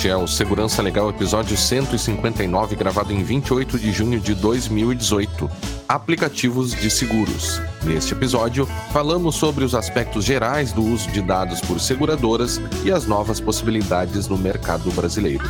Este 0.00 0.08
é 0.08 0.16
o 0.16 0.26
Segurança 0.26 0.80
Legal, 0.80 1.10
episódio 1.10 1.54
159, 1.54 2.74
gravado 2.74 3.12
em 3.12 3.22
28 3.22 3.78
de 3.78 3.92
junho 3.92 4.18
de 4.18 4.34
2018. 4.34 5.50
Aplicativos 5.86 6.74
de 6.74 6.90
seguros. 6.90 7.60
Neste 7.82 8.14
episódio, 8.14 8.66
falamos 8.94 9.34
sobre 9.34 9.62
os 9.62 9.74
aspectos 9.74 10.24
gerais 10.24 10.72
do 10.72 10.82
uso 10.82 11.10
de 11.10 11.20
dados 11.20 11.60
por 11.60 11.78
seguradoras 11.78 12.58
e 12.82 12.90
as 12.90 13.04
novas 13.06 13.40
possibilidades 13.40 14.26
no 14.26 14.38
mercado 14.38 14.90
brasileiro. 14.92 15.44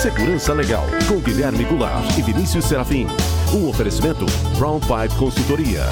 Segurança 0.00 0.52
Legal, 0.52 0.86
com 1.08 1.18
Guilherme 1.18 1.64
Goulart 1.64 2.16
e 2.16 2.22
Vinícius 2.22 2.66
Serafim. 2.66 3.08
Um 3.52 3.68
oferecimento 3.68 4.24
Brown 4.56 4.78
Pipe 4.78 5.16
Consultoria. 5.18 5.90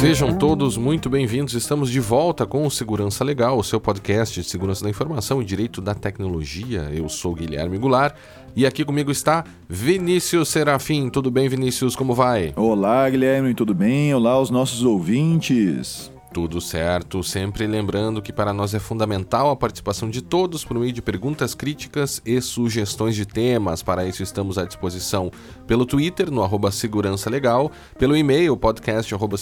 Sejam 0.00 0.32
todos 0.34 0.78
muito 0.78 1.10
bem-vindos. 1.10 1.52
Estamos 1.52 1.90
de 1.90 2.00
volta 2.00 2.46
com 2.46 2.66
o 2.66 2.70
Segurança 2.70 3.22
Legal, 3.22 3.58
o 3.58 3.62
seu 3.62 3.78
podcast 3.78 4.40
de 4.40 4.48
segurança 4.48 4.82
da 4.82 4.88
informação 4.88 5.42
e 5.42 5.44
direito 5.44 5.82
da 5.82 5.94
tecnologia. 5.94 6.88
Eu 6.90 7.06
sou 7.06 7.34
Guilherme 7.34 7.76
Goulart 7.76 8.16
e 8.56 8.64
aqui 8.64 8.82
comigo 8.82 9.10
está 9.10 9.44
Vinícius 9.68 10.48
Serafim. 10.48 11.10
Tudo 11.10 11.30
bem, 11.30 11.50
Vinícius? 11.50 11.94
Como 11.94 12.14
vai? 12.14 12.54
Olá, 12.56 13.10
Guilherme, 13.10 13.52
tudo 13.52 13.74
bem? 13.74 14.14
Olá, 14.14 14.40
os 14.40 14.48
nossos 14.48 14.82
ouvintes. 14.84 16.10
Tudo 16.32 16.60
certo, 16.60 17.24
sempre 17.24 17.66
lembrando 17.66 18.22
que 18.22 18.32
para 18.32 18.52
nós 18.52 18.72
é 18.72 18.78
fundamental 18.78 19.50
a 19.50 19.56
participação 19.56 20.08
de 20.08 20.22
todos 20.22 20.64
por 20.64 20.78
meio 20.78 20.92
de 20.92 21.02
perguntas 21.02 21.56
críticas 21.56 22.22
e 22.24 22.40
sugestões 22.40 23.16
de 23.16 23.26
temas. 23.26 23.82
Para 23.82 24.06
isso 24.06 24.22
estamos 24.22 24.56
à 24.56 24.64
disposição 24.64 25.32
pelo 25.66 25.84
Twitter, 25.84 26.30
no 26.30 26.44
arroba 26.44 26.70
Segurança 26.70 27.28
Legal, 27.28 27.72
pelo 27.98 28.16
e-mail, 28.16 28.56
podcast 28.56 29.12
arroba 29.12 29.36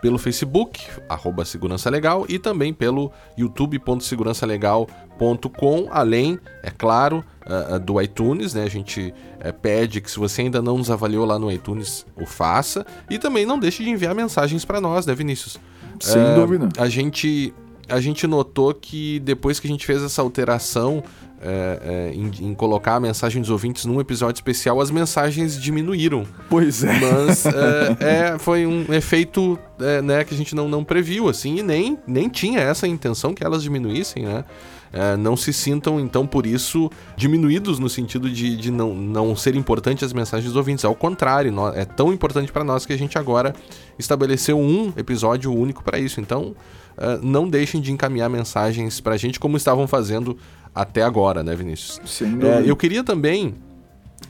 pelo 0.00 0.18
Facebook, 0.18 0.80
arroba 1.08 1.44
Segurança 1.44 1.88
Legal, 1.88 2.26
e 2.28 2.36
também 2.36 2.74
pelo 2.74 3.12
youtube.segurançalegal.com, 3.38 5.88
além, 5.92 6.36
é 6.64 6.70
claro, 6.70 7.24
uh, 7.46 7.78
do 7.78 8.00
iTunes, 8.00 8.54
né? 8.54 8.64
A 8.64 8.68
gente 8.68 9.12
uh, 9.44 9.52
pede 9.60 10.00
que 10.00 10.10
se 10.10 10.18
você 10.18 10.42
ainda 10.42 10.60
não 10.62 10.78
nos 10.78 10.90
avaliou 10.90 11.24
lá 11.24 11.38
no 11.38 11.50
iTunes, 11.50 12.06
o 12.16 12.26
faça. 12.26 12.86
E 13.10 13.18
também 13.18 13.46
não 13.46 13.58
deixe 13.58 13.82
de 13.82 13.90
enviar 13.90 14.14
mensagens 14.14 14.64
para 14.64 14.80
nós, 14.80 15.06
né, 15.06 15.14
Vinícius? 15.14 15.58
Sem 16.00 16.22
uh, 16.22 16.34
dúvida. 16.34 16.68
A 16.78 16.88
gente, 16.88 17.52
a 17.88 18.00
gente 18.00 18.26
notou 18.26 18.72
que 18.74 19.20
depois 19.20 19.60
que 19.60 19.66
a 19.66 19.70
gente 19.70 19.86
fez 19.86 20.02
essa 20.02 20.22
alteração 20.22 21.02
é, 21.42 21.80
é, 21.84 22.14
em, 22.14 22.50
em, 22.50 22.54
colocar 22.54 22.94
a 22.94 23.00
mensagem 23.00 23.40
dos 23.40 23.50
ouvintes 23.50 23.84
num 23.84 24.00
episódio 24.00 24.38
especial, 24.38 24.80
as 24.80 24.90
mensagens 24.90 25.60
diminuíram. 25.60 26.24
Pois 26.48 26.84
é. 26.84 26.92
Mas 26.98 27.44
é, 28.00 28.38
foi 28.38 28.66
um 28.66 28.92
efeito 28.92 29.58
né, 30.04 30.24
que 30.24 30.34
a 30.34 30.36
gente 30.36 30.54
não, 30.54 30.68
não 30.68 30.84
previu, 30.84 31.28
assim, 31.28 31.58
e 31.58 31.62
nem, 31.62 31.98
nem 32.06 32.28
tinha 32.28 32.60
essa 32.60 32.86
intenção 32.86 33.34
que 33.34 33.44
elas 33.44 33.62
diminuíssem, 33.62 34.24
né? 34.24 34.44
é, 34.92 35.16
não 35.16 35.36
se 35.36 35.52
sintam, 35.52 35.98
então, 35.98 36.26
por 36.26 36.46
isso, 36.46 36.90
diminuídos 37.16 37.78
no 37.78 37.88
sentido 37.88 38.28
de, 38.30 38.54
de 38.56 38.70
não, 38.70 38.94
não 38.94 39.34
ser 39.34 39.56
importante 39.56 40.04
as 40.04 40.12
mensagens 40.12 40.46
dos 40.46 40.56
ouvintes. 40.56 40.84
Ao 40.84 40.94
contrário, 40.94 41.52
é 41.74 41.84
tão 41.84 42.12
importante 42.12 42.52
para 42.52 42.62
nós 42.62 42.84
que 42.84 42.92
a 42.92 42.98
gente 42.98 43.16
agora 43.16 43.54
estabeleceu 43.98 44.58
um 44.58 44.92
episódio 44.96 45.52
único 45.52 45.82
para 45.82 45.98
isso. 45.98 46.20
Então, 46.20 46.54
é, 46.98 47.18
não 47.22 47.48
deixem 47.48 47.80
de 47.80 47.90
encaminhar 47.90 48.28
mensagens 48.28 49.00
para 49.00 49.14
a 49.14 49.16
gente 49.16 49.40
como 49.40 49.56
estavam 49.56 49.86
fazendo 49.88 50.36
até 50.74 51.02
agora, 51.02 51.42
né, 51.42 51.54
Vinícius? 51.54 52.00
Sim. 52.04 52.38
É, 52.42 52.68
eu 52.68 52.76
queria 52.76 53.04
também 53.04 53.54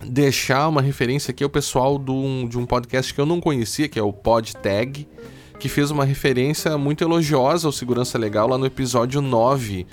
deixar 0.05 0.69
uma 0.69 0.83
referência 0.83 1.31
aqui 1.31 1.45
ao 1.45 1.51
pessoal 1.51 1.99
do, 1.99 2.47
de 2.49 2.59
um 2.59 2.67
podcast 2.67 3.13
que 3.13 3.21
eu 3.21 3.27
não 3.27 3.41
conhecia, 3.41 3.89
que 3.89 3.99
é 3.99 4.03
o 4.03 4.13
PodTag, 4.13 5.07
que 5.59 5.69
fez 5.69 5.91
uma 5.91 6.05
referência 6.05 6.77
muito 6.77 7.05
elogiosa 7.05 7.69
ao 7.69 7.73
Segurança 7.73 8.19
Legal 8.19 8.49
lá 8.49 8.59
no 8.59 8.67
episódio 8.67 9.21
9 9.21 9.87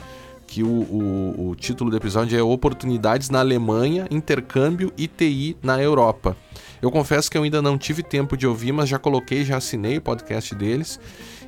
que 0.50 0.64
o, 0.64 0.68
o, 0.68 1.50
o, 1.50 1.56
título 1.56 1.92
do 1.92 1.98
episódio 1.98 2.38
é 2.38 2.42
Oportunidades 2.42 3.30
na 3.30 3.40
Alemanha, 3.40 4.08
Intercâmbio 4.10 4.92
e 4.98 5.08
TI 5.08 5.56
na 5.62 5.80
Europa. 5.80 6.36
Eu 6.82 6.90
confesso 6.90 7.30
que 7.30 7.38
eu 7.38 7.44
ainda 7.44 7.62
não 7.62 7.78
tive 7.78 8.02
tempo 8.02 8.36
de 8.36 8.48
ouvir, 8.48 8.72
mas 8.72 8.90
já 8.90 8.98
coloquei, 8.98 9.46
já 9.46 9.58
assinei 9.58 9.98
o 9.98 10.02
podcast 10.02 10.56
deles. 10.56 11.00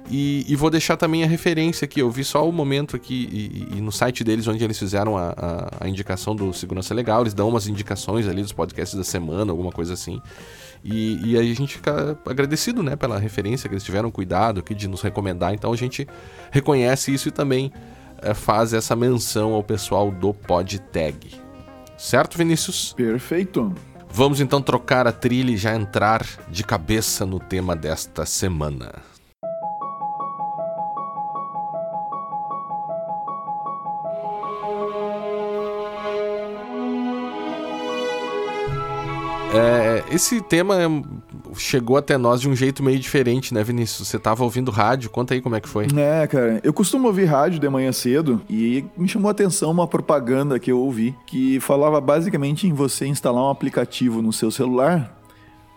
E, 0.09 0.45
e 0.47 0.55
vou 0.55 0.69
deixar 0.69 0.97
também 0.97 1.23
a 1.23 1.27
referência 1.27 1.85
aqui. 1.85 2.01
Eu 2.01 2.11
vi 2.11 2.23
só 2.23 2.47
o 2.47 2.51
momento 2.51 2.95
aqui 2.95 3.29
e, 3.31 3.77
e 3.77 3.81
no 3.81 3.91
site 3.91 4.23
deles 4.23 4.47
onde 4.47 4.63
eles 4.63 4.77
fizeram 4.77 5.17
a, 5.17 5.29
a, 5.29 5.85
a, 5.85 5.87
indicação 5.87 6.35
do 6.35 6.51
Segurança 6.53 6.93
Legal. 6.93 7.21
Eles 7.21 7.33
dão 7.33 7.47
umas 7.47 7.67
indicações 7.67 8.27
ali 8.27 8.41
dos 8.41 8.51
podcasts 8.51 8.97
da 8.97 9.03
semana, 9.03 9.51
alguma 9.51 9.71
coisa 9.71 9.93
assim. 9.93 10.21
E, 10.83 11.31
e 11.31 11.37
aí 11.37 11.51
a 11.51 11.55
gente 11.55 11.75
fica 11.75 12.17
agradecido 12.25 12.81
né, 12.81 12.95
pela 12.95 13.19
referência 13.19 13.69
que 13.69 13.75
eles 13.75 13.83
tiveram 13.83 14.09
cuidado 14.11 14.59
aqui 14.59 14.73
de 14.73 14.87
nos 14.87 15.01
recomendar. 15.01 15.53
Então 15.53 15.71
a 15.71 15.77
gente 15.77 16.07
reconhece 16.51 17.13
isso 17.13 17.29
e 17.29 17.31
também 17.31 17.71
é, 18.21 18.33
faz 18.33 18.73
essa 18.73 18.95
menção 18.95 19.53
ao 19.53 19.63
pessoal 19.63 20.11
do 20.11 20.33
PodTag. 20.33 21.39
Certo, 21.97 22.37
Vinícius? 22.37 22.93
Perfeito. 22.93 23.73
Vamos 24.09 24.41
então 24.41 24.61
trocar 24.61 25.07
a 25.07 25.11
trilha 25.11 25.51
e 25.51 25.57
já 25.57 25.73
entrar 25.73 26.25
de 26.49 26.63
cabeça 26.63 27.25
no 27.25 27.39
tema 27.39 27.75
desta 27.75 28.25
semana. 28.25 29.10
É, 39.53 40.03
esse 40.13 40.41
tema 40.41 40.75
chegou 41.55 41.97
até 41.97 42.17
nós 42.17 42.41
de 42.41 42.49
um 42.49 42.55
jeito 42.55 42.81
meio 42.81 42.99
diferente, 42.99 43.53
né, 43.53 43.63
Vinícius? 43.63 44.07
Você 44.07 44.17
tava 44.17 44.43
ouvindo 44.43 44.71
rádio, 44.71 45.09
conta 45.09 45.33
aí 45.33 45.41
como 45.41 45.55
é 45.55 45.61
que 45.61 45.67
foi. 45.67 45.87
É, 45.95 46.25
cara, 46.27 46.59
eu 46.63 46.73
costumo 46.73 47.07
ouvir 47.07 47.25
rádio 47.25 47.59
de 47.59 47.69
manhã 47.69 47.91
cedo 47.91 48.41
e 48.49 48.85
me 48.97 49.07
chamou 49.07 49.29
a 49.29 49.31
atenção 49.31 49.71
uma 49.71 49.87
propaganda 49.87 50.59
que 50.59 50.71
eu 50.71 50.79
ouvi 50.79 51.15
que 51.25 51.59
falava 51.59 51.99
basicamente 51.99 52.67
em 52.67 52.73
você 52.73 53.05
instalar 53.05 53.43
um 53.43 53.49
aplicativo 53.49 54.21
no 54.21 54.31
seu 54.31 54.49
celular 54.49 55.17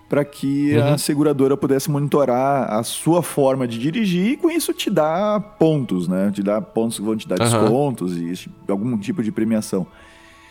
para 0.08 0.24
que 0.24 0.76
uhum. 0.76 0.94
a 0.94 0.98
seguradora 0.98 1.56
pudesse 1.56 1.90
monitorar 1.90 2.72
a 2.72 2.82
sua 2.82 3.22
forma 3.22 3.66
de 3.66 3.78
dirigir 3.78 4.32
e 4.32 4.36
com 4.36 4.50
isso 4.50 4.72
te 4.72 4.90
dar 4.90 5.40
pontos, 5.58 6.06
né? 6.06 6.30
Te 6.32 6.42
dar 6.42 6.60
pontos 6.60 6.98
que 6.98 7.04
vão 7.04 7.16
te 7.16 7.26
dar 7.26 7.40
uhum. 7.40 7.44
descontos 7.44 8.16
e 8.16 8.48
algum 8.68 8.96
tipo 8.98 9.22
de 9.22 9.32
premiação. 9.32 9.86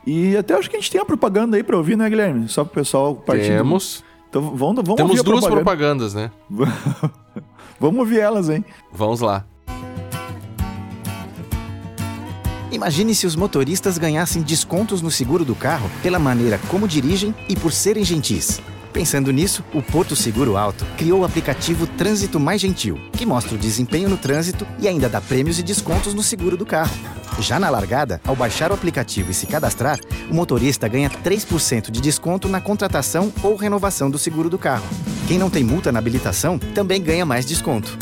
E 0.06 0.36
até 0.36 0.54
acho 0.54 0.70
que 0.70 0.76
a 0.76 0.80
gente 0.80 0.92
tem 0.92 1.00
a 1.00 1.06
propaganda 1.06 1.56
aí 1.56 1.64
para 1.64 1.78
ouvir, 1.78 1.96
né, 1.98 2.10
Guilherme? 2.10 2.48
Só 2.50 2.64
para 2.64 2.72
o 2.72 2.74
pessoal 2.76 3.16
partir. 3.16 3.48
Temos. 3.48 4.04
Então 4.30 4.42
vamos, 4.42 4.84
vamos 4.84 4.96
Temos 4.96 5.12
ouvir 5.12 5.24
duas 5.24 5.46
propaganda. 5.46 5.56
propagandas, 5.56 6.14
né? 6.14 6.32
vamos 7.80 8.00
ouvir 8.00 8.20
elas, 8.20 8.50
hein? 8.50 8.66
Vamos 8.92 9.22
lá. 9.22 9.46
Imagine 12.72 13.14
se 13.14 13.28
os 13.28 13.36
motoristas 13.36 14.00
ganhassem 14.00 14.42
descontos 14.42 15.00
no 15.00 15.12
seguro 15.12 15.46
do 15.46 15.54
carro 15.54 15.90
pela 16.02 16.18
maneira 16.18 16.60
como 16.70 16.88
dirigem 16.88 17.34
e 17.48 17.56
por 17.56 17.72
serem 17.72 18.04
gentis. 18.04 18.60
Pensando 18.92 19.32
nisso, 19.32 19.64
o 19.74 19.82
Porto 19.82 20.16
Seguro 20.16 20.58
Alto 20.58 20.86
criou 20.98 21.22
o 21.22 21.26
aplicativo 21.26 21.88
Trânsito 21.88 22.40
Mais 22.40 22.62
Gentil, 22.62 23.00
que 23.14 23.26
mostra 23.26 23.56
o 23.56 23.58
desempenho 23.58 24.08
no 24.08 24.18
trânsito 24.18 24.68
e 24.80 24.88
ainda 24.88 25.10
dá 25.10 25.20
prêmios 25.20 25.58
e 25.58 25.64
descontos 25.64 26.14
no 26.14 26.22
seguro 26.22 26.56
do 26.56 26.66
carro. 26.66 26.94
Já 27.40 27.60
na 27.60 27.70
largada, 27.70 28.22
ao 28.26 28.36
baixar 28.36 28.72
o 28.72 28.74
aplicativo 28.74 29.32
e 29.32 29.34
se 29.34 29.48
cadastrar, 29.48 30.00
o 30.30 30.34
motorista 30.34 30.88
ganha 30.88 31.10
3% 31.10 31.92
de 31.92 32.02
desconto 32.02 32.48
na 32.48 32.62
contratação 32.62 33.32
ou 33.42 33.56
renovação 33.56 34.10
do 34.10 34.18
seguro 34.18 34.50
do 34.50 34.58
carro. 34.58 34.86
Quem 35.28 35.38
não 35.38 35.50
tem 35.50 35.64
multa 35.64 35.92
na 35.92 36.00
habilitação 36.00 36.58
também 36.58 37.02
ganha 37.02 37.26
mais 37.26 37.46
desconto. 37.46 37.98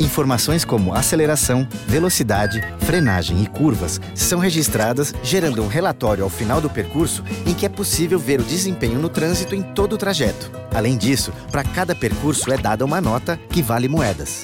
Informações 0.00 0.64
como 0.64 0.94
aceleração, 0.94 1.66
velocidade, 1.86 2.62
frenagem 2.80 3.42
e 3.42 3.46
curvas 3.46 4.00
são 4.14 4.38
registradas, 4.38 5.14
gerando 5.22 5.62
um 5.62 5.68
relatório 5.68 6.22
ao 6.24 6.30
final 6.30 6.60
do 6.60 6.70
percurso 6.70 7.24
em 7.46 7.54
que 7.54 7.66
é 7.66 7.68
possível 7.68 8.18
ver 8.18 8.40
o 8.40 8.44
desempenho 8.44 8.98
no 8.98 9.08
trânsito 9.08 9.54
em 9.54 9.62
todo 9.62 9.94
o 9.94 9.98
trajeto. 9.98 10.50
Além 10.74 10.96
disso, 10.96 11.32
para 11.50 11.64
cada 11.64 11.94
percurso 11.94 12.52
é 12.52 12.56
dada 12.56 12.84
uma 12.84 13.00
nota 13.00 13.38
que 13.50 13.62
vale 13.62 13.88
moedas. 13.88 14.42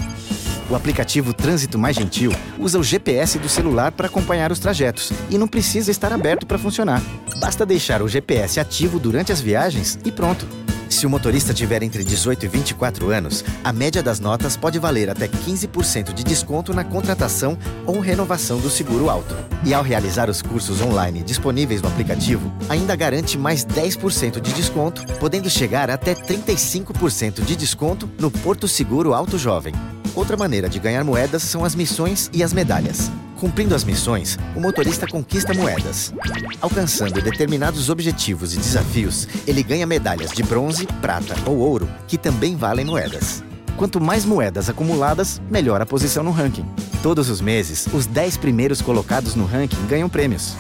O 0.73 0.75
aplicativo 0.75 1.35
Trânsito 1.35 1.79
Mais 1.79 1.95
Gentil 1.95 2.33
usa 2.59 2.79
o 2.79 2.83
GPS 2.83 3.39
do 3.39 3.47
celular 3.47 3.93
para 3.93 4.07
acompanhar 4.07 4.51
os 4.51 4.59
trajetos 4.59 5.13
e 5.29 5.37
não 5.37 5.47
precisa 5.47 5.91
estar 5.91 6.11
aberto 6.15 6.47
para 6.47 6.57
funcionar. 6.57 7.03
Basta 7.39 7.67
deixar 7.67 8.01
o 8.01 8.09
GPS 8.09 8.59
ativo 8.59 8.99
durante 8.99 9.31
as 9.31 9.39
viagens 9.39 9.99
e 10.03 10.11
pronto. 10.11 10.49
Se 10.89 11.05
o 11.07 11.11
motorista 11.11 11.53
tiver 11.53 11.83
entre 11.83 12.03
18 12.03 12.47
e 12.47 12.49
24 12.49 13.11
anos, 13.11 13.45
a 13.63 13.71
média 13.71 14.03
das 14.03 14.19
notas 14.19 14.57
pode 14.57 14.79
valer 14.79 15.11
até 15.11 15.29
15% 15.29 16.15
de 16.15 16.25
desconto 16.25 16.73
na 16.73 16.85
contratação 16.85 17.59
ou 17.87 18.01
renovação 18.01 18.59
do 18.59 18.71
seguro 18.71 19.11
auto. 19.11 19.37
E 19.67 19.75
ao 19.75 19.83
realizar 19.83 20.31
os 20.31 20.41
cursos 20.41 20.81
online 20.81 21.23
disponíveis 21.23 21.83
no 21.83 21.89
aplicativo, 21.89 22.51
ainda 22.71 22.97
garante 22.97 23.37
mais 23.37 23.63
10% 23.63 24.41
de 24.41 24.55
desconto, 24.55 25.05
podendo 25.21 25.51
chegar 25.51 25.91
até 25.91 26.15
35% 26.15 27.45
de 27.45 27.57
desconto 27.57 28.09
no 28.19 28.31
Porto 28.31 28.67
Seguro 28.67 29.13
Auto 29.13 29.37
Jovem. 29.37 29.75
Outra 30.15 30.37
maneira 30.37 30.69
de 30.69 30.79
ganhar 30.79 31.05
moedas 31.05 31.43
são 31.43 31.65
as 31.65 31.75
missões 31.75 32.31
e 32.33 32.43
as 32.43 32.53
medalhas. 32.53 33.11
Cumprindo 33.39 33.75
as 33.75 33.83
missões, 33.83 34.39
o 34.55 34.61
motorista 34.61 35.07
conquista 35.07 35.53
moedas. 35.53 36.13
Alcançando 36.61 37.21
determinados 37.21 37.89
objetivos 37.89 38.55
e 38.55 38.59
desafios, 38.59 39.27
ele 39.47 39.63
ganha 39.63 39.87
medalhas 39.87 40.31
de 40.31 40.43
bronze, 40.43 40.87
prata 41.01 41.35
ou 41.45 41.59
ouro, 41.59 41.89
que 42.07 42.17
também 42.17 42.55
valem 42.55 42.85
moedas. 42.85 43.43
Quanto 43.77 44.01
mais 44.01 44.25
moedas 44.25 44.69
acumuladas, 44.71 45.41
melhor 45.51 45.81
a 45.81 45.87
posição 45.87 46.23
no 46.23 46.31
ranking. 46.31 46.65
Todos 47.03 47.29
os 47.29 47.41
meses, 47.41 47.89
os 47.93 48.07
10 48.07 48.37
primeiros 48.37 48.81
colocados 48.81 49.35
no 49.35 49.45
ranking 49.45 49.87
ganham 49.89 50.09
prêmios. 50.09 50.55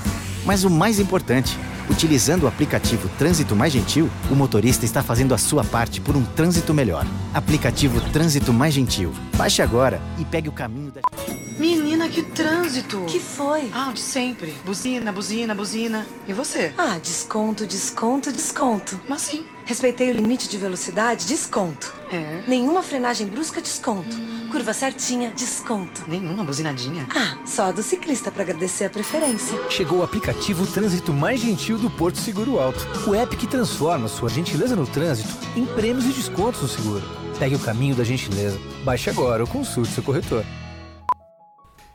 Mas 0.44 0.64
o 0.64 0.70
mais 0.70 0.98
importante, 0.98 1.56
utilizando 1.90 2.44
o 2.44 2.46
aplicativo 2.46 3.08
Trânsito 3.18 3.56
Mais 3.56 3.72
Gentil, 3.72 4.10
o 4.30 4.34
motorista 4.34 4.84
está 4.84 5.02
fazendo 5.02 5.34
a 5.34 5.38
sua 5.38 5.64
parte 5.64 6.00
por 6.00 6.16
um 6.16 6.24
trânsito 6.24 6.72
melhor. 6.72 7.06
Aplicativo 7.34 8.00
Trânsito 8.12 8.52
Mais 8.52 8.74
Gentil. 8.74 9.12
Baixe 9.36 9.62
agora 9.62 10.00
e 10.18 10.24
pegue 10.24 10.48
o 10.48 10.52
caminho 10.52 10.90
da. 10.90 11.00
Menina, 11.58 12.08
que 12.08 12.22
trânsito! 12.22 13.04
Que 13.06 13.20
foi? 13.20 13.70
Ah, 13.72 13.90
o 13.90 13.92
de 13.92 14.00
sempre. 14.00 14.54
Buzina, 14.64 15.12
buzina, 15.12 15.54
buzina. 15.54 16.06
E 16.26 16.32
você? 16.32 16.72
Ah, 16.76 16.98
desconto, 16.98 17.66
desconto, 17.66 18.32
desconto. 18.32 19.00
Mas 19.08 19.22
sim. 19.22 19.44
Respeitei 19.64 20.10
o 20.10 20.14
limite 20.14 20.48
de 20.48 20.58
velocidade, 20.58 21.26
desconto. 21.26 21.94
É. 22.10 22.42
Nenhuma 22.46 22.82
frenagem 22.82 23.26
brusca, 23.26 23.60
desconto. 23.60 24.16
Curva 24.50 24.72
certinha, 24.72 25.30
desconto. 25.30 26.04
Nenhuma 26.06 26.44
buzinadinha. 26.44 27.06
Ah, 27.14 27.38
só 27.46 27.64
a 27.64 27.72
do 27.72 27.82
ciclista 27.82 28.30
para 28.30 28.42
agradecer 28.42 28.86
a 28.86 28.90
preferência. 28.90 29.58
Chegou 29.70 30.00
o 30.00 30.02
aplicativo 30.02 30.66
Trânsito 30.66 31.12
Mais 31.12 31.40
Gentil 31.40 31.78
do 31.78 31.88
Porto 31.88 32.18
Seguro 32.18 32.58
Alto. 32.58 32.86
O 33.08 33.14
app 33.14 33.34
que 33.36 33.46
transforma 33.46 34.08
sua 34.08 34.28
gentileza 34.28 34.76
no 34.76 34.86
trânsito 34.86 35.30
em 35.56 35.64
prêmios 35.64 36.04
e 36.04 36.08
descontos 36.08 36.60
no 36.60 36.68
seguro. 36.68 37.04
Pegue 37.38 37.54
o 37.54 37.60
caminho 37.60 37.94
da 37.94 38.04
gentileza. 38.04 38.58
Baixe 38.84 39.08
agora 39.08 39.42
ou 39.42 39.48
consulte 39.48 39.92
seu 39.92 40.02
corretor. 40.02 40.44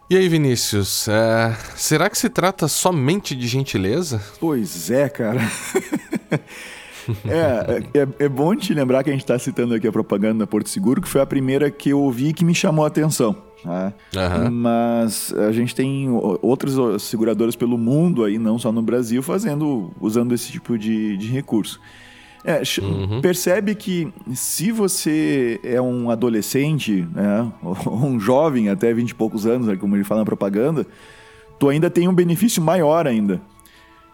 E 0.09 0.15
aí, 0.15 0.29
Vinícius, 0.29 1.07
é, 1.09 1.53
será 1.75 2.09
que 2.09 2.17
se 2.17 2.29
trata 2.29 2.69
somente 2.69 3.35
de 3.35 3.45
gentileza? 3.45 4.23
Pois 4.39 4.89
é, 4.89 5.09
cara. 5.09 5.41
é, 7.25 7.99
é, 7.99 8.07
é, 8.25 8.29
bom 8.29 8.55
te 8.55 8.73
lembrar 8.73 9.03
que 9.03 9.09
a 9.09 9.13
gente 9.13 9.23
está 9.23 9.37
citando 9.37 9.73
aqui 9.73 9.87
a 9.87 9.91
propaganda 9.91 10.39
da 10.39 10.47
Porto 10.47 10.69
Seguro, 10.69 11.01
que 11.01 11.07
foi 11.07 11.21
a 11.21 11.25
primeira 11.25 11.69
que 11.69 11.89
eu 11.89 11.99
ouvi 11.99 12.33
que 12.33 12.43
me 12.43 12.53
chamou 12.53 12.85
a 12.85 12.87
atenção. 12.87 13.35
Né? 13.63 13.93
Uhum. 14.15 14.51
Mas 14.51 15.33
a 15.33 15.51
gente 15.51 15.75
tem 15.75 16.07
outras 16.41 17.01
seguradoras 17.01 17.55
pelo 17.55 17.77
mundo 17.77 18.23
aí, 18.23 18.37
não 18.37 18.59
só 18.59 18.71
no 18.71 18.81
Brasil, 18.81 19.21
fazendo, 19.21 19.91
usando 19.99 20.33
esse 20.33 20.51
tipo 20.51 20.77
de, 20.77 21.17
de 21.17 21.27
recurso. 21.27 21.79
É, 22.43 22.61
uhum. 22.81 23.19
Percebe 23.19 23.75
que 23.75 24.07
se 24.33 24.71
você 24.71 25.59
é 25.63 25.81
um 25.81 26.09
adolescente, 26.09 27.05
né, 27.13 27.51
ou 27.61 27.75
um 28.07 28.19
jovem 28.19 28.69
até 28.69 28.93
20 28.93 29.09
e 29.09 29.15
poucos 29.15 29.45
anos, 29.45 29.77
como 29.79 29.95
ele 29.95 30.03
fala 30.03 30.21
na 30.21 30.25
propaganda, 30.25 30.85
tu 31.59 31.67
ainda 31.67 31.89
tem 31.89 32.07
um 32.07 32.13
benefício 32.13 32.61
maior 32.61 33.05
ainda. 33.05 33.41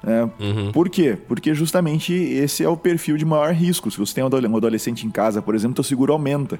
É, 0.05 0.23
uhum. 0.43 0.71
Por 0.71 0.89
quê? 0.89 1.17
Porque 1.27 1.53
justamente 1.53 2.13
esse 2.13 2.63
é 2.63 2.69
o 2.69 2.75
perfil 2.75 3.17
de 3.17 3.25
maior 3.25 3.53
risco. 3.53 3.89
Se 3.89 3.97
você 3.97 4.15
tem 4.15 4.23
um 4.23 4.57
adolescente 4.57 5.07
em 5.07 5.09
casa, 5.09 5.41
por 5.41 5.55
exemplo, 5.55 5.75
teu 5.75 5.83
seguro 5.83 6.11
aumenta. 6.11 6.59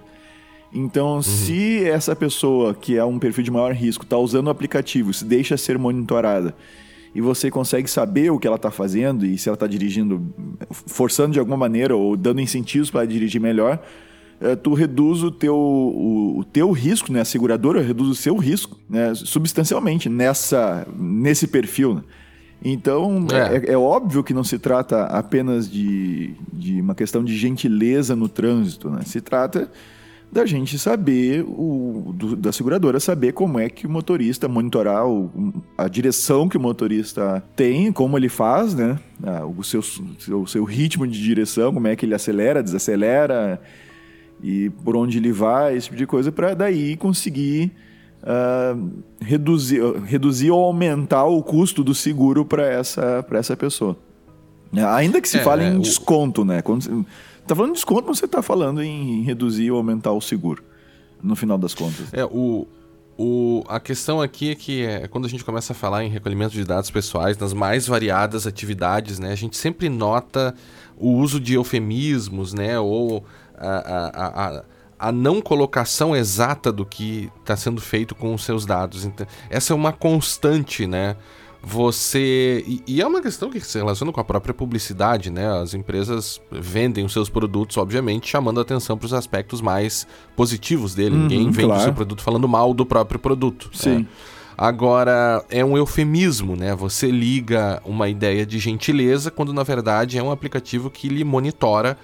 Então, 0.73 1.15
uhum. 1.15 1.21
se 1.21 1.83
essa 1.83 2.15
pessoa 2.15 2.73
que 2.73 2.97
é 2.97 3.03
um 3.05 3.19
perfil 3.19 3.43
de 3.43 3.51
maior 3.51 3.73
risco 3.73 4.05
está 4.05 4.17
usando 4.17 4.47
o 4.47 4.49
aplicativo, 4.49 5.13
se 5.13 5.23
deixa 5.25 5.57
ser 5.57 5.77
monitorada 5.77 6.55
e 7.15 7.21
você 7.21 7.51
consegue 7.51 7.89
saber 7.89 8.31
o 8.31 8.39
que 8.39 8.47
ela 8.47 8.55
está 8.55 8.71
fazendo 8.71 9.25
e 9.25 9.37
se 9.37 9.47
ela 9.47 9.55
está 9.55 9.67
dirigindo, 9.67 10.33
forçando 10.71 11.33
de 11.33 11.39
alguma 11.39 11.57
maneira 11.57 11.95
ou 11.95 12.17
dando 12.17 12.41
incentivos 12.41 12.89
para 12.89 13.05
dirigir 13.05 13.39
melhor, 13.39 13.79
é, 14.41 14.55
tu 14.55 14.73
reduz 14.73 15.21
o 15.21 15.29
teu, 15.29 15.55
o, 15.55 16.39
o, 16.39 16.43
teu 16.43 16.71
risco, 16.71 17.11
né? 17.11 17.21
A 17.21 17.25
seguradora 17.25 17.81
reduz 17.81 18.09
o 18.09 18.15
seu 18.15 18.35
risco 18.35 18.79
né? 18.89 19.13
substancialmente 19.13 20.09
nessa, 20.09 20.87
nesse 20.97 21.45
perfil. 21.45 21.95
Né? 21.95 22.01
Então, 22.63 23.27
é. 23.31 23.57
É, 23.57 23.73
é. 23.73 23.77
óbvio 23.77 24.23
que 24.23 24.33
não 24.33 24.43
se 24.43 24.57
trata 24.57 25.03
apenas 25.05 25.69
de, 25.69 26.33
de 26.51 26.79
uma 26.79 26.95
questão 26.95 27.23
de 27.23 27.35
gentileza 27.35 28.15
no 28.15 28.29
trânsito, 28.29 28.89
né? 28.89 29.01
Se 29.05 29.19
trata 29.19 29.69
da 30.31 30.45
gente 30.45 30.79
saber, 30.79 31.43
o, 31.45 32.11
do, 32.15 32.35
da 32.35 32.51
seguradora 32.51 32.99
saber 32.99 33.33
como 33.33 33.59
é 33.59 33.69
que 33.69 33.85
o 33.85 33.89
motorista, 33.89 34.47
monitorar 34.47 35.05
o, 35.05 35.53
a 35.77 35.87
direção 35.87 36.47
que 36.47 36.57
o 36.57 36.59
motorista 36.59 37.43
tem, 37.55 37.91
como 37.91 38.17
ele 38.17 38.29
faz, 38.29 38.73
né? 38.73 38.97
O 39.55 39.63
seu, 39.63 39.81
o 39.81 40.47
seu 40.47 40.63
ritmo 40.63 41.05
de 41.05 41.21
direção, 41.21 41.73
como 41.73 41.87
é 41.87 41.95
que 41.95 42.05
ele 42.05 42.15
acelera, 42.15 42.63
desacelera 42.63 43.61
e 44.41 44.69
por 44.83 44.95
onde 44.95 45.17
ele 45.17 45.31
vai, 45.31 45.75
esse 45.75 45.85
tipo 45.85 45.97
de 45.97 46.07
coisa, 46.07 46.31
para 46.31 46.53
daí 46.53 46.97
conseguir 46.97 47.71
uh, 48.23 49.03
reduzir, 49.21 49.81
reduzir 50.05 50.51
ou 50.51 50.63
aumentar 50.63 51.25
o 51.25 51.43
custo 51.43 51.83
do 51.83 51.93
seguro 51.93 52.43
para 52.45 52.65
essa, 52.65 53.25
essa 53.31 53.55
pessoa. 53.55 53.97
Ainda 54.95 55.21
que 55.21 55.29
se 55.29 55.37
é, 55.37 55.43
fale 55.43 55.63
em 55.65 55.77
o... 55.77 55.81
desconto, 55.81 56.43
né? 56.43 56.61
Quando, 56.61 57.05
Tá 57.45 57.55
falando 57.55 57.71
de 57.71 57.75
desconto, 57.75 58.07
mas 58.07 58.19
você 58.19 58.27
tá 58.27 58.41
falando 58.41 58.81
em 58.81 59.21
reduzir 59.23 59.69
ou 59.69 59.77
aumentar 59.77 60.11
o 60.13 60.21
seguro, 60.21 60.63
no 61.21 61.35
final 61.35 61.57
das 61.57 61.75
contas. 61.75 62.13
É, 62.13 62.23
o, 62.23 62.65
o, 63.17 63.63
a 63.67 63.79
questão 63.79 64.21
aqui 64.21 64.51
é 64.51 64.55
que 64.55 64.85
é, 64.85 65.07
quando 65.07 65.25
a 65.25 65.29
gente 65.29 65.43
começa 65.43 65.73
a 65.73 65.75
falar 65.75 66.05
em 66.05 66.09
recolhimento 66.09 66.53
de 66.53 66.63
dados 66.63 66.89
pessoais 66.89 67.37
nas 67.37 67.51
mais 67.51 67.85
variadas 67.85 68.47
atividades, 68.47 69.19
né, 69.19 69.31
a 69.31 69.35
gente 69.35 69.57
sempre 69.57 69.89
nota 69.89 70.55
o 70.97 71.11
uso 71.11 71.39
de 71.39 71.55
eufemismos, 71.55 72.53
né, 72.53 72.79
ou 72.79 73.25
a, 73.57 73.67
a, 73.67 74.59
a, 74.59 74.63
a 75.03 75.11
não 75.11 75.41
colocação 75.41 76.15
exata 76.15 76.71
do 76.71 76.85
que 76.85 77.29
está 77.41 77.57
sendo 77.57 77.81
feito 77.81 78.15
com 78.15 78.33
os 78.33 78.43
seus 78.45 78.65
dados. 78.65 79.03
Então, 79.03 79.27
essa 79.49 79.73
é 79.73 79.75
uma 79.75 79.91
constante, 79.91 80.87
né? 80.87 81.17
você. 81.61 82.63
E, 82.67 82.83
e, 82.85 83.01
é 83.01 83.07
uma 83.07 83.21
questão 83.21 83.49
que 83.49 83.59
se 83.59 83.77
relaciona 83.77 84.11
com 84.11 84.19
a 84.19 84.23
própria 84.23 84.53
publicidade, 84.53 85.29
né? 85.29 85.61
As 85.61 85.73
empresas 85.73 86.41
vendem 86.51 87.05
os 87.05 87.13
seus 87.13 87.29
produtos, 87.29 87.77
obviamente, 87.77 88.29
chamando 88.29 88.59
atenção 88.59 88.97
para 88.97 89.05
os 89.05 89.13
aspectos 89.13 89.61
mais 89.61 90.05
positivos 90.35 90.93
dele. 90.95 91.15
Uhum, 91.15 91.21
Ninguém 91.21 91.51
vende 91.51 91.67
claro. 91.67 91.81
o 91.81 91.83
seu 91.83 91.93
produto 91.93 92.21
falando 92.21 92.47
mal 92.47 92.73
do 92.73 92.85
próprio 92.85 93.19
produto. 93.19 93.67
Né? 93.67 93.77
Sim. 93.77 93.97
Né? 93.99 94.07
Agora, 94.57 95.43
é 95.49 95.65
um 95.65 95.77
eufemismo, 95.77 96.55
né? 96.55 96.75
Você 96.75 97.09
liga 97.09 97.81
uma 97.85 98.07
ideia 98.07 98.45
de 98.45 98.59
gentileza 98.59 99.31
quando 99.31 99.51
na 99.51 99.63
verdade 99.63 100.17
é 100.17 100.23
um 100.23 100.31
aplicativo 100.31 100.89
que 100.89 101.09
lhe 101.09 101.23
monitora 101.23 101.97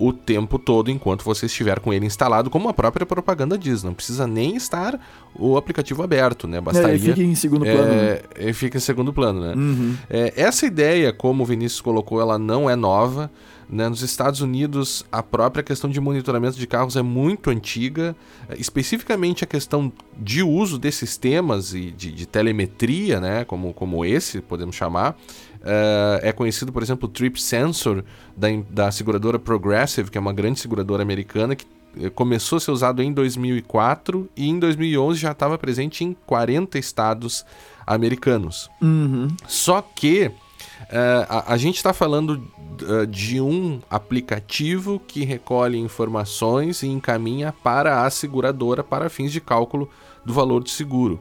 o 0.00 0.14
tempo 0.14 0.58
todo 0.58 0.90
enquanto 0.90 1.22
você 1.22 1.44
estiver 1.44 1.78
com 1.78 1.92
ele 1.92 2.06
instalado, 2.06 2.48
como 2.48 2.70
a 2.70 2.72
própria 2.72 3.04
propaganda 3.04 3.58
diz. 3.58 3.82
Não 3.82 3.92
precisa 3.92 4.26
nem 4.26 4.56
estar 4.56 4.98
o 5.34 5.58
aplicativo 5.58 6.02
aberto, 6.02 6.48
né? 6.48 6.58
Bastaria. 6.58 6.92
É, 6.92 6.94
ele 6.94 7.12
fica 7.12 7.22
em 7.22 7.34
segundo 7.34 7.66
plano. 7.66 7.92
É, 7.92 7.96
né? 7.96 8.20
Ele 8.36 8.52
fica 8.54 8.78
em 8.78 8.80
segundo 8.80 9.12
plano, 9.12 9.40
né? 9.42 9.54
Uhum. 9.54 9.94
É, 10.08 10.32
essa 10.34 10.64
ideia, 10.64 11.12
como 11.12 11.42
o 11.42 11.46
Vinícius 11.46 11.82
colocou, 11.82 12.18
ela 12.18 12.38
não 12.38 12.68
é 12.68 12.74
nova. 12.74 13.30
Né? 13.68 13.88
Nos 13.88 14.02
Estados 14.02 14.40
Unidos, 14.40 15.04
a 15.12 15.22
própria 15.22 15.62
questão 15.62 15.88
de 15.88 16.00
monitoramento 16.00 16.58
de 16.58 16.66
carros 16.66 16.96
é 16.96 17.02
muito 17.02 17.50
antiga, 17.50 18.16
especificamente 18.58 19.44
a 19.44 19.46
questão 19.46 19.92
de 20.18 20.42
uso 20.42 20.76
desses 20.76 21.10
sistemas 21.10 21.72
e 21.72 21.92
de, 21.92 22.10
de 22.10 22.26
telemetria, 22.26 23.20
né? 23.20 23.44
como, 23.44 23.72
como 23.72 24.04
esse, 24.04 24.40
podemos 24.40 24.74
chamar, 24.74 25.16
Uh, 25.60 26.18
é 26.22 26.32
conhecido, 26.32 26.72
por 26.72 26.82
exemplo, 26.82 27.06
o 27.06 27.12
Trip 27.12 27.40
Sensor 27.40 28.02
da, 28.36 28.48
da 28.70 28.90
seguradora 28.90 29.38
Progressive, 29.38 30.10
que 30.10 30.16
é 30.16 30.20
uma 30.20 30.32
grande 30.32 30.58
seguradora 30.58 31.02
americana 31.02 31.54
que 31.54 31.66
eh, 31.98 32.08
começou 32.10 32.56
a 32.56 32.60
ser 32.60 32.70
usado 32.70 33.02
em 33.02 33.12
2004 33.12 34.28
e 34.36 34.48
em 34.48 34.58
2011 34.58 35.18
já 35.18 35.32
estava 35.32 35.58
presente 35.58 36.04
em 36.04 36.16
40 36.26 36.78
estados 36.78 37.44
americanos. 37.86 38.70
Uhum. 38.80 39.28
Só 39.46 39.82
que 39.82 40.26
uh, 40.28 41.26
a, 41.28 41.52
a, 41.54 41.56
gente 41.56 41.76
está 41.76 41.92
falando 41.92 42.42
uh, 42.82 43.06
de 43.06 43.40
um 43.40 43.80
aplicativo 43.90 45.00
que 45.00 45.24
recolhe 45.24 45.78
informações 45.78 46.82
e 46.82 46.86
encaminha 46.86 47.52
para 47.52 48.04
a 48.04 48.10
seguradora 48.10 48.84
para 48.84 49.10
fins 49.10 49.32
de 49.32 49.40
cálculo 49.40 49.90
do 50.24 50.32
valor 50.32 50.62
do 50.62 50.70
seguro. 50.70 51.18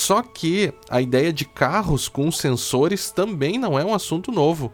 Só 0.00 0.22
que 0.22 0.72
a 0.88 0.98
ideia 1.02 1.30
de 1.30 1.44
carros 1.44 2.08
com 2.08 2.32
sensores 2.32 3.10
também 3.10 3.58
não 3.58 3.78
é 3.78 3.84
um 3.84 3.92
assunto 3.92 4.32
novo. 4.32 4.72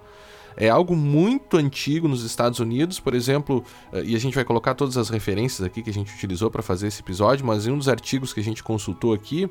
É 0.57 0.69
algo 0.69 0.95
muito 0.95 1.57
antigo 1.57 2.07
nos 2.07 2.23
Estados 2.23 2.61
Unidos, 2.61 3.01
por 3.01 3.13
exemplo, 3.13 3.65
eh, 3.93 4.05
e 4.05 4.15
a 4.15 4.21
gente 4.21 4.37
vai 4.37 4.45
colocar 4.45 4.77
todas 4.77 4.97
as 4.97 5.09
referências 5.09 5.67
aqui 5.67 5.83
que 5.83 5.91
a 5.91 5.93
gente 5.93 6.15
utilizou 6.15 6.49
para 6.49 6.63
fazer 6.63 6.87
esse 6.87 7.01
episódio, 7.01 7.45
mas 7.45 7.67
em 7.67 7.73
um 7.73 7.77
dos 7.77 7.89
artigos 7.89 8.33
que 8.33 8.39
a 8.39 8.43
gente 8.43 8.63
consultou 8.63 9.13
aqui, 9.13 9.51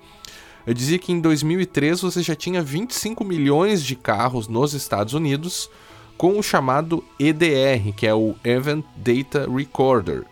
eu 0.65 0.73
dizia 0.73 0.97
que 0.97 1.11
em 1.11 1.19
2003 1.19 1.99
você 1.99 2.23
já 2.23 2.35
tinha 2.35 2.61
25 2.61 3.25
milhões 3.25 3.83
de 3.83 3.97
carros 3.97 4.47
nos 4.47 4.73
Estados 4.73 5.13
Unidos 5.13 5.69
com 6.17 6.39
o 6.39 6.41
chamado 6.41 7.03
EDR, 7.19 7.91
que 7.97 8.07
é 8.07 8.13
o 8.13 8.33
Event 8.45 8.85
Data 8.95 9.45
Recorder. 9.53 10.23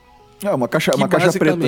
É 0.42 0.52
uma 0.52 0.70
caixa, 0.70 0.96
uma 0.96 1.10
caixa 1.10 1.38
preta. 1.38 1.68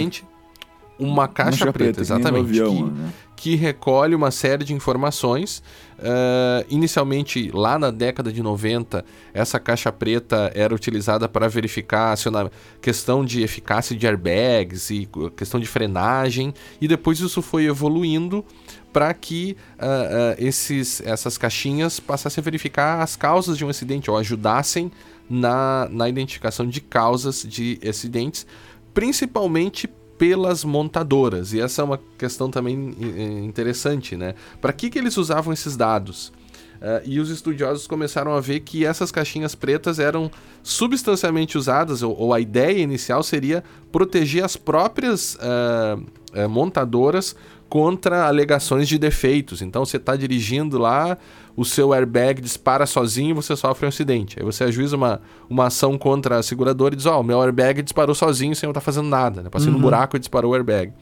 Uma 0.98 1.28
caixa, 1.28 1.72
preta, 1.72 1.74
preta, 1.74 1.96
que 1.96 2.02
exatamente. 2.02 2.50
avião, 2.50 2.76
que, 2.76 2.84
né? 2.84 3.14
que 3.36 3.56
recolhe 3.56 4.16
uma 4.16 4.32
série 4.32 4.64
de 4.64 4.74
informações. 4.74 5.62
Uh, 6.00 6.66
inicialmente, 6.70 7.52
lá 7.54 7.78
na 7.78 7.92
década 7.92 8.32
de 8.32 8.42
90, 8.42 9.04
essa 9.34 9.60
caixa 9.60 9.92
preta 9.92 10.52
era 10.56 10.74
utilizada 10.74 11.28
para 11.28 11.48
verificar 11.48 12.12
aciona- 12.14 12.52
questão 12.82 13.24
de 13.24 13.42
eficácia 13.44 13.96
de 13.96 14.06
airbags 14.08 14.90
e 14.90 15.08
questão 15.36 15.60
de 15.60 15.66
frenagem, 15.66 16.54
e 16.82 16.88
depois 16.88 17.20
isso 17.20 17.42
foi 17.42 17.66
evoluindo 17.66 18.44
para 18.92 19.14
que 19.14 19.58
uh, 19.74 19.84
uh, 19.84 20.36
esses, 20.38 21.02
essas 21.02 21.38
caixinhas 21.38 22.00
passassem 22.00 22.42
a 22.42 22.44
verificar 22.44 23.02
as 23.02 23.18
causas 23.18 23.58
de 23.58 23.66
um 23.66 23.70
acidente 23.70 24.10
ou 24.10 24.18
ajudassem 24.18 24.90
na, 25.30 25.88
na 25.92 26.08
identificação 26.08 26.68
de 26.68 26.80
causas 26.80 27.44
de 27.44 27.80
acidentes, 27.88 28.46
principalmente 28.94 29.90
pelas 30.18 30.64
montadoras. 30.64 31.54
E 31.54 31.60
essa 31.60 31.82
é 31.82 31.86
uma 31.86 32.00
questão 32.18 32.50
também 32.50 32.96
eh, 33.00 33.46
interessante, 33.46 34.16
né? 34.16 34.36
Para 34.62 34.74
que, 34.74 34.90
que 34.90 34.98
eles 34.98 35.18
usavam 35.18 35.54
esses 35.54 35.76
dados? 35.76 36.32
Uh, 36.76 37.02
e 37.06 37.20
os 37.20 37.30
estudiosos 37.30 37.88
começaram 37.88 38.34
a 38.34 38.42
ver 38.42 38.60
que 38.60 38.86
essas 38.86 39.12
caixinhas 39.12 39.56
pretas 39.56 39.98
eram 39.98 40.30
substancialmente 40.62 41.58
usadas, 41.58 42.04
ou, 42.04 42.16
ou 42.18 42.34
a 42.34 42.40
ideia 42.40 42.80
inicial 42.80 43.24
seria 43.24 43.64
proteger 43.92 44.44
as 44.44 44.58
próprias 44.58 45.36
uh, 45.36 46.00
uh, 46.38 46.50
montadoras 46.50 47.36
contra 47.70 48.28
alegações 48.28 48.88
de 48.88 48.98
defeitos. 48.98 49.62
Então 49.62 49.86
você 49.86 49.98
está 49.98 50.16
dirigindo 50.16 50.78
lá, 50.78 51.18
o 51.56 51.64
seu 51.64 51.94
airbag 51.94 52.42
dispara 52.42 52.86
sozinho 52.86 53.30
e 53.30 53.34
você 53.34 53.56
sofre 53.56 53.86
um 53.86 53.90
acidente. 53.90 54.38
Aí 54.38 54.46
você 54.46 54.66
ajuiza 54.66 54.96
uma, 54.96 55.22
uma 55.50 55.68
ação 55.68 55.98
contra 55.98 56.38
a 56.38 56.44
seguradora 56.44 56.94
e 56.94 56.98
diz: 56.98 57.06
Ó, 57.06 57.18
oh, 57.18 57.22
o 57.22 57.24
meu 57.24 57.42
airbag 57.42 57.82
disparou 57.82 58.14
sozinho 58.14 58.56
sem 58.56 58.68
eu 58.68 58.72
estar 58.72 58.82
tá 58.82 58.86
fazendo 58.86 59.08
nada. 59.08 59.42
Né? 59.42 59.50
Passei 59.50 59.70
uhum. 59.70 59.76
no 59.76 59.82
buraco 59.82 60.18
e 60.18 60.20
disparou 60.20 60.52
o 60.52 60.56
airbag. 60.56 60.94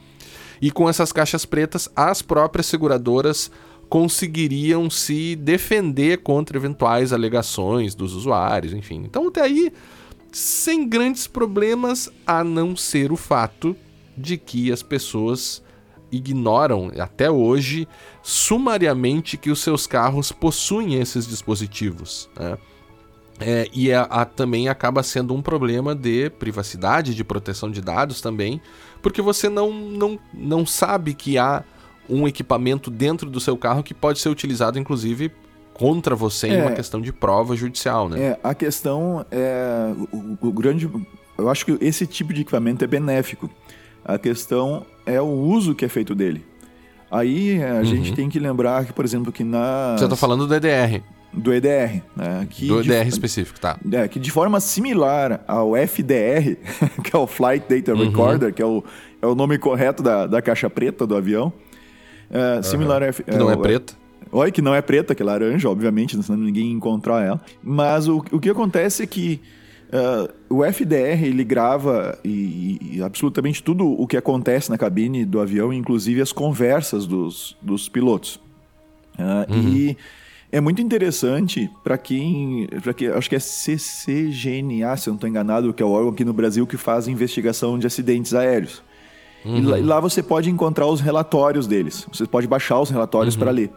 E 0.62 0.70
com 0.70 0.88
essas 0.88 1.12
caixas 1.12 1.44
pretas, 1.44 1.88
as 1.96 2.22
próprias 2.22 2.66
seguradoras 2.66 3.50
conseguiriam 3.88 4.88
se 4.88 5.36
defender 5.36 6.18
contra 6.18 6.56
eventuais 6.56 7.12
alegações 7.12 7.94
dos 7.94 8.14
usuários, 8.14 8.72
enfim. 8.72 9.02
Então, 9.04 9.28
até 9.28 9.42
aí, 9.42 9.72
sem 10.32 10.88
grandes 10.88 11.26
problemas, 11.26 12.10
a 12.26 12.42
não 12.42 12.76
ser 12.76 13.12
o 13.12 13.16
fato 13.16 13.76
de 14.16 14.36
que 14.38 14.72
as 14.72 14.82
pessoas 14.82 15.62
ignoram 16.16 16.90
até 16.98 17.30
hoje 17.30 17.88
sumariamente 18.22 19.36
que 19.36 19.50
os 19.50 19.60
seus 19.60 19.86
carros 19.86 20.32
possuem 20.32 20.94
esses 20.94 21.26
dispositivos. 21.26 22.28
Né? 22.38 22.56
É, 23.40 23.68
e 23.72 23.92
a, 23.92 24.02
a, 24.02 24.24
também 24.24 24.68
acaba 24.68 25.02
sendo 25.02 25.34
um 25.34 25.42
problema 25.42 25.94
de 25.94 26.30
privacidade, 26.30 27.14
de 27.14 27.24
proteção 27.24 27.70
de 27.70 27.80
dados 27.80 28.20
também, 28.20 28.60
porque 29.02 29.20
você 29.20 29.48
não, 29.48 29.72
não, 29.72 30.18
não 30.32 30.64
sabe 30.64 31.14
que 31.14 31.36
há 31.36 31.64
um 32.08 32.28
equipamento 32.28 32.90
dentro 32.90 33.28
do 33.28 33.40
seu 33.40 33.56
carro 33.56 33.82
que 33.82 33.92
pode 33.92 34.20
ser 34.20 34.28
utilizado, 34.28 34.78
inclusive, 34.78 35.32
contra 35.72 36.14
você 36.14 36.48
é, 36.48 36.50
em 36.54 36.60
uma 36.62 36.72
questão 36.72 37.00
de 37.00 37.12
prova 37.12 37.56
judicial, 37.56 38.08
né? 38.08 38.20
É, 38.20 38.40
a 38.42 38.54
questão 38.54 39.26
é. 39.30 39.92
O, 40.12 40.38
o, 40.40 40.52
grande. 40.52 40.88
Eu 41.36 41.50
acho 41.50 41.66
que 41.66 41.76
esse 41.80 42.06
tipo 42.06 42.32
de 42.32 42.42
equipamento 42.42 42.84
é 42.84 42.86
benéfico. 42.86 43.50
A 44.04 44.18
questão 44.18 44.84
é 45.06 45.20
o 45.20 45.26
uso 45.26 45.74
que 45.74 45.84
é 45.84 45.88
feito 45.88 46.14
dele. 46.14 46.44
Aí 47.10 47.62
a 47.62 47.76
uhum. 47.76 47.84
gente 47.84 48.12
tem 48.12 48.28
que 48.28 48.38
lembrar 48.38 48.84
que, 48.84 48.92
por 48.92 49.04
exemplo, 49.04 49.32
que 49.32 49.44
na. 49.44 49.96
Você 49.96 50.04
está 50.04 50.16
falando 50.16 50.46
do 50.46 50.54
EDR. 50.54 51.00
Do 51.32 51.52
EDR, 51.52 52.02
né? 52.16 52.46
Que 52.48 52.66
do 52.66 52.80
EDR 52.80 53.04
de, 53.04 53.08
específico, 53.08 53.58
tá. 53.58 53.78
É, 53.92 54.06
que 54.06 54.18
de 54.18 54.30
forma 54.30 54.60
similar 54.60 55.42
ao 55.46 55.76
FDR, 55.76 56.56
que 57.02 57.14
é 57.14 57.18
o 57.18 57.26
Flight 57.26 57.66
Data 57.68 57.92
Uhum. 57.92 58.04
Recorder, 58.04 58.52
que 58.52 58.62
é 58.62 58.66
o, 58.66 58.84
é 59.20 59.26
o 59.26 59.34
nome 59.34 59.58
correto 59.58 60.02
da, 60.02 60.26
da 60.26 60.42
caixa 60.42 60.68
preta 60.68 61.06
do 61.06 61.16
avião. 61.16 61.52
É, 62.30 62.62
similar 62.62 63.02
uhum. 63.02 63.08
F, 63.08 63.22
que 63.22 63.36
não 63.36 63.50
é, 63.50 63.54
é 63.54 63.56
preta. 63.56 63.94
Oi, 64.32 64.50
que 64.50 64.62
não 64.62 64.74
é 64.74 64.82
preta, 64.82 65.14
que 65.14 65.22
é 65.22 65.26
laranja, 65.26 65.68
obviamente, 65.68 66.20
senão 66.20 66.38
ninguém 66.38 66.72
encontrar 66.72 67.24
ela. 67.24 67.40
Mas 67.62 68.08
o, 68.08 68.18
o 68.32 68.40
que 68.40 68.50
acontece 68.50 69.02
é 69.04 69.06
que 69.06 69.40
uh, 69.94 70.32
o 70.48 70.64
FDR 70.64 71.24
ele 71.24 71.44
grava 71.44 72.18
e, 72.24 72.96
e, 72.96 73.02
absolutamente 73.02 73.62
tudo 73.62 73.86
o 73.86 74.06
que 74.06 74.16
acontece 74.16 74.70
na 74.70 74.76
cabine 74.76 75.24
do 75.24 75.40
avião, 75.40 75.72
inclusive 75.72 76.20
as 76.20 76.32
conversas 76.32 77.06
dos, 77.06 77.56
dos 77.62 77.88
pilotos. 77.88 78.40
Uh, 79.16 79.52
uhum. 79.52 79.68
E 79.68 79.96
é 80.50 80.60
muito 80.60 80.82
interessante 80.82 81.70
para 81.82 81.96
quem, 81.96 82.68
para 82.82 82.92
que 82.92 83.06
acho 83.06 83.28
que 83.28 83.36
é 83.36 83.40
CCGNA, 83.40 84.96
se 84.96 85.08
eu 85.08 85.12
não 85.12 85.16
estou 85.16 85.28
enganado, 85.28 85.72
que 85.72 85.82
é 85.82 85.86
o 85.86 85.90
órgão 85.90 86.12
aqui 86.12 86.24
no 86.24 86.32
Brasil 86.32 86.66
que 86.66 86.76
faz 86.76 87.06
investigação 87.06 87.78
de 87.78 87.86
acidentes 87.86 88.34
aéreos. 88.34 88.82
Uhum. 89.44 89.56
E, 89.58 89.62
lá, 89.62 89.76
lá, 89.76 90.00
você 90.00 90.22
pode 90.22 90.50
encontrar 90.50 90.86
os 90.86 91.00
relatórios 91.00 91.66
deles. 91.66 92.06
Você 92.12 92.26
pode 92.26 92.46
baixar 92.46 92.80
os 92.80 92.90
relatórios 92.90 93.34
uhum. 93.34 93.40
para 93.40 93.50
ler. 93.50 93.70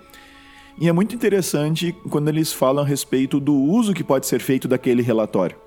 E 0.79 0.87
é 0.87 0.93
muito 0.93 1.15
interessante 1.15 1.95
quando 2.09 2.29
eles 2.29 2.53
falam 2.53 2.83
a 2.83 2.87
respeito 2.87 3.39
do 3.39 3.55
uso 3.55 3.93
que 3.93 4.03
pode 4.03 4.27
ser 4.27 4.39
feito 4.39 4.67
daquele 4.67 5.01
relatório. 5.01 5.57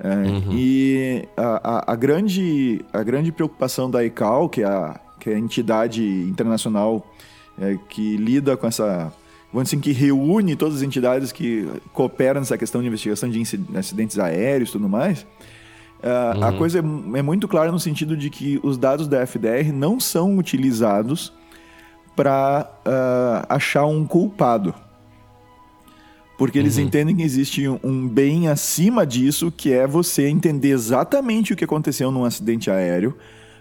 É, 0.00 0.08
uhum. 0.08 0.52
E 0.52 1.24
a, 1.36 1.90
a, 1.90 1.92
a, 1.92 1.96
grande, 1.96 2.84
a 2.92 3.02
grande 3.02 3.30
preocupação 3.30 3.90
da 3.90 4.04
ICAO, 4.04 4.48
que 4.48 4.62
é 4.62 4.66
a, 4.66 5.00
que 5.20 5.30
é 5.30 5.34
a 5.34 5.38
entidade 5.38 6.02
internacional 6.02 7.06
é, 7.58 7.78
que 7.88 8.16
lida 8.16 8.56
com 8.56 8.66
essa. 8.66 9.12
Vamos 9.52 9.68
dizer 9.68 9.76
assim, 9.76 9.80
que 9.80 9.92
reúne 9.92 10.56
todas 10.56 10.76
as 10.76 10.82
entidades 10.82 11.30
que 11.30 11.68
cooperam 11.92 12.40
nessa 12.40 12.58
questão 12.58 12.80
de 12.80 12.88
investigação 12.88 13.30
de 13.30 13.40
acidentes 13.76 14.18
aéreos 14.18 14.70
e 14.70 14.72
tudo 14.72 14.88
mais. 14.88 15.22
Uh, 16.02 16.36
uhum. 16.36 16.44
A 16.44 16.52
coisa 16.52 16.78
é, 16.80 16.82
é, 17.18 17.22
muito 17.22 17.46
clara 17.46 17.70
no 17.70 17.78
sentido 17.78 18.16
de 18.16 18.28
que 18.30 18.58
os 18.64 18.76
dados 18.76 19.06
da 19.06 19.24
FDR 19.24 19.72
não 19.72 20.00
são 20.00 20.36
utilizados 20.36 21.32
para 22.16 22.68
uh, 22.84 23.46
achar 23.48 23.86
um 23.86 24.04
culpado. 24.04 24.74
Porque 26.36 26.58
eles 26.58 26.76
uhum. 26.76 26.84
entendem 26.84 27.16
que 27.16 27.22
existe 27.22 27.68
um 27.68 28.08
bem 28.08 28.48
acima 28.48 29.06
disso, 29.06 29.52
que 29.52 29.72
é 29.72 29.86
você 29.86 30.26
entender 30.26 30.70
exatamente 30.70 31.52
o 31.52 31.56
que 31.56 31.64
aconteceu 31.64 32.10
num 32.10 32.24
acidente 32.24 32.70
aéreo, 32.70 33.16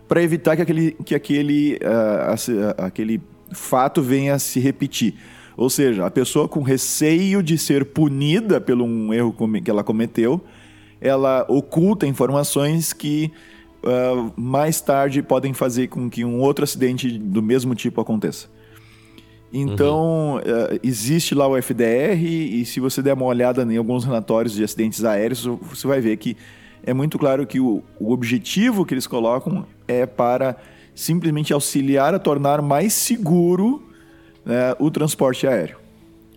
para 0.08 0.24
evitar 0.24 0.56
que 0.56 0.62
aquele, 0.62 0.92
que 1.06 1.16
aquele, 1.16 1.76
uh, 1.76 2.84
aquele 2.84 3.22
fato 3.52 4.02
venha 4.02 4.36
a 4.36 4.40
se 4.40 4.60
repetir. 4.60 5.16
Ou 5.56 5.70
seja, 5.70 6.06
a 6.06 6.12
pessoa 6.12 6.48
com 6.48 6.62
receio 6.62 7.44
de 7.44 7.58
ser 7.58 7.86
punida 7.86 8.60
pelo 8.60 8.84
um 8.84 9.14
erro 9.14 9.36
que 9.64 9.70
ela 9.70 9.84
cometeu, 9.84 10.42
ela 11.00 11.46
oculta 11.48 12.08
informações 12.08 12.92
que 12.92 13.32
uh, 13.84 14.34
mais 14.36 14.82
tarde 14.82 15.22
podem 15.22 15.54
fazer 15.54 15.90
com 15.90 16.10
que 16.10 16.26
um 16.26 16.40
outro 16.40 16.64
acidente 16.64 17.18
do 17.18 17.42
mesmo 17.42 17.76
tipo 17.76 18.02
aconteça. 18.02 18.48
Então, 19.56 20.34
uhum. 20.34 20.38
uh, 20.38 20.80
existe 20.82 21.36
lá 21.36 21.48
o 21.48 21.56
FDR 21.62 22.20
e 22.20 22.66
se 22.66 22.80
você 22.80 23.04
der 23.04 23.14
uma 23.14 23.26
olhada 23.26 23.62
em 23.62 23.78
alguns 23.78 24.04
relatórios 24.04 24.56
de 24.56 24.64
acidentes 24.64 25.06
aéreos, 25.06 25.46
você 25.46 25.88
vai 25.88 26.02
ver 26.02 26.18
que 26.18 26.36
é 26.84 26.92
muito 26.92 27.20
claro 27.20 27.46
que 27.46 27.60
o, 27.60 27.84
o 28.00 28.12
objetivo 28.12 28.84
que 28.84 28.96
eles 28.96 29.06
colocam 29.06 29.66
é 29.88 30.08
para 30.08 30.58
simplesmente 30.96 31.54
auxiliar 31.54 32.16
a 32.16 32.20
tornar 32.20 32.64
mais 32.64 32.94
seguro 32.94 33.84
né, 34.44 34.74
o 34.80 34.90
transporte 34.90 35.46
aéreo. 35.46 35.78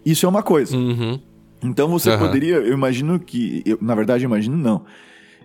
Isso 0.05 0.27
é 0.27 0.29
uma 0.29 0.43
coisa. 0.43 0.77
Uhum. 0.77 1.19
Então 1.63 1.89
você 1.89 2.11
uhum. 2.11 2.19
poderia, 2.19 2.57
eu 2.57 2.75
imagino 2.75 3.19
que, 3.19 3.63
eu, 3.65 3.79
na 3.81 3.95
verdade, 3.95 4.25
eu 4.25 4.29
imagino 4.29 4.59
não. 4.59 4.83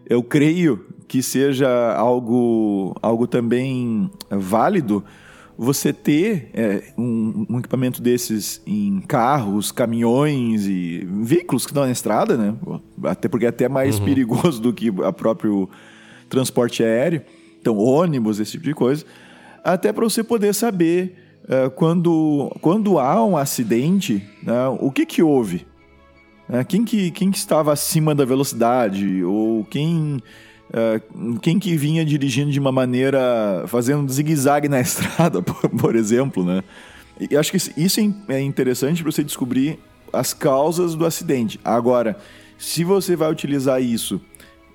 Eu 0.06 0.22
creio 0.22 0.86
que 1.08 1.24
seja 1.24 1.94
algo, 1.96 2.94
algo 3.02 3.28
também 3.28 4.12
válido 4.30 5.04
você 5.64 5.94
ter 5.94 6.50
é, 6.56 6.82
um, 6.98 7.46
um, 7.48 7.60
equipamento 7.60 8.02
desses 8.02 8.60
em 8.66 9.00
carros, 9.02 9.72
caminhões 9.72 10.66
e 10.66 11.08
veículos 11.22 11.66
que 11.66 11.72
estão 11.72 11.86
na 11.86 11.92
estrada, 11.92 12.36
né? 12.36 12.56
Até 13.04 13.30
porque 13.30 13.46
é 13.46 13.50
até 13.50 13.70
mais 13.70 14.00
uhum. 14.00 14.06
perigoso 14.06 14.60
do 14.60 14.74
que 14.74 14.90
o 14.90 15.14
próprio 15.14 15.70
transporte 16.28 16.84
aéreo. 16.84 17.22
Então, 17.60 17.78
ônibus, 17.78 18.40
esse 18.40 18.54
tipo 18.54 18.64
de 18.64 18.74
coisa. 18.74 19.06
Até 19.64 19.94
para 19.94 20.04
você 20.04 20.24
poder 20.24 20.56
saber 20.56 21.16
uh, 21.44 21.70
quando, 21.70 22.52
quando 22.60 22.98
há 22.98 23.24
um 23.24 23.38
acidente, 23.38 24.28
né, 24.42 24.68
o 24.80 24.90
que, 24.90 25.06
que 25.06 25.22
houve. 25.22 25.68
Né? 26.50 26.64
Quem, 26.64 26.84
que, 26.84 27.12
quem 27.12 27.30
que 27.30 27.38
estava 27.38 27.72
acima 27.72 28.16
da 28.16 28.26
velocidade? 28.26 29.24
Ou 29.24 29.64
quem 29.66 30.24
Uh, 30.72 31.38
quem 31.40 31.60
que 31.60 31.76
vinha 31.76 32.06
dirigindo 32.06 32.50
de 32.50 32.60
uma 32.60 32.72
maneira 32.72 33.66
fazendo 33.68 34.10
zigue-zague 34.10 34.70
na 34.70 34.80
estrada, 34.82 35.42
por, 35.42 35.70
por, 35.70 35.96
exemplo, 35.96 36.46
né? 36.46 36.64
E 37.20 37.36
acho 37.36 37.52
que 37.52 37.58
isso 37.58 38.00
é 38.30 38.42
interessante 38.42 39.04
para 39.04 39.12
você 39.12 39.24
descobrir 39.24 39.78
as 40.14 40.34
causas 40.34 40.96
do 40.96 41.06
acidente. 41.06 41.60
Agora, 41.64 42.18
se 42.58 42.86
você 42.86 43.18
vai 43.18 43.30
utilizar 43.30 43.82
isso 43.82 44.22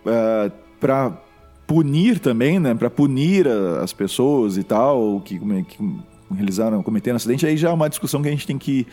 uh, 0.05 0.53
para 0.79 1.17
punir 1.67 2.19
também, 2.19 2.61
né? 2.61 2.75
Para 2.75 2.91
punir 2.91 3.49
as 3.83 3.93
pessoas 3.93 4.59
e 4.59 4.63
tal 4.63 5.21
que, 5.23 5.39
que 5.39 5.79
realizaram, 6.35 6.83
cometeram 6.83 7.17
acidente, 7.17 7.47
aí 7.47 7.57
já 7.57 7.71
é 7.71 7.73
uma 7.73 7.89
discussão 7.89 8.21
que 8.21 8.29
a 8.29 8.31
gente 8.31 8.47
tem 8.47 8.59
que 8.59 8.87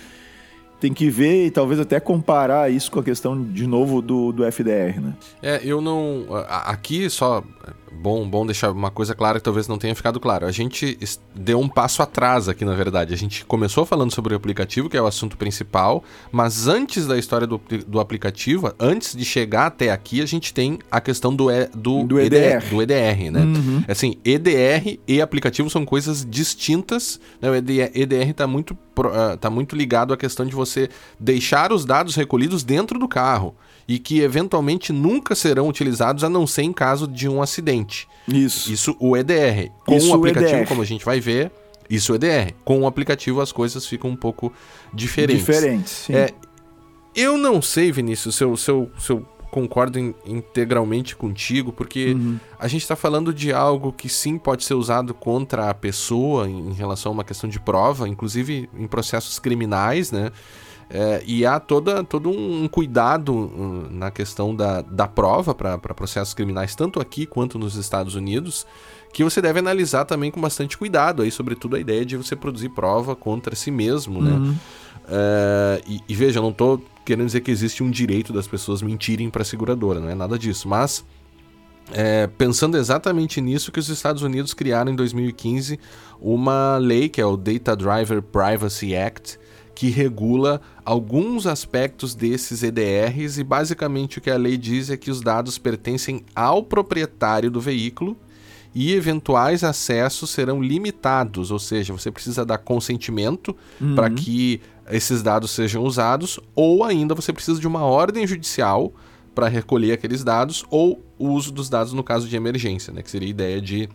tem 0.84 0.94
que 0.94 1.10
ver 1.10 1.46
e 1.46 1.52
talvez 1.52 1.80
até 1.80 1.98
comparar 1.98 2.70
isso 2.70 2.92
com 2.92 3.00
a 3.00 3.04
questão, 3.04 3.42
de 3.42 3.66
novo, 3.66 4.02
do, 4.02 4.34
do 4.34 4.44
FDR, 4.44 5.00
né? 5.00 5.14
É, 5.42 5.62
eu 5.64 5.80
não... 5.80 6.26
Aqui, 6.46 7.10
só 7.10 7.42
bom, 8.00 8.28
bom 8.28 8.46
deixar 8.46 8.72
uma 8.72 8.92
coisa 8.92 9.16
clara 9.16 9.40
que 9.40 9.44
talvez 9.44 9.68
não 9.68 9.78
tenha 9.78 9.96
ficado 9.96 10.20
claro. 10.20 10.46
A 10.46 10.52
gente 10.52 10.98
deu 11.34 11.60
um 11.60 11.68
passo 11.68 12.02
atrás 12.02 12.50
aqui, 12.50 12.66
na 12.66 12.74
verdade. 12.74 13.14
A 13.14 13.18
gente 13.18 13.46
começou 13.46 13.86
falando 13.86 14.12
sobre 14.12 14.34
o 14.34 14.38
aplicativo, 14.38 14.90
que 14.90 14.98
é 14.98 15.02
o 15.02 15.06
assunto 15.06 15.38
principal, 15.38 16.04
mas 16.32 16.68
antes 16.68 17.08
da 17.08 17.18
história 17.18 17.48
do, 17.48 17.62
do 17.88 18.00
aplicativo, 18.00 18.74
antes 18.80 19.16
de 19.16 19.24
chegar 19.24 19.68
até 19.68 19.92
aqui, 19.92 20.22
a 20.22 20.26
gente 20.26 20.54
tem 20.54 20.80
a 20.92 21.00
questão 21.00 21.36
do, 21.36 21.52
e, 21.52 21.68
do, 21.68 22.04
Do 22.04 22.20
EDR. 22.20 22.70
do 22.70 22.82
EDR, 22.82 23.32
né? 23.32 23.42
Assim, 23.88 24.16
EDR 24.24 25.00
e 25.08 25.22
aplicativo 25.22 25.70
são 25.70 25.86
coisas 25.86 26.26
distintas. 26.30 27.20
Né? 27.42 27.50
O 27.50 27.56
EDR, 27.56 27.92
EDR 27.94 28.30
está 28.30 28.48
muito, 28.48 28.78
ah, 29.14 29.38
tá 29.38 29.50
muito 29.50 29.76
ligado 29.76 30.14
à 30.14 30.18
questão 30.18 30.46
de 30.46 30.54
você 30.54 30.90
deixar 31.20 31.72
os 31.72 31.86
dados 31.86 32.16
recolhidos 32.16 32.64
dentro 32.64 33.00
do 33.00 33.08
carro 33.08 33.56
e 33.88 34.00
que 34.00 34.22
eventualmente 34.22 34.92
nunca 34.94 35.36
serão 35.36 35.68
utilizados 35.68 36.24
a 36.24 36.30
não 36.30 36.48
ser 36.48 36.64
em 36.64 36.74
caso 36.74 37.08
de 37.08 37.28
um 37.28 37.42
acidente. 37.42 38.08
Isso. 38.28 38.72
Isso 38.72 38.96
o 39.00 39.18
EDR. 39.18 39.70
Com 39.86 39.96
Isso 39.98 40.12
o 40.12 40.16
aplicativo, 40.16 40.56
EDR. 40.60 40.68
como 40.68 40.82
a 40.82 40.86
gente 40.86 41.04
vai 41.04 41.20
ver, 41.20 41.52
isso 41.90 42.14
o 42.14 42.16
EDR. 42.16 42.54
Com 42.64 42.82
o 42.82 42.88
aplicativo 42.88 43.42
as 43.42 43.52
coisas 43.52 43.86
ficam 43.86 44.10
um 44.10 44.16
pouco 44.16 44.52
diferentes. 44.94 45.46
Diferentes, 45.46 45.92
sim. 45.92 46.14
É, 46.14 46.30
eu 47.16 47.38
não 47.38 47.62
sei, 47.62 47.92
Vinícius, 47.92 48.36
se 48.36 48.44
eu, 48.44 48.56
se 48.58 48.72
eu, 48.72 48.90
se 48.98 49.12
eu 49.12 49.26
concordo 49.52 50.00
in- 50.00 50.16
integralmente 50.26 51.16
contigo, 51.16 51.72
porque 51.72 52.14
Uhum. 52.14 52.40
a 52.60 52.68
gente 52.68 52.82
está 52.82 52.96
falando 52.96 53.32
de 53.32 53.54
algo 53.54 53.94
que 53.94 54.10
sim 54.10 54.38
pode 54.38 54.64
ser 54.64 54.74
usado 54.74 55.14
contra 55.14 55.70
a 55.70 55.74
pessoa 55.76 56.50
em, 56.50 56.70
em 56.70 56.74
relação 56.74 57.12
a 57.12 57.14
uma 57.14 57.24
questão 57.24 57.48
de 57.48 57.60
prova, 57.60 58.08
inclusive 58.10 58.68
em 58.76 58.88
processos 58.88 59.38
criminais, 59.38 60.12
né? 60.12 60.32
É, 60.96 61.24
e 61.26 61.44
há 61.44 61.60
toda, 61.60 62.04
todo 62.04 62.30
um 62.30 62.68
cuidado 62.68 63.34
hum, 63.34 63.88
na 63.90 64.12
questão 64.12 64.56
da, 64.56 64.84
da 64.84 65.08
prova 65.08 65.56
para 65.56 65.80
processos 65.80 66.36
criminais, 66.36 66.76
tanto 66.76 67.00
aqui 67.00 67.26
quanto 67.26 67.58
nos 67.58 67.76
Estados 67.76 68.14
Unidos, 68.14 68.68
que 69.12 69.24
você 69.24 69.42
deve 69.42 69.58
analisar 69.58 70.06
também 70.06 70.30
com 70.30 70.40
bastante 70.40 70.78
cuidado, 70.78 71.24
aí, 71.24 71.32
sobretudo 71.32 71.76
a 71.76 71.80
ideia 71.80 72.06
de 72.06 72.16
você 72.16 72.36
produzir 72.36 72.70
prova 72.70 73.16
contra 73.16 73.56
si 73.56 73.72
mesmo, 73.72 74.22
né? 74.22 74.56
É, 75.10 75.82
e, 75.88 76.00
e 76.08 76.14
veja, 76.14 76.38
eu 76.38 76.44
não 76.44 76.54
tô 76.54 76.80
querendo 77.04 77.26
dizer 77.26 77.42
que 77.42 77.50
existe 77.50 77.82
um 77.82 77.90
direito 77.90 78.32
das 78.32 78.48
pessoas 78.48 78.84
mentirem 78.84 79.32
para 79.32 79.42
a 79.42 79.46
seguradora, 79.46 80.00
não 80.00 80.10
é 80.10 80.16
nada 80.16 80.38
disso, 80.38 80.68
mas 80.68 81.04
é, 81.92 82.28
pensando 82.28 82.78
exatamente 82.78 83.42
nisso 83.42 83.72
que 83.72 83.80
os 83.80 83.90
Estados 83.90 84.22
Unidos 84.22 84.54
criaram 84.54 84.92
em 84.92 84.96
2015 84.96 85.80
uma 86.22 86.78
lei 86.78 87.10
que 87.10 87.20
é 87.20 87.26
o 87.26 87.36
Data 87.36 87.76
Driver 87.76 88.22
Privacy 88.22 88.96
Act 88.96 89.40
que 89.76 89.90
regula 89.90 90.62
alguns 90.86 91.48
aspectos 91.48 92.14
desses 92.14 92.62
EDRs 92.64 93.38
e 93.40 93.44
basicamente 93.44 94.18
o 94.20 94.22
que 94.22 94.30
a 94.30 94.38
lei 94.38 94.56
diz 94.58 94.90
é 94.90 94.98
que 94.98 95.10
os 95.10 95.20
dados 95.22 95.58
pertencem 95.58 96.24
ao 96.36 96.62
proprietário 96.64 97.50
do 97.50 97.60
veículo 97.60 98.16
e 98.76 98.94
eventuais 98.94 99.64
acessos 99.64 100.30
serão 100.32 100.62
limitados, 100.62 101.52
ou 101.52 101.60
seja, 101.60 101.94
você 101.94 102.12
precisa 102.12 102.44
dar 102.46 102.58
consentimento 102.58 103.56
para 103.96 104.10
que 104.10 104.62
esses 104.92 105.22
dados 105.24 105.52
sejam 105.52 105.84
usados, 105.84 106.40
ou 106.56 106.84
ainda 106.84 107.14
você 107.16 107.32
precisa 107.32 107.60
de 107.60 107.68
uma 107.68 107.84
ordem 107.84 108.26
judicial 108.28 108.92
para 109.34 109.48
recolher 109.48 109.94
aqueles 109.94 110.24
dados, 110.24 110.64
ou 110.70 111.04
o 111.18 111.30
uso 111.30 111.52
dos 111.52 111.70
dados 111.70 111.94
no 111.94 112.04
caso 112.04 112.28
de 112.28 112.36
emergência, 112.36 112.92
né? 112.94 113.02
Que 113.02 113.10
seria 113.10 113.28
a 113.28 113.32
ideia 113.32 113.62
de 113.62 113.90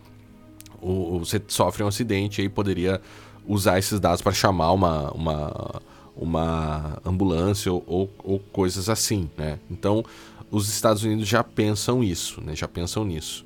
o- 0.81 1.19
você 1.21 1.41
sofre 1.49 1.83
um 1.83 1.89
acidente 1.89 2.41
e 2.41 2.43
aí 2.43 2.49
poderia 2.49 3.01
usar 3.49 3.79
esses 3.79 3.99
dados 3.99 4.21
para 4.21 4.33
chamar 4.33 4.73
uma, 4.73 5.11
uma, 5.13 5.83
uma 6.15 6.99
ambulância 7.05 7.73
ou, 7.73 7.83
ou, 7.87 8.11
ou 8.23 8.39
coisas 8.53 8.89
assim, 8.89 9.29
né? 9.37 9.59
Então, 9.71 10.05
os 10.51 10.69
Estados 10.69 11.03
Unidos 11.03 11.27
já 11.27 11.43
pensam 11.43 12.05
isso, 12.05 12.41
né? 12.43 12.55
Já 12.55 12.69
pensam 12.69 13.05
nisso. 13.05 13.45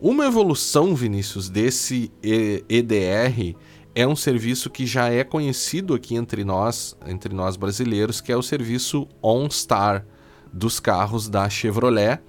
Uma 0.00 0.26
evolução, 0.26 0.94
Vinícius, 0.94 1.48
desse 1.48 2.12
EDR 2.22 3.56
é 3.94 4.06
um 4.06 4.16
serviço 4.16 4.68
que 4.68 4.84
já 4.86 5.08
é 5.08 5.24
conhecido 5.24 5.94
aqui 5.94 6.16
entre 6.16 6.44
nós, 6.44 6.96
entre 7.06 7.32
nós 7.34 7.56
brasileiros, 7.56 8.20
que 8.20 8.30
é 8.30 8.36
o 8.36 8.42
serviço 8.42 9.08
OnStar 9.22 10.04
dos 10.52 10.78
carros 10.78 11.28
da 11.28 11.48
Chevrolet, 11.48 12.20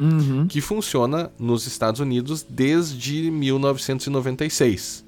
que 0.47 0.61
funciona 0.61 1.31
nos 1.37 1.67
Estados 1.67 1.99
Unidos 1.99 2.45
desde 2.47 3.29
1996. 3.29 5.04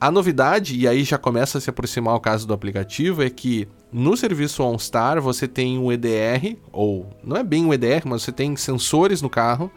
A 0.00 0.10
novidade, 0.10 0.78
e 0.78 0.88
aí 0.88 1.04
já 1.04 1.18
começa 1.18 1.58
a 1.58 1.60
se 1.60 1.68
aproximar 1.68 2.14
o 2.14 2.20
caso 2.20 2.46
do 2.46 2.54
aplicativo, 2.54 3.22
é 3.22 3.28
que 3.28 3.68
no 3.92 4.16
serviço 4.16 4.62
OnStar 4.62 5.20
você 5.20 5.46
tem 5.46 5.78
um 5.78 5.92
EDR, 5.92 6.56
ou 6.72 7.06
não 7.22 7.36
é 7.36 7.42
bem 7.42 7.66
um 7.66 7.74
EDR, 7.74 8.06
mas 8.06 8.22
você 8.22 8.32
tem 8.32 8.56
sensores 8.56 9.20
no 9.20 9.28
carro 9.28 9.70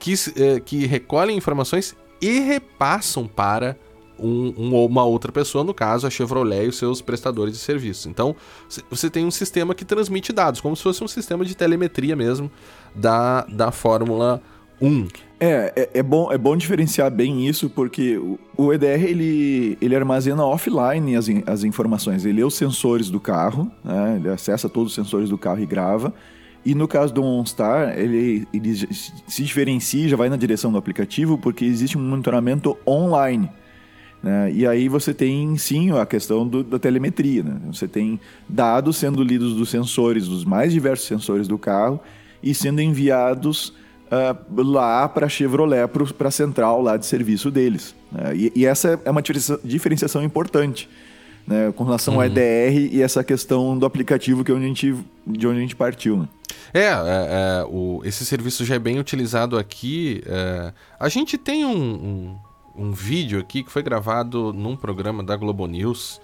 que, 0.00 0.14
eh, 0.36 0.58
que 0.58 0.84
recolhem 0.84 1.36
informações 1.36 1.94
e 2.20 2.40
repassam 2.40 3.28
para 3.28 3.76
um, 4.18 4.52
um 4.56 4.84
uma 4.84 5.04
outra 5.04 5.30
pessoa, 5.30 5.62
no 5.62 5.72
caso 5.72 6.08
a 6.08 6.10
Chevrolet 6.10 6.64
e 6.64 6.68
os 6.68 6.76
seus 6.76 7.00
prestadores 7.00 7.54
de 7.54 7.60
serviço. 7.60 8.08
Então 8.08 8.34
você 8.90 9.08
tem 9.08 9.24
um 9.24 9.30
sistema 9.30 9.76
que 9.76 9.84
transmite 9.84 10.32
dados, 10.32 10.60
como 10.60 10.74
se 10.74 10.82
fosse 10.82 11.04
um 11.04 11.08
sistema 11.08 11.44
de 11.44 11.54
telemetria 11.54 12.16
mesmo 12.16 12.50
da, 12.94 13.42
da 13.42 13.70
Fórmula 13.70 14.42
1. 14.48 14.51
É, 15.38 15.72
é, 15.76 15.90
é 15.98 16.02
bom, 16.02 16.30
é 16.32 16.38
bom 16.38 16.56
diferenciar 16.56 17.10
bem 17.10 17.46
isso, 17.48 17.68
porque 17.68 18.16
o, 18.16 18.38
o 18.56 18.72
EDR 18.72 19.04
ele, 19.04 19.76
ele 19.80 19.94
armazena 19.96 20.44
offline 20.44 21.16
as, 21.16 21.26
as 21.46 21.64
informações. 21.64 22.24
Ele 22.24 22.38
lê 22.38 22.44
os 22.44 22.54
sensores 22.54 23.10
do 23.10 23.18
carro, 23.20 23.70
né, 23.84 24.16
ele 24.16 24.28
acessa 24.28 24.68
todos 24.68 24.92
os 24.92 24.94
sensores 24.94 25.28
do 25.28 25.38
carro 25.38 25.60
e 25.60 25.66
grava. 25.66 26.12
E 26.64 26.76
no 26.76 26.86
caso 26.86 27.12
do 27.12 27.24
OnStar, 27.24 27.98
ele, 27.98 28.46
ele 28.54 28.72
se 29.26 29.42
diferencia, 29.42 30.08
já 30.08 30.16
vai 30.16 30.28
na 30.28 30.36
direção 30.36 30.70
do 30.70 30.78
aplicativo, 30.78 31.36
porque 31.36 31.64
existe 31.64 31.98
um 31.98 32.00
monitoramento 32.02 32.76
online. 32.86 33.50
né? 34.22 34.52
E 34.52 34.64
aí 34.64 34.88
você 34.88 35.12
tem 35.12 35.56
sim 35.56 35.90
a 35.90 36.06
questão 36.06 36.46
do- 36.46 36.62
da 36.62 36.78
telemetria. 36.78 37.42
Né? 37.42 37.60
Você 37.72 37.88
tem 37.88 38.20
dados 38.48 38.96
sendo 38.96 39.24
lidos 39.24 39.56
dos 39.56 39.70
sensores, 39.70 40.28
dos 40.28 40.44
mais 40.44 40.72
diversos 40.72 41.08
sensores 41.08 41.48
do 41.48 41.58
carro, 41.58 42.00
e 42.40 42.54
sendo 42.54 42.80
enviados 42.80 43.74
ah, 44.12 44.36
lá 44.54 45.08
para 45.08 45.24
a 45.24 45.28
Chevrolet, 45.28 45.88
para 46.18 46.28
a 46.28 46.30
central 46.30 46.82
lá 46.82 46.98
de 46.98 47.06
serviço 47.06 47.50
deles. 47.50 47.94
né? 48.12 48.36
E, 48.36 48.52
e 48.54 48.66
essa 48.66 49.00
é 49.06 49.10
uma 49.10 49.22
diferenciação 49.64 50.22
importante. 50.22 50.88
Né, 51.44 51.72
com 51.74 51.82
relação 51.82 52.14
ao 52.14 52.24
EDR 52.24 52.92
e 52.92 53.02
essa 53.02 53.24
questão 53.24 53.76
do 53.76 53.84
aplicativo 53.84 54.44
que 54.44 54.52
é 54.52 54.54
onde 54.54 54.64
a 54.64 54.68
gente, 54.68 54.94
de 55.26 55.44
onde 55.48 55.58
a 55.58 55.60
gente 55.60 55.74
partiu. 55.74 56.18
Né? 56.18 56.28
É, 56.72 56.82
é, 56.82 56.92
é, 56.92 57.64
o, 57.68 58.00
esse 58.04 58.24
serviço 58.24 58.64
já 58.64 58.76
é 58.76 58.78
bem 58.78 59.00
utilizado 59.00 59.58
aqui. 59.58 60.22
é, 60.24 60.72
a 61.00 61.08
gente 61.08 61.36
tem 61.36 61.64
um, 61.64 61.76
um, 61.76 62.36
um 62.76 62.92
vídeo 62.92 63.40
aqui 63.40 63.64
que 63.64 63.72
foi 63.72 63.82
gravado 63.82 64.52
num 64.52 64.76
programa 64.76 65.20
da 65.20 65.34
Globo 65.34 65.66
News 65.66 66.20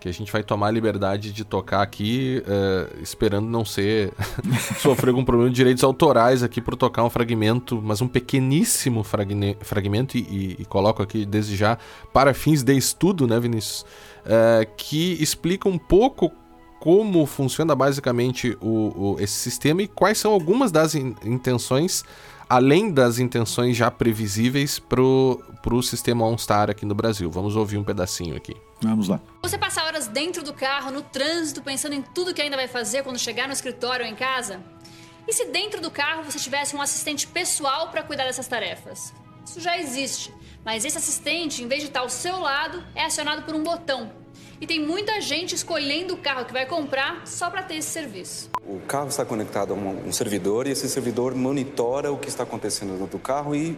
que 0.00 0.08
a 0.08 0.12
gente 0.12 0.32
vai 0.32 0.42
tomar 0.42 0.68
a 0.68 0.70
liberdade 0.70 1.30
de 1.32 1.44
tocar 1.44 1.82
aqui, 1.82 2.42
é, 2.46 3.02
esperando 3.02 3.46
não 3.48 3.64
ser 3.64 4.12
sofrer 4.80 5.10
algum 5.10 5.24
problema 5.24 5.50
de 5.50 5.56
direitos 5.56 5.84
autorais 5.84 6.42
aqui 6.42 6.60
por 6.60 6.74
tocar 6.74 7.04
um 7.04 7.10
fragmento, 7.10 7.80
mas 7.82 8.00
um 8.00 8.08
pequeníssimo 8.08 9.04
fragne- 9.04 9.56
fragmento 9.60 10.16
e, 10.16 10.20
e- 10.20 10.56
e 10.60 10.64
coloco 10.64 11.02
aqui 11.02 11.26
desde 11.26 11.54
já 11.56 11.76
para 12.12 12.32
fins 12.32 12.62
de 12.62 12.74
estudo, 12.74 13.26
né, 13.26 13.38
Vinícius, 13.38 13.84
É, 14.24 14.66
que 14.76 15.16
explica 15.22 15.66
um 15.68 15.78
pouco 15.78 16.30
como 16.78 17.24
funciona 17.26 17.74
basicamente 17.74 18.56
o, 18.60 19.14
o- 19.14 19.16
esse 19.20 19.32
sistema 19.34 19.82
e 19.82 19.88
quais 19.88 20.18
são 20.18 20.32
algumas 20.32 20.70
das 20.70 20.94
in- 20.94 21.14
intenções, 21.24 22.04
além 22.48 22.90
das 22.90 23.18
intenções 23.18 23.76
já 23.76 23.90
previsíveis 23.90 24.78
para 25.62 25.74
o 25.74 25.82
sistema 25.82 26.24
OnStar 26.24 26.70
aqui 26.70 26.86
no 26.86 26.94
Brasil. 26.94 27.30
Vamos 27.30 27.56
ouvir 27.56 27.76
um 27.76 27.84
pedacinho 27.84 28.36
aqui. 28.36 28.56
Vamos 28.80 29.08
lá. 29.08 29.20
Você 29.42 29.58
passa 29.58 29.82
horas 29.84 30.08
dentro 30.08 30.42
do 30.42 30.52
carro, 30.52 30.90
no 30.90 31.02
trânsito, 31.02 31.62
pensando 31.62 31.94
em 31.94 32.02
tudo 32.02 32.32
que 32.32 32.40
ainda 32.40 32.56
vai 32.56 32.68
fazer 32.68 33.02
quando 33.02 33.18
chegar 33.18 33.46
no 33.46 33.52
escritório 33.52 34.04
ou 34.04 34.10
em 34.10 34.14
casa? 34.14 34.60
E 35.28 35.32
se 35.32 35.46
dentro 35.46 35.80
do 35.80 35.90
carro 35.90 36.24
você 36.24 36.38
tivesse 36.38 36.74
um 36.74 36.80
assistente 36.80 37.26
pessoal 37.26 37.88
para 37.88 38.02
cuidar 38.02 38.24
dessas 38.24 38.48
tarefas? 38.48 39.12
Isso 39.44 39.60
já 39.60 39.78
existe, 39.78 40.32
mas 40.64 40.84
esse 40.84 40.96
assistente, 40.96 41.62
em 41.62 41.68
vez 41.68 41.82
de 41.82 41.88
estar 41.88 42.00
ao 42.00 42.08
seu 42.08 42.38
lado, 42.38 42.84
é 42.94 43.04
acionado 43.04 43.42
por 43.42 43.54
um 43.54 43.62
botão. 43.62 44.19
E 44.60 44.66
tem 44.66 44.78
muita 44.78 45.22
gente 45.22 45.54
escolhendo 45.54 46.12
o 46.12 46.16
carro 46.18 46.44
que 46.44 46.52
vai 46.52 46.66
comprar 46.66 47.26
só 47.26 47.48
para 47.48 47.62
ter 47.62 47.76
esse 47.76 47.88
serviço. 47.88 48.50
O 48.62 48.78
carro 48.80 49.08
está 49.08 49.24
conectado 49.24 49.72
a 49.72 49.76
um, 49.76 50.12
servidor 50.12 50.66
e 50.66 50.70
esse 50.70 50.86
servidor 50.86 51.34
monitora 51.34 52.12
o 52.12 52.18
que 52.18 52.28
está 52.28 52.42
acontecendo 52.42 52.90
dentro 52.90 53.06
do 53.06 53.18
carro 53.18 53.56
e 53.56 53.74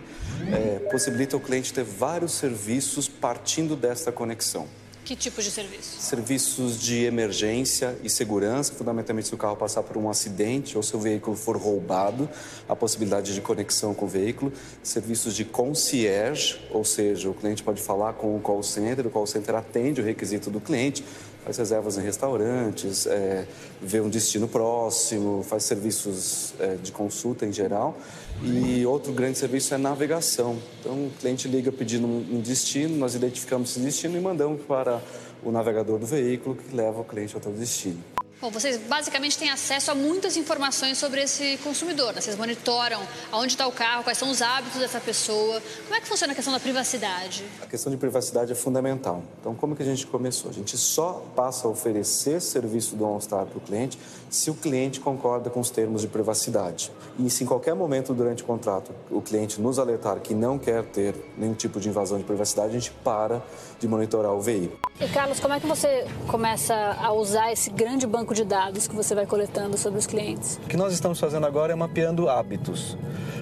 é, 0.52 0.80
possibilita 0.90 1.36
ao 1.36 1.40
cliente 1.40 1.72
ter 1.72 1.84
vários 1.84 2.32
serviços 2.32 3.08
partindo 3.08 3.76
desta 3.76 4.10
conexão. 4.10 4.66
Que 5.04 5.16
tipo 5.16 5.42
de 5.42 5.50
serviço? 5.50 6.00
Serviços 6.00 6.78
de 6.78 7.04
emergência 7.04 7.98
e 8.04 8.08
segurança, 8.08 8.72
fundamentalmente 8.72 9.26
se 9.26 9.34
o 9.34 9.36
carro 9.36 9.56
passar 9.56 9.82
por 9.82 9.96
um 9.96 10.08
acidente 10.08 10.76
ou 10.76 10.82
se 10.82 10.94
o 10.94 11.00
veículo 11.00 11.36
for 11.36 11.56
roubado, 11.56 12.28
a 12.68 12.76
possibilidade 12.76 13.34
de 13.34 13.40
conexão 13.40 13.94
com 13.94 14.04
o 14.04 14.08
veículo. 14.08 14.52
Serviços 14.80 15.34
de 15.34 15.44
concierge, 15.44 16.60
ou 16.70 16.84
seja, 16.84 17.28
o 17.28 17.34
cliente 17.34 17.64
pode 17.64 17.82
falar 17.82 18.12
com 18.12 18.36
o 18.36 18.40
call 18.40 18.62
center, 18.62 19.04
o 19.04 19.10
call 19.10 19.26
center 19.26 19.56
atende 19.56 20.00
o 20.00 20.04
requisito 20.04 20.50
do 20.50 20.60
cliente. 20.60 21.04
faz 21.44 21.58
reservas 21.58 21.98
em 21.98 22.02
restaurantes, 22.02 23.04
é, 23.06 23.44
vê 23.80 24.00
um 24.00 24.08
destino 24.08 24.46
próximo, 24.46 25.42
faz 25.42 25.64
serviços 25.64 26.54
é, 26.60 26.76
de 26.76 26.92
consulta 26.92 27.44
em 27.44 27.52
geral. 27.52 27.98
E 28.44 28.84
outro 28.84 29.12
grande 29.12 29.38
serviço 29.38 29.72
é 29.72 29.78
navegação. 29.78 30.58
Então, 30.80 31.06
o 31.06 31.12
cliente 31.20 31.46
liga 31.46 31.70
pedindo 31.70 32.06
um 32.06 32.40
destino, 32.40 32.96
nós 32.96 33.14
identificamos 33.14 33.70
esse 33.70 33.80
destino 33.80 34.18
e 34.18 34.20
mandamos 34.20 34.62
para 34.62 35.00
o 35.44 35.52
navegador 35.52 35.98
do 35.98 36.06
veículo 36.06 36.56
que 36.56 36.74
leva 36.74 37.00
o 37.00 37.04
cliente 37.04 37.36
até 37.36 37.48
o 37.48 37.52
destino. 37.52 38.02
Bom, 38.42 38.50
vocês 38.50 38.76
basicamente 38.76 39.38
têm 39.38 39.50
acesso 39.50 39.92
a 39.92 39.94
muitas 39.94 40.36
informações 40.36 40.98
sobre 40.98 41.22
esse 41.22 41.58
consumidor. 41.58 42.12
Né? 42.12 42.20
Vocês 42.20 42.36
monitoram 42.36 43.00
aonde 43.30 43.52
está 43.52 43.68
o 43.68 43.70
carro, 43.70 44.02
quais 44.02 44.18
são 44.18 44.28
os 44.28 44.42
hábitos 44.42 44.80
dessa 44.80 44.98
pessoa. 44.98 45.62
Como 45.84 45.94
é 45.94 46.00
que 46.00 46.08
funciona 46.08 46.32
a 46.32 46.34
questão 46.34 46.52
da 46.52 46.58
privacidade? 46.58 47.44
A 47.62 47.66
questão 47.66 47.92
de 47.92 47.96
privacidade 47.96 48.50
é 48.50 48.54
fundamental. 48.56 49.22
Então, 49.40 49.54
como 49.54 49.76
que 49.76 49.82
a 49.84 49.86
gente 49.86 50.08
começou? 50.08 50.50
A 50.50 50.52
gente 50.52 50.76
só 50.76 51.24
passa 51.36 51.68
a 51.68 51.70
oferecer 51.70 52.40
serviço 52.40 52.96
do 52.96 53.06
OnStar 53.06 53.46
para 53.46 53.58
o 53.58 53.60
cliente 53.60 53.96
se 54.28 54.50
o 54.50 54.54
cliente 54.54 54.98
concorda 54.98 55.48
com 55.48 55.60
os 55.60 55.70
termos 55.70 56.00
de 56.00 56.08
privacidade. 56.08 56.90
E 57.20 57.30
se 57.30 57.44
em 57.44 57.46
qualquer 57.46 57.76
momento 57.76 58.12
durante 58.12 58.42
o 58.42 58.46
contrato 58.46 58.90
o 59.08 59.22
cliente 59.22 59.60
nos 59.60 59.78
alertar 59.78 60.18
que 60.18 60.34
não 60.34 60.58
quer 60.58 60.82
ter 60.82 61.14
nenhum 61.38 61.54
tipo 61.54 61.78
de 61.78 61.88
invasão 61.88 62.18
de 62.18 62.24
privacidade, 62.24 62.70
a 62.70 62.72
gente 62.72 62.90
para 63.04 63.40
de 63.78 63.86
monitorar 63.86 64.32
o 64.32 64.40
veículo. 64.40 64.80
E 65.00 65.08
Carlos, 65.08 65.38
como 65.38 65.54
é 65.54 65.60
que 65.60 65.66
você 65.66 66.06
começa 66.26 66.74
a 66.74 67.12
usar 67.12 67.52
esse 67.52 67.70
grande 67.70 68.06
banco 68.06 68.31
de 68.32 68.44
dados 68.44 68.86
que 68.88 68.94
você 68.94 69.14
vai 69.14 69.26
coletando 69.26 69.76
sobre 69.76 69.98
os 69.98 70.06
clientes? 70.06 70.58
O 70.64 70.68
que 70.68 70.76
nós 70.76 70.92
estamos 70.92 71.18
fazendo 71.18 71.46
agora 71.46 71.72
é 71.72 71.76
mapeando 71.76 72.28
hábitos, 72.28 72.96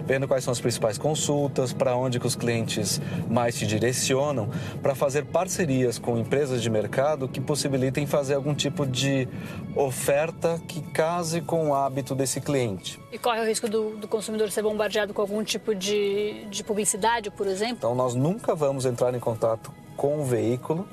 vendo 0.06 0.26
quais 0.26 0.44
são 0.44 0.52
as 0.52 0.60
principais 0.60 0.98
consultas, 0.98 1.72
para 1.72 1.96
onde 1.96 2.18
que 2.18 2.26
os 2.26 2.34
clientes 2.34 3.00
mais 3.28 3.54
se 3.54 3.66
direcionam, 3.66 4.48
para 4.82 4.94
fazer 4.94 5.24
parcerias 5.26 5.98
com 5.98 6.18
empresas 6.18 6.62
de 6.62 6.70
mercado 6.70 7.28
que 7.28 7.40
possibilitem 7.40 8.06
fazer 8.06 8.34
algum 8.34 8.54
tipo 8.54 8.86
de 8.86 9.28
oferta 9.74 10.60
que 10.66 10.80
case 10.82 11.40
com 11.40 11.70
o 11.70 11.74
hábito 11.74 12.14
desse 12.14 12.40
cliente. 12.40 13.00
E 13.12 13.18
corre 13.18 13.40
o 13.40 13.44
risco 13.44 13.68
do, 13.68 13.96
do 13.96 14.08
consumidor 14.08 14.50
ser 14.50 14.62
bombardeado 14.62 15.14
com 15.14 15.22
algum 15.22 15.42
tipo 15.44 15.74
de, 15.74 16.46
de 16.50 16.64
publicidade, 16.64 17.30
por 17.30 17.46
exemplo? 17.46 17.76
Então 17.78 17.94
nós 17.94 18.14
nunca 18.14 18.54
vamos 18.54 18.84
entrar 18.84 19.14
em 19.14 19.20
contato 19.20 19.72
com 19.96 20.20
o 20.20 20.24
veículo 20.24 20.88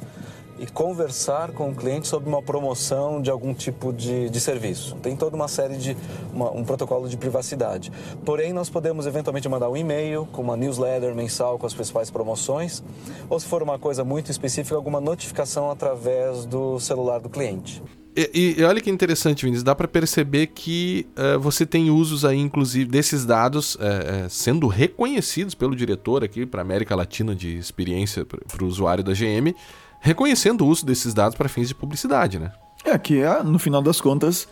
e 0.60 0.68
conversar 0.68 1.52
com 1.52 1.70
o 1.70 1.76
cliente 1.76 2.08
sobre 2.08 2.30
uma 2.30 2.42
promoção 2.42 3.22
de 3.22 3.30
algum 3.30 3.54
tipo 3.54 3.94
de, 3.94 4.30
de 4.30 4.40
serviço. 4.40 4.96
Tem 4.96 5.16
toda 5.16 5.36
uma 5.36 5.48
série 5.48 5.78
de 5.78 5.98
uma, 6.34 6.52
um 6.52 6.64
protocolo 6.64 7.08
de 7.08 7.18
privacidade. 7.18 7.92
Porém, 8.26 8.54
nós 8.54 8.70
podemos 8.70 9.06
eventualmente 9.06 9.48
mandar 9.48 9.70
um 9.70 9.78
e-mail 9.78 10.28
com 10.32 10.42
uma 10.42 10.58
newsletter 10.58 11.14
mensal 11.16 11.58
com 11.58 11.66
as 11.66 11.74
principais 11.74 12.10
promoções, 12.10 12.84
ou 13.30 13.40
se 13.40 13.46
for 13.46 13.62
uma 13.62 13.78
coisa 13.78 14.04
muito 14.04 14.32
específica, 14.32 14.76
alguma 14.76 15.00
notificação 15.02 15.70
através 15.70 16.46
do 16.46 16.80
celular 16.80 17.20
do 17.20 17.30
cliente. 17.30 17.82
E, 18.18 18.56
e, 18.58 18.64
olha 18.64 18.82
que 18.82 18.90
interessante, 18.90 19.46
Vinícius, 19.46 19.64
dá 19.64 19.76
para 19.76 19.88
perceber 19.88 20.48
que 20.48 21.06
uh, 21.16 21.40
você 21.40 21.68
tem 21.68 21.92
usos 21.92 22.26
aí, 22.26 22.40
inclusive, 22.40 22.90
desses 22.90 23.24
dados 23.24 23.76
uh, 23.76 24.28
sendo 24.28 24.66
reconhecidos 24.66 25.54
pelo 25.54 25.76
diretor 25.76 26.24
aqui 26.24 26.44
para 26.44 26.64
América 26.64 26.96
Latina 26.96 27.36
de 27.36 27.56
experiência 27.56 28.26
para 28.26 28.64
o 28.64 28.68
usuário 28.68 29.04
da 29.04 29.14
GM, 29.14 29.54
reconhecendo 30.00 30.62
o 30.62 30.68
uso 30.68 30.86
desses 30.86 31.14
dados 31.14 31.38
para 31.38 31.50
fins 31.50 31.68
de 31.68 31.76
publicidade, 31.76 32.40
né? 32.40 32.52
É, 32.86 32.98
que 32.98 33.22
é, 33.22 33.44
no 33.44 33.60
final 33.60 33.82
das 33.82 34.00
contas, 34.00 34.48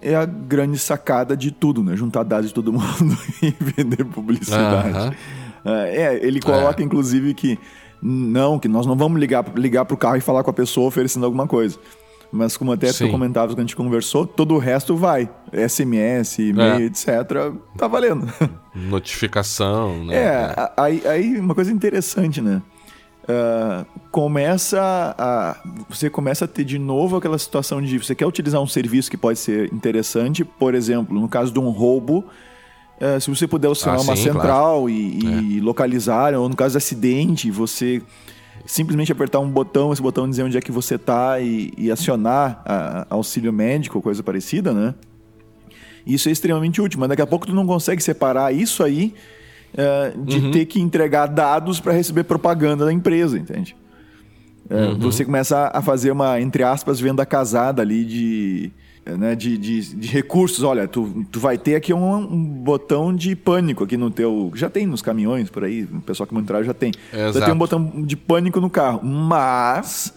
é 0.00 0.14
a 0.14 0.24
grande 0.24 0.78
sacada 0.78 1.36
de 1.36 1.50
tudo, 1.50 1.82
né? 1.82 1.96
Juntar 1.96 2.22
dados 2.22 2.48
de 2.48 2.54
todo 2.54 2.72
mundo 2.72 3.18
e 3.42 3.54
vender 3.58 4.04
publicidade. 4.04 4.90
-huh. 4.90 5.14
É, 5.64 6.18
ele 6.24 6.40
coloca, 6.40 6.82
é. 6.82 6.84
inclusive, 6.84 7.34
que 7.34 7.58
não, 8.02 8.58
que 8.58 8.68
nós 8.68 8.86
não 8.86 8.96
vamos 8.96 9.20
ligar, 9.20 9.44
ligar 9.54 9.84
para 9.84 9.94
o 9.94 9.96
carro 9.96 10.16
e 10.16 10.20
falar 10.20 10.42
com 10.42 10.50
a 10.50 10.54
pessoa 10.54 10.88
oferecendo 10.88 11.26
alguma 11.26 11.46
coisa. 11.46 11.78
Mas 12.32 12.56
como 12.56 12.70
até 12.70 12.92
tu 12.92 13.08
comentava 13.10 13.52
quando 13.52 13.58
a 13.58 13.62
gente 13.62 13.74
conversou, 13.74 14.24
todo 14.24 14.54
o 14.54 14.58
resto 14.58 14.96
vai. 14.96 15.28
SMS, 15.52 16.38
e-mail, 16.38 16.82
é. 16.82 16.82
etc. 16.82 17.06
Tá 17.76 17.88
valendo. 17.88 18.32
Notificação, 18.72 20.04
né? 20.04 20.14
É, 20.14 20.72
aí, 20.76 21.02
aí 21.06 21.40
uma 21.40 21.56
coisa 21.56 21.72
interessante, 21.72 22.40
né? 22.40 22.62
Uh, 23.30 23.86
começa 24.10 25.14
a. 25.16 25.56
Você 25.88 26.10
começa 26.10 26.44
a 26.46 26.48
ter 26.48 26.64
de 26.64 26.78
novo 26.78 27.16
aquela 27.16 27.38
situação 27.38 27.80
de 27.80 27.98
você 27.98 28.14
quer 28.14 28.26
utilizar 28.26 28.60
um 28.60 28.66
serviço 28.66 29.10
que 29.10 29.16
pode 29.16 29.38
ser 29.38 29.72
interessante, 29.72 30.44
por 30.44 30.74
exemplo, 30.74 31.18
no 31.18 31.28
caso 31.28 31.52
de 31.52 31.58
um 31.58 31.70
roubo. 31.70 32.24
Uh, 33.00 33.20
se 33.20 33.30
você 33.30 33.46
puder 33.46 33.68
usar 33.68 33.94
ah, 33.94 34.00
uma 34.00 34.16
sim, 34.16 34.24
central 34.24 34.80
claro. 34.80 34.90
e, 34.90 35.54
e 35.54 35.58
é. 35.58 35.62
localizar, 35.62 36.34
ou 36.34 36.48
no 36.48 36.56
caso 36.56 36.72
de 36.72 36.78
acidente, 36.78 37.50
você 37.50 38.02
simplesmente 38.66 39.12
apertar 39.12 39.38
um 39.38 39.48
botão, 39.48 39.92
esse 39.92 40.02
botão 40.02 40.28
dizer 40.28 40.42
onde 40.42 40.58
é 40.58 40.60
que 40.60 40.72
você 40.72 40.96
está 40.96 41.40
e, 41.40 41.72
e, 41.78 41.90
acionar 41.90 42.62
a, 42.64 43.06
a 43.10 43.14
auxílio 43.14 43.52
médico 43.52 43.98
ou 43.98 44.02
coisa 44.02 44.22
parecida, 44.22 44.72
né? 44.72 44.94
Isso 46.06 46.28
é 46.28 46.32
extremamente 46.32 46.80
útil, 46.80 46.98
mas 46.98 47.08
daqui 47.08 47.22
a 47.22 47.26
pouco 47.26 47.46
tu 47.46 47.54
não 47.54 47.66
consegue 47.66 48.02
separar 48.02 48.52
isso 48.52 48.82
aí 48.82 49.14
uh, 49.74 50.24
de 50.24 50.38
uhum. 50.38 50.50
ter 50.50 50.66
que 50.66 50.80
entregar 50.80 51.26
dados 51.26 51.80
para 51.80 51.92
receber 51.92 52.24
propaganda 52.24 52.84
da 52.84 52.92
empresa, 52.92 53.38
entende? 53.38 53.76
Uh, 54.70 54.74
uhum. 54.74 54.98
Você 55.00 55.24
começa 55.24 55.70
a 55.72 55.82
fazer 55.82 56.10
uma, 56.10 56.40
entre 56.40 56.62
aspas, 56.62 57.00
venda 57.00 57.26
casada 57.26 57.82
ali 57.82 58.04
de 58.04 58.72
né, 59.04 59.34
de, 59.34 59.56
de, 59.56 59.94
de, 59.96 60.08
recursos. 60.08 60.62
Olha, 60.62 60.86
tu, 60.86 61.26
tu 61.30 61.40
vai 61.40 61.56
ter 61.58 61.74
aqui 61.74 61.92
um, 61.92 62.14
um, 62.14 62.44
botão 62.44 63.14
de 63.14 63.34
pânico 63.34 63.84
aqui 63.84 63.96
no 63.96 64.10
teu. 64.10 64.52
Já 64.54 64.68
tem 64.68 64.86
nos 64.86 65.02
caminhões 65.02 65.50
por 65.50 65.64
aí, 65.64 65.84
o 65.84 66.00
pessoal 66.00 66.26
que 66.26 66.34
monitora 66.34 66.62
já 66.62 66.74
tem. 66.74 66.92
Exato. 67.12 67.38
Já 67.38 67.44
tem 67.46 67.54
um 67.54 67.58
botão 67.58 67.90
de 68.04 68.16
pânico 68.16 68.60
no 68.60 68.70
carro. 68.70 69.00
Mas 69.02 70.12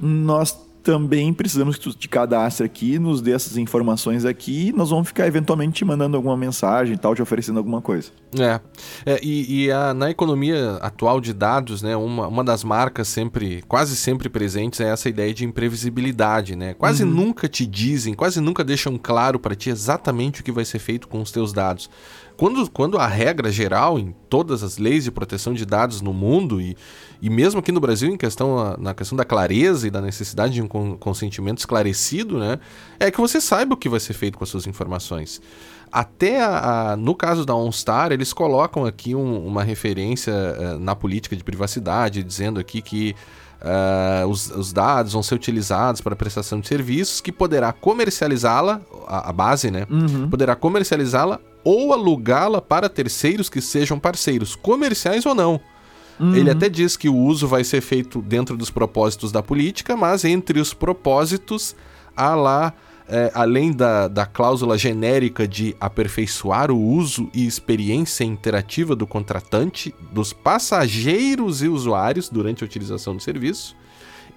nós 0.00 0.56
também 0.82 1.32
precisamos 1.32 1.76
que 1.76 1.82
tu 1.82 1.92
te 1.92 2.08
cadastre 2.08 2.64
aqui, 2.64 2.98
nos 2.98 3.20
dê 3.20 3.32
essas 3.32 3.56
informações 3.56 4.24
aqui, 4.24 4.68
e 4.68 4.72
nós 4.72 4.90
vamos 4.90 5.08
ficar 5.08 5.26
eventualmente 5.26 5.78
te 5.78 5.84
mandando 5.84 6.16
alguma 6.16 6.36
mensagem 6.36 6.94
e 6.94 6.98
tal, 6.98 7.14
te 7.14 7.22
oferecendo 7.22 7.58
alguma 7.58 7.80
coisa. 7.80 8.10
É, 8.38 8.60
é 9.04 9.20
e, 9.22 9.64
e 9.64 9.72
a, 9.72 9.92
na 9.94 10.10
economia 10.10 10.76
atual 10.80 11.20
de 11.20 11.32
dados, 11.32 11.82
né, 11.82 11.96
uma, 11.96 12.26
uma 12.28 12.44
das 12.44 12.64
marcas 12.64 13.08
sempre, 13.08 13.62
quase 13.68 13.96
sempre 13.96 14.28
presentes 14.28 14.80
é 14.80 14.88
essa 14.90 15.08
ideia 15.08 15.32
de 15.32 15.44
imprevisibilidade, 15.44 16.56
né? 16.56 16.74
Quase 16.74 17.04
uhum. 17.04 17.10
nunca 17.10 17.48
te 17.48 17.66
dizem, 17.66 18.14
quase 18.14 18.40
nunca 18.40 18.64
deixam 18.64 18.98
claro 18.98 19.38
para 19.38 19.54
ti 19.54 19.70
exatamente 19.70 20.40
o 20.40 20.44
que 20.44 20.52
vai 20.52 20.64
ser 20.64 20.78
feito 20.78 21.08
com 21.08 21.20
os 21.20 21.30
teus 21.30 21.52
dados. 21.52 21.90
Quando, 22.38 22.70
quando 22.70 22.98
a 22.98 23.06
regra 23.08 23.50
geral 23.50 23.98
em 23.98 24.14
todas 24.30 24.62
as 24.62 24.78
leis 24.78 25.02
de 25.02 25.10
proteção 25.10 25.52
de 25.52 25.66
dados 25.66 26.00
no 26.00 26.12
mundo 26.12 26.60
e, 26.60 26.76
e 27.20 27.28
mesmo 27.28 27.58
aqui 27.58 27.72
no 27.72 27.80
Brasil 27.80 28.08
em 28.08 28.16
questão 28.16 28.76
na 28.78 28.94
questão 28.94 29.16
da 29.16 29.24
clareza 29.24 29.88
e 29.88 29.90
da 29.90 30.00
necessidade 30.00 30.54
de 30.54 30.62
um 30.62 30.68
consentimento 30.68 31.58
esclarecido, 31.58 32.38
né, 32.38 32.60
é 33.00 33.10
que 33.10 33.20
você 33.20 33.40
saiba 33.40 33.74
o 33.74 33.76
que 33.76 33.88
vai 33.88 33.98
ser 33.98 34.12
feito 34.12 34.38
com 34.38 34.44
as 34.44 34.50
suas 34.50 34.68
informações. 34.68 35.42
Até 35.90 36.40
a, 36.40 36.92
a, 36.92 36.96
no 36.96 37.12
caso 37.12 37.44
da 37.44 37.56
OnStar, 37.56 38.12
eles 38.12 38.32
colocam 38.32 38.84
aqui 38.84 39.16
um, 39.16 39.44
uma 39.44 39.64
referência 39.64 40.32
uh, 40.32 40.78
na 40.78 40.94
política 40.94 41.34
de 41.34 41.42
privacidade, 41.42 42.22
dizendo 42.22 42.60
aqui 42.60 42.80
que 42.80 43.16
uh, 43.62 44.28
os, 44.28 44.48
os, 44.50 44.72
dados 44.72 45.12
vão 45.12 45.24
ser 45.24 45.34
utilizados 45.34 46.00
para 46.00 46.14
prestação 46.14 46.60
de 46.60 46.68
serviços, 46.68 47.20
que 47.20 47.32
poderá 47.32 47.72
comercializá-la, 47.72 48.80
a, 49.08 49.30
a, 49.30 49.32
base, 49.32 49.70
né? 49.70 49.86
Uhum. 49.90 50.28
Poderá 50.28 50.54
comercializá-la 50.54 51.40
ou 51.68 51.92
alugá-la 51.92 52.62
para 52.62 52.88
terceiros 52.88 53.50
que 53.50 53.60
sejam 53.60 53.98
parceiros, 53.98 54.56
comerciais 54.56 55.26
ou 55.26 55.34
não. 55.34 55.60
Uhum. 56.18 56.34
Ele 56.34 56.50
até 56.50 56.66
diz 56.66 56.96
que 56.96 57.10
o 57.10 57.14
uso 57.14 57.46
vai 57.46 57.62
ser 57.62 57.82
feito 57.82 58.22
dentro 58.22 58.56
dos 58.56 58.70
propósitos 58.70 59.30
da 59.30 59.42
política, 59.42 59.94
mas 59.94 60.24
entre 60.24 60.60
os 60.60 60.72
propósitos 60.72 61.76
há 62.16 62.34
lá, 62.34 62.72
é, 63.06 63.30
além 63.34 63.70
da, 63.70 64.08
da 64.08 64.24
cláusula 64.24 64.78
genérica 64.78 65.46
de 65.46 65.76
aperfeiçoar 65.78 66.70
o 66.70 66.82
uso 66.82 67.28
e 67.34 67.46
experiência 67.46 68.24
interativa 68.24 68.96
do 68.96 69.06
contratante, 69.06 69.94
dos 70.10 70.32
passageiros 70.32 71.62
e 71.62 71.68
usuários 71.68 72.30
durante 72.30 72.64
a 72.64 72.66
utilização 72.66 73.14
do 73.14 73.22
serviço, 73.22 73.76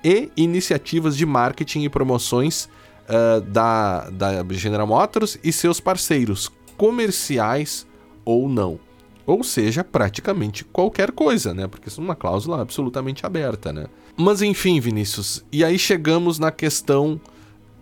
e 0.04 0.30
iniciativas 0.36 1.16
de 1.16 1.26
marketing 1.26 1.84
e 1.84 1.90
promoções 1.90 2.68
uh, 3.08 3.40
da, 3.40 4.10
da 4.10 4.44
General 4.52 4.86
Motors 4.86 5.40
e 5.42 5.54
seus 5.54 5.80
parceiros, 5.80 6.52
comerciais 6.82 7.86
ou 8.26 8.50
não. 8.50 8.80
Ou 9.24 9.44
seja, 9.44 9.84
praticamente 9.84 10.66
qualquer 10.66 11.12
coisa, 11.12 11.54
né? 11.54 11.68
Porque 11.68 11.90
isso 11.90 12.02
é 12.02 12.04
uma 12.04 12.16
cláusula 12.16 12.60
absolutamente 12.60 13.24
aberta, 13.24 13.72
né? 13.72 13.86
Mas 14.18 14.42
enfim, 14.42 14.80
Vinícius, 14.80 15.46
e 15.52 15.64
aí 15.64 15.78
chegamos 15.78 16.40
na 16.40 16.50
questão 16.50 17.22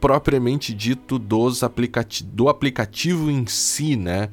propriamente 0.02 0.74
dito 0.74 1.18
dos 1.18 1.64
aplicati 1.64 2.26
do 2.26 2.50
aplicativo 2.50 3.32
em 3.32 3.48
si, 3.48 3.96
né? 3.96 4.32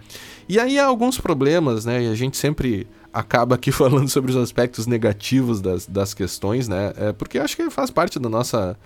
E 0.49 0.59
aí 0.59 0.81
há 0.81 0.87
alguns 0.87 1.17
problemas, 1.17 1.85
né? 1.85 2.03
E 2.03 2.09
a 2.09 2.17
gente 2.17 2.37
sempre 2.37 2.89
acaba 3.13 3.55
aqui 3.55 3.71
falando 3.71 4.09
sobre 4.09 4.33
os 4.33 4.37
aspectos 4.37 4.89
negativos 4.89 5.61
das, 5.61 5.87
das 5.87 6.13
questões, 6.13 6.67
né? 6.67 6.93
É, 6.97 7.13
porque 7.13 7.39
acho 7.39 7.55
que 7.55 7.71
faz 7.71 7.89
parte 7.89 8.19
da 8.19 8.29
nossa 8.29 8.77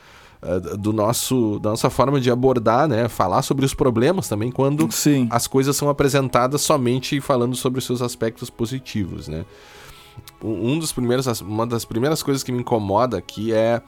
do 0.78 0.92
nosso, 0.92 1.58
da 1.58 1.70
nossa 1.70 1.90
forma 1.90 2.20
de 2.20 2.30
abordar, 2.30 2.88
né? 2.88 3.08
Falar 3.08 3.42
sobre 3.42 3.64
os 3.64 3.74
problemas 3.74 4.26
também 4.26 4.50
quando 4.50 4.90
Sim. 4.90 5.28
as 5.30 5.46
coisas 5.46 5.76
são 5.76 5.88
apresentadas 5.88 6.62
somente 6.62 7.20
falando 7.20 7.54
sobre 7.54 7.78
os 7.78 7.84
seus 7.84 8.00
aspectos 8.00 8.48
positivos, 8.48 9.28
né? 9.28 9.44
Um 10.42 10.78
dos 10.78 10.92
primeiros, 10.92 11.40
uma 11.42 11.66
das 11.66 11.84
primeiras 11.84 12.22
coisas 12.22 12.42
que 12.42 12.50
me 12.52 12.60
incomoda 12.60 13.18
aqui 13.18 13.52
é 13.52 13.82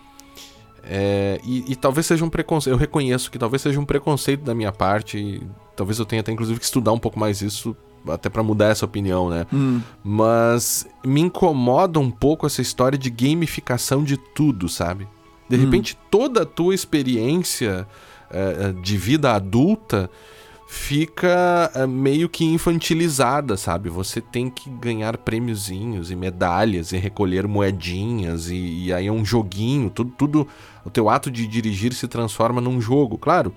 É, 0.85 1.41
e, 1.45 1.73
e, 1.73 1.77
talvez 1.77 2.07
seja 2.07 2.25
um 2.25 2.29
preconceito. 2.29 2.75
Eu 2.75 2.79
reconheço 2.79 3.31
que 3.31 3.39
talvez 3.39 3.63
seja 3.63 3.79
um 3.79 3.85
preconceito 3.85 4.43
da 4.43 4.53
minha 4.53 4.73
parte. 4.73 5.41
Talvez 5.77 5.99
eu 5.99 6.05
tenha 6.05 6.21
até 6.21 6.33
inclusive 6.33 6.59
que 6.59 6.65
estudar 6.65 6.91
um 6.93 6.99
pouco 6.99 7.21
mais 7.21 7.41
isso 7.41 7.77
até 8.09 8.29
para 8.29 8.43
mudar 8.43 8.67
essa 8.67 8.85
opinião, 8.85 9.31
né? 9.31 9.47
Hum. 9.53 9.81
Mas 10.03 10.85
me 11.05 11.21
incomoda 11.21 12.01
um 12.01 12.11
pouco 12.11 12.47
essa 12.47 12.61
história 12.61 12.99
de 12.99 13.11
gamificação 13.11 14.03
de 14.03 14.17
tudo, 14.17 14.69
sabe? 14.69 15.07
De 15.53 15.59
Hum. 15.59 15.65
repente 15.67 15.99
toda 16.11 16.43
a 16.43 16.47
tua 16.47 16.75
experiência 16.75 17.87
eh, 18.31 18.75
de 18.83 18.97
vida 18.97 19.35
adulta 19.35 20.09
fica 20.67 21.71
eh, 21.75 21.87
meio 21.87 22.31
que 22.31 22.45
infantilizada, 22.47 23.59
sabe? 23.59 23.91
Você 23.91 24.23
tem 24.23 24.49
que 24.49 24.71
ganhar 24.71 25.19
prêmiozinhos 25.19 26.11
e 26.11 26.17
medalhas 26.17 26.93
e 26.93 26.97
recolher 26.97 27.47
moedinhas 27.47 28.49
e, 28.49 28.87
e 28.87 28.93
aí 28.95 29.07
é 29.07 29.13
um 29.13 29.23
joguinho, 29.23 29.91
tudo, 29.91 30.11
tudo, 30.17 30.49
o 30.83 30.89
teu 30.89 31.11
ato 31.11 31.31
de 31.31 31.47
dirigir 31.47 31.93
se 31.93 32.09
transforma 32.09 32.59
num 32.59 32.81
jogo, 32.81 33.19
claro. 33.19 33.55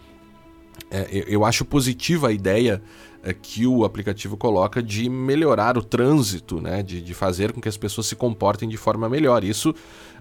É, 0.92 1.08
eu, 1.10 1.24
eu 1.24 1.46
acho 1.46 1.64
positiva 1.64 2.28
a 2.28 2.32
ideia 2.34 2.82
é, 3.24 3.34
que 3.34 3.66
o 3.66 3.86
aplicativo 3.86 4.36
coloca 4.36 4.84
de 4.84 5.10
melhorar 5.10 5.78
o 5.78 5.82
trânsito, 5.82 6.60
né? 6.60 6.84
De, 6.84 7.02
de 7.02 7.14
fazer 7.14 7.54
com 7.54 7.62
que 7.62 7.70
as 7.70 7.78
pessoas 7.78 8.08
se 8.08 8.16
comportem 8.16 8.68
de 8.68 8.76
forma 8.76 9.08
melhor. 9.08 9.44
Isso 9.46 9.74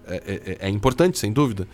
é, 0.08 0.56
é- 0.60 0.66
é 0.66 0.68
importante, 0.68 1.18
sem 1.18 1.32
dúvida. 1.32 1.66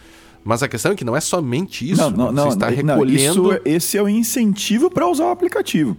Mas 0.42 0.62
a 0.62 0.68
questão 0.68 0.92
é 0.92 0.94
que 0.94 1.04
não 1.04 1.14
é 1.16 1.20
somente 1.20 1.88
isso. 1.90 2.00
não, 2.00 2.10
não, 2.10 2.26
você 2.28 2.32
não, 2.34 2.48
está 2.48 2.70
não, 2.70 2.76
recolhendo. 2.94 3.52
isso- 3.52 3.60
esse 3.64 3.98
é 3.98 4.02
o 4.02 4.08
incentivo 4.08 4.90
para 4.90 5.06
usar 5.06 5.26
o 5.26 5.30
aplicativo. 5.30 5.96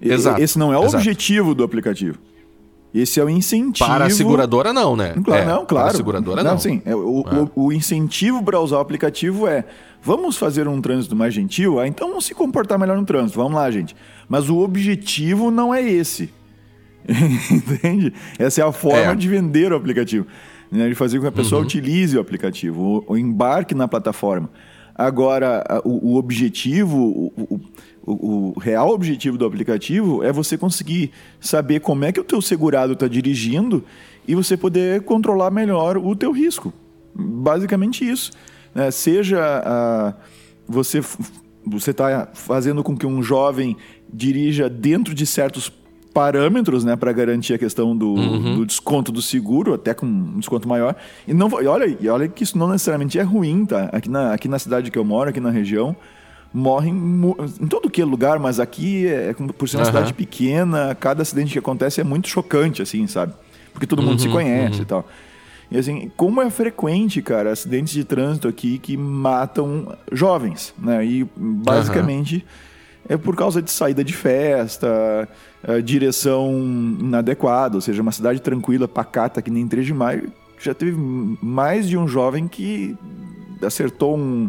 Exato, 0.00 0.42
Esse 0.42 0.58
não 0.58 0.72
é 0.72 0.76
o 0.76 0.82
exato. 0.82 0.96
objetivo 0.96 1.54
do 1.54 1.62
aplicativo. 1.64 2.18
Esse 2.92 3.18
é 3.18 3.24
o 3.24 3.28
incentivo. 3.30 3.88
Para 3.88 4.04
a 4.06 4.10
seguradora, 4.10 4.72
não, 4.72 4.94
né? 4.94 5.14
Claro, 5.24 5.42
É, 5.42 5.46
não, 5.46 5.64
claro. 5.66 5.86
Para 5.86 5.94
a 5.94 5.96
seguradora, 5.96 6.42
não. 6.44 6.58
Sim, 6.58 6.80
é, 6.84 6.94
o, 6.94 7.24
É. 7.26 7.34
o- 7.56 7.66
o 7.66 7.72
incentivo 7.72 8.42
para 8.42 8.60
usar 8.60 8.76
o 8.76 8.80
aplicativo 8.80 9.48
é: 9.48 9.64
vamos 10.02 10.36
fazer 10.36 10.68
um 10.68 10.80
trânsito 10.80 11.16
mais 11.16 11.32
gentil? 11.34 11.80
Ah, 11.80 11.88
então 11.88 12.08
vamos 12.08 12.24
se 12.26 12.34
comportar 12.34 12.78
melhor 12.78 12.96
no 12.96 13.04
trânsito. 13.04 13.38
Vamos 13.38 13.54
lá, 13.54 13.68
gente. 13.70 13.96
Mas 14.28 14.48
o 14.48 14.58
objetivo 14.58 15.50
não 15.50 15.72
é 15.74 15.82
esse. 15.82 16.30
Entende? 17.50 18.12
Essa 18.38 18.60
é 18.60 18.64
a 18.64 18.72
forma 18.72 19.12
É. 19.12 19.14
de 19.14 19.28
vender 19.28 19.72
o 19.72 19.76
aplicativo. 19.76 20.26
Né? 20.70 20.88
De 20.88 20.94
fazer 20.94 21.18
com 21.18 21.22
que 21.22 21.28
a 21.28 21.32
pessoa 21.32 21.60
Uhum. 21.60 21.66
utilize 21.66 22.16
o 22.16 22.20
aplicativo, 22.20 23.04
o, 23.08 23.12
o 23.12 23.16
embarque 23.18 23.74
na 23.74 23.86
plataforma. 23.88 24.50
Agora, 24.94 25.64
a- 25.68 25.80
o, 25.84 26.12
o 26.12 26.16
objetivo, 26.16 26.96
o, 26.98 27.32
o- 28.06 28.52
o- 28.54 28.58
real 28.58 28.90
objetivo 28.90 29.36
do 29.38 29.44
aplicativo 29.46 30.22
é 30.22 30.32
você 30.32 30.56
conseguir 30.58 31.10
saber 31.40 31.80
como 31.80 32.04
é 32.04 32.12
que 32.12 32.20
o 32.20 32.24
teu 32.24 32.40
segurado 32.42 32.92
está 32.92 33.08
dirigindo 33.08 33.82
e 34.28 34.34
você 34.34 34.56
poder 34.56 35.02
controlar 35.02 35.50
melhor 35.50 35.96
o 35.98 36.14
teu 36.14 36.30
risco. 36.32 36.72
Basicamente 37.14 38.08
isso. 38.08 38.30
né? 38.74 38.90
seja 38.90 40.14
você 40.68 41.00
você 41.66 41.92
está 41.92 42.28
fazendo 42.34 42.82
com 42.84 42.94
que 42.96 43.06
um 43.06 43.22
jovem 43.22 43.76
dirija 44.12 44.68
dentro 44.68 45.14
de 45.14 45.24
certos 45.24 45.72
parâmetros, 46.14 46.84
né, 46.84 46.94
para 46.94 47.12
garantir 47.12 47.52
a 47.54 47.58
questão 47.58 47.94
do, 47.96 48.06
Uhum. 48.06 48.54
do 48.54 48.64
desconto 48.66 49.10
do 49.10 49.20
seguro, 49.20 49.74
até 49.74 49.92
com 49.92 50.06
um 50.06 50.38
desconto 50.38 50.68
maior. 50.68 50.94
E 51.26 51.34
não 51.34 51.48
e 51.60 51.66
olha, 51.66 51.96
e 52.00 52.08
olha 52.08 52.28
que 52.28 52.44
isso 52.44 52.56
não 52.56 52.68
necessariamente 52.68 53.18
é 53.18 53.22
ruim, 53.22 53.66
tá? 53.66 53.90
Aqui 53.92 54.08
na, 54.08 54.32
aqui 54.32 54.46
na 54.48 54.58
cidade 54.58 54.90
que 54.92 54.98
eu 54.98 55.04
moro, 55.04 55.28
aqui 55.30 55.40
na 55.40 55.50
região, 55.50 55.94
morrem 56.52 56.94
em 57.60 57.66
todo 57.66 57.90
que 57.90 58.00
é 58.00 58.04
lugar, 58.04 58.38
mas 58.38 58.60
aqui 58.60 59.08
é 59.08 59.34
como- 59.34 59.52
por 59.52 59.68
ser 59.68 59.76
uma 59.76 59.82
Aham. 59.82 59.90
cidade 59.92 60.14
pequena, 60.14 60.94
cada 60.94 61.22
acidente 61.22 61.52
que 61.52 61.58
acontece 61.58 62.00
é 62.00 62.04
muito 62.04 62.28
chocante, 62.28 62.80
assim, 62.80 63.06
sabe? 63.08 63.32
Porque 63.72 63.86
todo 63.86 64.00
mundo 64.00 64.20
se 64.20 64.28
Uhum, 64.28 64.32
conhece 64.34 64.76
uhum. 64.76 64.82
e 64.82 64.86
tal. 64.86 65.08
E 65.72 65.76
assim, 65.78 66.12
como 66.16 66.40
é 66.40 66.48
frequente, 66.48 67.20
cara, 67.20 67.50
acidentes 67.50 67.92
de 67.92 68.04
trânsito 68.04 68.46
aqui 68.46 68.78
que 68.78 68.96
matam 68.96 69.96
jovens, 70.12 70.72
né? 70.78 71.04
E 71.04 71.26
basicamente 71.36 72.44
é 73.08 73.16
por 73.16 73.34
causa 73.34 73.60
de 73.60 73.70
saída 73.72 74.04
de 74.04 74.12
festa, 74.12 75.28
eh, 75.66 75.80
direção 75.80 76.50
inadequada, 77.00 77.76
ou 77.76 77.80
seja, 77.80 78.00
uma 78.02 78.12
cidade 78.12 78.40
tranquila, 78.40 78.86
pacata, 78.86 79.40
que 79.42 79.50
nem 79.50 79.66
3 79.66 79.86
de 79.86 79.94
maio, 79.94 80.30
já 80.60 80.72
teve 80.74 80.96
mais 81.42 81.88
de 81.88 81.96
um 81.96 82.06
jovem 82.06 82.46
que 82.48 82.96
acertou 83.62 84.16
um- 84.16 84.48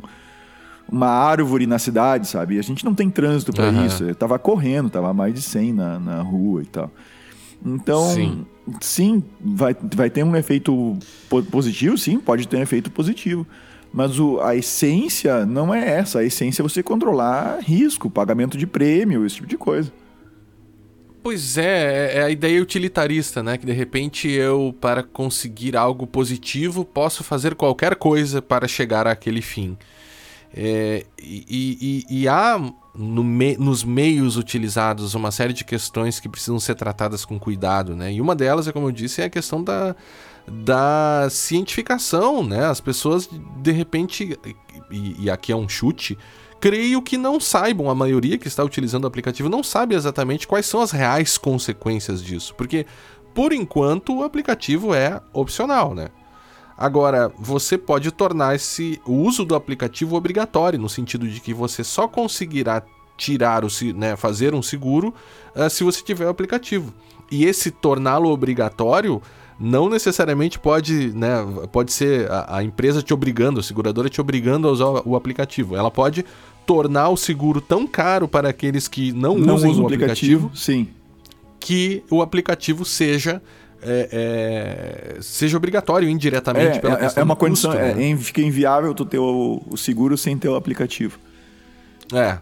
uma 0.92 1.08
árvore 1.08 1.66
na 1.66 1.80
cidade, 1.80 2.28
sabe? 2.28 2.56
E 2.56 2.60
a 2.60 2.62
gente 2.62 2.86
não 2.86 2.94
tem 2.94 3.10
trânsito 3.10 3.52
para 3.52 3.68
Aham. 3.70 3.86
isso. 3.86 4.04
Eu 4.04 4.14
tava 4.16 4.38
correndo, 4.38 4.90
tava 4.90 5.14
mais 5.14 5.34
de 5.34 5.42
100 5.42 5.74
na, 5.74 6.00
na 6.00 6.22
rua 6.22 6.62
e 6.62 6.66
tal. 6.66 6.92
Então, 7.66 8.04
Sim. 8.10 8.46
sim, 8.82 9.24
vai, 9.42 9.76
vai 9.96 10.10
ter 10.10 10.24
um 10.24 10.36
efeito 10.36 10.98
po- 11.30 11.42
positivo, 11.44 11.98
sim, 11.98 12.20
pode 12.20 12.48
ter 12.48 12.58
um 12.58 12.62
efeito 12.62 12.92
positivo. 12.92 13.48
Mas 13.92 14.20
o, 14.20 14.40
a 14.42 14.56
essência 14.56 15.46
não 15.46 15.74
é 15.74 15.90
essa. 15.98 16.20
A 16.20 16.24
essência 16.24 16.62
é 16.62 16.64
você 16.64 16.84
controlar 16.84 17.60
risco, 17.62 18.10
pagamento 18.10 18.58
de 18.58 18.68
prêmio, 18.68 19.26
esse 19.26 19.36
tipo 19.38 19.48
de 19.48 19.58
coisa. 19.58 19.92
Pois 21.26 21.58
é, 21.58 22.20
é 22.20 22.24
a 22.24 22.30
ideia 22.30 22.62
utilitarista, 22.62 23.42
né? 23.42 23.58
Que 23.58 23.66
de 23.66 23.72
repente 23.72 24.30
eu, 24.30 24.76
para 24.80 25.02
conseguir 25.02 25.76
algo 25.76 26.06
positivo, 26.06 26.86
posso 26.86 27.24
fazer 27.24 27.56
qualquer 27.56 27.96
coisa 27.96 28.44
para 28.44 28.68
chegar 28.68 29.08
àquele 29.08 29.42
fim. 29.42 29.76
É, 30.54 31.04
e, 31.20 32.06
e- 32.08 32.22
e 32.22 32.28
há 32.28 32.62
no 32.94 33.24
me- 33.24 33.58
nos 33.58 33.84
meios 33.84 34.38
utilizados 34.38 35.16
uma 35.16 35.32
série 35.32 35.52
de 35.52 35.64
questões 35.66 36.20
que 36.20 36.30
precisam 36.30 36.60
ser 36.60 36.76
tratadas 36.76 37.26
com 37.26 37.40
cuidado, 37.40 37.96
né? 37.96 38.14
E 38.14 38.22
uma 38.22 38.36
delas, 38.36 38.68
é 38.68 38.72
como 38.72 38.88
eu 38.90 38.92
disse, 38.92 39.20
é 39.20 39.26
a 39.26 39.30
questão 39.32 39.64
da, 39.64 39.96
da 40.48 41.28
cientificação, 41.32 42.44
né? 42.44 42.66
As 42.68 42.80
pessoas, 42.80 43.28
de 43.64 43.72
repente, 43.72 44.38
e, 44.92 45.24
e 45.24 45.30
aqui 45.32 45.52
é 45.52 45.56
um 45.56 45.68
chute, 45.68 46.16
creio 46.60 47.02
que 47.02 47.18
não 47.18 47.40
saibam, 47.40 47.90
a 47.90 47.96
maioria 47.96 48.38
que 48.38 48.48
está 48.48 48.64
utilizando 48.64 49.04
o 49.04 49.08
aplicativo 49.08 49.50
não 49.50 49.64
sabe 49.64 49.96
exatamente 49.96 50.48
quais 50.48 50.66
são 50.66 50.82
as 50.82 50.92
reais 50.92 51.38
consequências 51.38 52.24
disso, 52.24 52.54
porque 52.56 52.86
por 53.34 53.52
enquanto 53.52 54.16
o 54.16 54.24
aplicativo 54.24 54.94
é 54.94 55.22
opcional, 55.34 55.94
né? 55.94 56.10
Agora, 56.78 57.32
você 57.38 57.78
pode 57.78 58.12
tornar 58.12 58.56
esse 58.56 59.02
o 59.06 59.14
uso 59.14 59.46
do 59.46 59.56
aplicativo 59.56 60.16
obrigatório, 60.16 60.78
no 60.78 60.90
sentido 60.90 61.28
de 61.28 61.40
que 61.40 61.54
você 61.54 61.84
só 61.84 62.08
conseguirá 62.08 62.84
tirar 63.18 63.64
o 63.64 63.70
né, 63.96 64.16
fazer 64.18 64.54
um 64.54 64.62
seguro 64.62 65.14
ah, 65.56 65.70
se 65.70 65.84
você 65.84 66.02
tiver 66.02 66.26
o 66.26 66.30
aplicativo. 66.30 66.94
E 67.32 67.46
esse 67.46 67.72
torná-lo 67.72 68.30
obrigatório 68.30 69.22
não 69.60 69.90
necessariamente 69.90 70.60
pode, 70.60 71.12
né, 71.14 71.36
pode 71.72 71.92
ser 71.94 72.30
a, 72.32 72.58
a 72.58 72.64
empresa 72.64 73.02
te 73.02 73.14
obrigando, 73.14 73.60
a 73.60 73.64
seguradora 73.64 74.10
te 74.10 74.20
obrigando 74.20 74.68
a 74.68 74.72
usar 74.72 74.86
o, 74.86 75.02
o 75.12 75.16
aplicativo. 75.16 75.76
Ela 75.76 75.90
pode 75.92 76.26
tornar 76.66 77.10
o 77.10 77.18
seguro 77.18 77.62
tão 77.62 77.86
caro 77.88 78.28
para 78.28 78.50
aqueles 78.50 78.88
que 78.88 79.12
não, 79.14 79.38
Não 79.38 79.56
usem 79.56 79.72
usa 79.72 79.82
o 79.82 79.86
aplicativo, 79.86 80.52
sim. 80.56 80.88
que 81.60 82.04
o 82.10 82.22
aplicativo 82.22 82.84
seja 82.84 83.42
é, 83.88 85.16
é, 85.18 85.22
seja 85.22 85.56
obrigatório 85.58 86.10
indiretamente 86.10 86.78
É, 86.78 86.80
pela 86.80 86.96
é- 87.06 87.12
é 87.16 87.24
uma 87.24 87.36
condição, 87.36 87.70
custo, 87.72 87.86
é, 87.86 87.94
né? 87.94 88.08
in- 88.10 88.18
fica 88.18 88.42
inviável 88.42 88.94
tu 88.96 89.06
ter 89.06 89.20
o, 89.20 89.62
o 89.70 89.78
seguro 89.78 90.18
sem 90.18 90.36
ter 90.38 90.50
o 90.50 90.56
aplicativo. 90.56 91.20
É. 92.12 92.40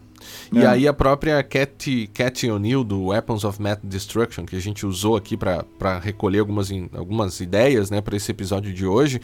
E 0.51 0.59
É. 0.59 0.65
aí 0.67 0.87
a 0.87 0.93
própria 0.93 1.41
Cat, 1.43 2.09
Cat 2.13 2.49
O'Neill 2.49 2.83
do 2.83 3.05
Weapons 3.05 3.43
of 3.43 3.61
Math 3.61 3.79
Destruction, 3.83 4.45
que 4.45 4.55
a 4.55 4.59
gente 4.61 4.85
usou 4.85 5.15
aqui 5.15 5.35
para 5.37 5.99
recolher 6.01 6.39
algumas, 6.39 6.69
algumas 6.93 7.39
ideias 7.39 7.89
né, 7.89 8.01
para 8.01 8.15
esse 8.15 8.29
episódio 8.31 8.73
de 8.73 8.85
hoje, 8.85 9.19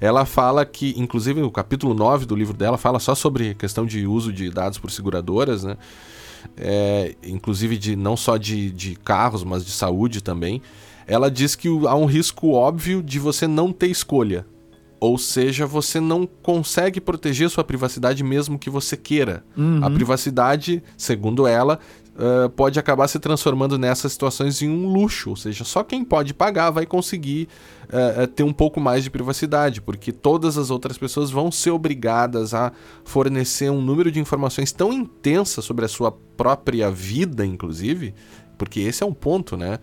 ela 0.00 0.24
fala 0.24 0.64
que, 0.66 0.94
inclusive 0.96 1.40
no 1.40 1.50
capítulo 1.50 1.94
9 1.94 2.26
do 2.26 2.34
livro 2.34 2.56
dela, 2.56 2.76
fala 2.76 2.98
só 2.98 3.14
sobre 3.14 3.54
questão 3.54 3.86
de 3.86 4.06
uso 4.06 4.32
de 4.32 4.50
dados 4.50 4.78
por 4.78 4.90
seguradoras, 4.90 5.62
né? 5.64 5.76
É, 6.56 7.14
inclusive 7.22 7.78
de 7.78 7.94
não 7.94 8.16
só 8.16 8.36
de, 8.36 8.70
de 8.72 8.96
carros, 8.96 9.44
mas 9.44 9.64
de 9.64 9.70
saúde 9.70 10.20
também. 10.20 10.60
Ela 11.06 11.30
diz 11.30 11.54
que 11.54 11.68
o- 11.68 11.86
há 11.86 11.94
um 11.94 12.04
risco 12.04 12.50
óbvio 12.50 13.00
de 13.00 13.18
você 13.20 13.46
não 13.46 13.72
ter 13.72 13.86
escolha. 13.88 14.44
Ou 15.04 15.18
seja, 15.18 15.66
você 15.66 15.98
não 15.98 16.24
consegue 16.26 17.00
proteger 17.00 17.50
sua 17.50 17.64
privacidade 17.64 18.22
mesmo 18.22 18.56
que 18.56 18.70
você 18.70 18.96
queira. 18.96 19.42
A 19.82 19.90
privacidade, 19.90 20.80
segundo 20.96 21.44
ela, 21.44 21.80
eh, 22.16 22.48
pode 22.54 22.78
acabar 22.78 23.08
se 23.08 23.18
transformando 23.18 23.76
nessas 23.76 24.12
situações 24.12 24.62
em 24.62 24.68
um 24.68 24.86
luxo. 24.92 25.30
Ou 25.30 25.36
seja, 25.36 25.64
só 25.64 25.82
quem 25.82 26.04
pode 26.04 26.32
pagar 26.32 26.70
vai 26.70 26.86
conseguir 26.86 27.48
eh, 27.90 28.28
ter 28.28 28.44
um 28.44 28.52
pouco 28.52 28.80
mais 28.80 29.02
de 29.02 29.10
privacidade, 29.10 29.80
porque 29.82 30.12
todas 30.12 30.56
as 30.56 30.70
outras 30.70 30.96
pessoas 30.96 31.32
vão 31.32 31.50
ser 31.50 31.72
obrigadas 31.72 32.54
a 32.54 32.70
fornecer 33.04 33.70
um 33.72 33.82
número 33.82 34.08
de 34.12 34.20
informações 34.20 34.70
tão 34.70 34.92
intensa 34.92 35.60
sobre 35.60 35.84
a 35.84 35.88
sua 35.88 36.12
própria 36.36 36.90
vida, 36.92 37.44
inclusive. 37.44 38.14
Porque 38.56 38.78
esse 38.78 39.02
é 39.02 39.06
um 39.06 39.12
ponto, 39.14 39.56
né? 39.56 39.80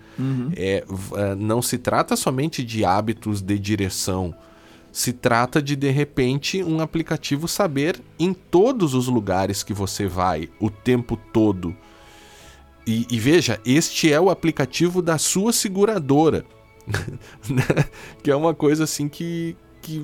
É, 0.55 0.85
v- 0.87 1.15
eh, 1.17 1.35
não 1.35 1.61
se 1.61 1.77
trata 1.77 2.15
somente 2.15 2.63
de 2.63 2.85
hábitos 2.85 3.41
de 3.41 3.59
direção 3.59 4.33
se 4.91 5.13
trata 5.13 5.61
de 5.61 5.75
de 5.75 5.89
repente 5.89 6.63
um 6.63 6.81
aplicativo 6.81 7.47
saber 7.47 8.01
em 8.17 8.33
todos 8.33 8.93
os 8.93 9.07
lugares 9.07 9.63
que 9.63 9.73
você 9.73 10.07
vai 10.07 10.49
o 10.59 10.69
tempo 10.69 11.17
todo. 11.31 11.75
E, 12.85 13.05
e 13.09 13.19
veja, 13.19 13.59
este 13.65 14.11
é 14.11 14.19
o 14.19 14.29
aplicativo 14.29 15.01
da 15.01 15.17
sua 15.17 15.53
seguradora, 15.53 16.45
Né? 17.49 17.85
que 18.23 18.31
é 18.31 18.35
uma 18.35 18.53
coisa 18.53 18.83
assim 18.83 19.07
que, 19.07 19.55
que 19.81 20.03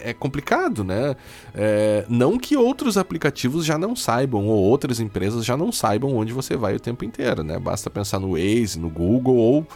é 0.00 0.12
complicado, 0.12 0.82
né? 0.82 1.14
É, 1.54 2.04
não 2.08 2.38
que 2.38 2.56
outros 2.56 2.96
aplicativos 2.96 3.64
já 3.64 3.78
não 3.78 3.94
saibam, 3.94 4.46
ou 4.46 4.58
outras 4.58 5.00
empresas 5.00 5.44
já 5.44 5.56
não 5.56 5.70
saibam 5.70 6.16
onde 6.16 6.32
você 6.32 6.56
vai 6.56 6.74
o 6.74 6.80
tempo 6.80 7.04
inteiro, 7.04 7.42
né? 7.42 7.58
Basta 7.58 7.88
pensar 7.88 8.18
no 8.18 8.32
Waze, 8.32 8.78
no 8.78 8.90
Google 8.90 9.36
ou 9.36 9.66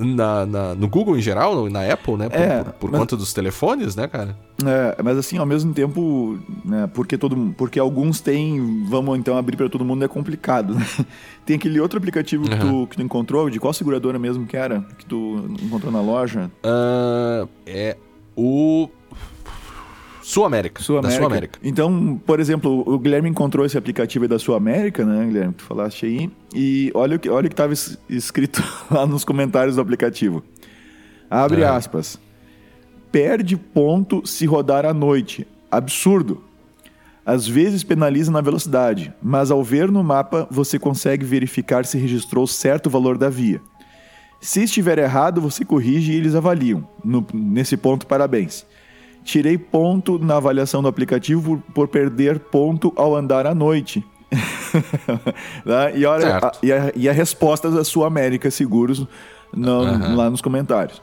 na, 0.00 0.46
na, 0.46 0.74
no 0.74 0.88
Google 0.88 1.16
em 1.16 1.22
geral, 1.22 1.68
na 1.70 1.90
Apple, 1.92 2.16
né? 2.16 2.28
Por, 2.28 2.40
É, 2.40 2.62
por, 2.64 2.72
por 2.74 2.90
mas- 2.90 3.00
conta 3.00 3.16
dos 3.16 3.32
telefones, 3.32 3.96
né, 3.96 4.06
cara? 4.08 4.36
É, 4.64 5.02
mas 5.02 5.18
assim, 5.18 5.38
ao 5.38 5.46
mesmo 5.46 5.72
tempo, 5.74 6.38
né, 6.64 6.88
porque, 6.94 7.18
todo, 7.18 7.54
porque 7.58 7.80
alguns 7.80 8.20
têm, 8.20 8.84
vamos 8.88 9.18
então 9.18 9.36
abrir 9.36 9.56
para 9.56 9.68
todo 9.68 9.84
mundo, 9.84 10.04
é 10.04 10.08
complicado, 10.08 10.74
né? 10.74 10.86
Tem 11.44 11.56
aquele 11.56 11.80
outro 11.80 11.98
aplicativo 11.98 12.48
que, 12.48 12.56
tu, 12.58 12.86
que 12.88 12.96
tu 12.96 13.02
encontrou, 13.02 13.50
de 13.50 13.58
qual 13.58 13.72
seguradora 13.72 14.18
mesmo 14.18 14.46
que 14.46 14.56
era? 14.56 14.80
Que 14.98 15.04
tu 15.04 15.44
encontrou 15.60 15.90
na 15.92 16.00
loja? 16.00 16.48
Ah, 16.62 17.46
é 17.66 17.96
o. 18.36 18.88
Sul 20.22 20.44
América. 20.44 20.82
Sul 20.82 20.94
Da 20.96 21.08
América. 21.08 21.18
Sul 21.22 21.26
América. 21.26 21.58
Então, 21.62 22.20
por 22.24 22.38
exemplo, 22.40 22.82
o 22.86 22.98
Guilherme 22.98 23.28
encontrou 23.28 23.66
esse 23.66 23.76
aplicativo 23.76 24.24
aí 24.24 24.28
da 24.28 24.38
Sul 24.38 24.54
América, 24.54 25.04
né, 25.04 25.26
Guilherme? 25.26 25.52
Tu 25.54 25.64
falaste 25.64 26.06
aí. 26.06 26.30
E 26.54 26.90
olha 26.94 27.16
o 27.16 27.18
que 27.18 27.28
olha 27.28 27.46
o 27.46 27.48
que 27.48 27.54
estava 27.54 27.72
escrito 28.08 28.62
lá 28.90 29.06
nos 29.06 29.24
comentários 29.24 29.76
do 29.76 29.82
aplicativo. 29.82 30.42
Abre 31.30 31.62
É. 31.62 31.66
aspas. 31.66 32.18
Perde 33.10 33.56
ponto 33.56 34.26
se 34.26 34.46
rodar 34.46 34.86
à 34.86 34.94
noite. 34.94 35.46
Absurdo. 35.70 36.42
Às 37.24 37.46
vezes 37.46 37.84
penaliza 37.84 38.32
na 38.32 38.40
velocidade, 38.40 39.12
mas 39.22 39.50
ao 39.50 39.62
ver 39.62 39.90
no 39.90 40.02
mapa 40.02 40.46
você 40.50 40.78
consegue 40.78 41.24
verificar 41.24 41.84
se 41.86 41.96
registrou 41.96 42.46
certo 42.46 42.90
valor 42.90 43.16
da 43.16 43.28
via. 43.28 43.60
Se 44.40 44.64
estiver 44.64 44.98
errado, 44.98 45.40
você 45.40 45.64
corrige 45.64 46.12
e 46.12 46.16
eles 46.16 46.34
avaliam. 46.34 46.86
No- 47.04 47.24
nesse 47.32 47.76
ponto, 47.76 48.06
parabéns. 48.08 48.66
Tirei 49.24 49.56
ponto 49.56 50.18
na 50.18 50.36
avaliação 50.36 50.82
do 50.82 50.88
aplicativo 50.88 51.58
por, 51.58 51.72
por 51.74 51.88
perder 51.88 52.38
ponto 52.40 52.92
ao 52.96 53.14
andar 53.14 53.46
à 53.46 53.54
noite. 53.54 54.04
Né? 55.64 55.92
e, 55.98 56.06
olha, 56.06 56.38
a, 56.38 56.52
e, 56.62 56.72
a, 56.72 56.92
e 56.96 57.08
a 57.08 57.12
resposta 57.12 57.70
da 57.70 57.84
Sul 57.84 58.04
América 58.04 58.50
Seguros 58.50 59.06
no- 59.54 59.82
Aham. 59.82 60.16
lá 60.16 60.30
nos 60.30 60.40
comentários. 60.40 61.02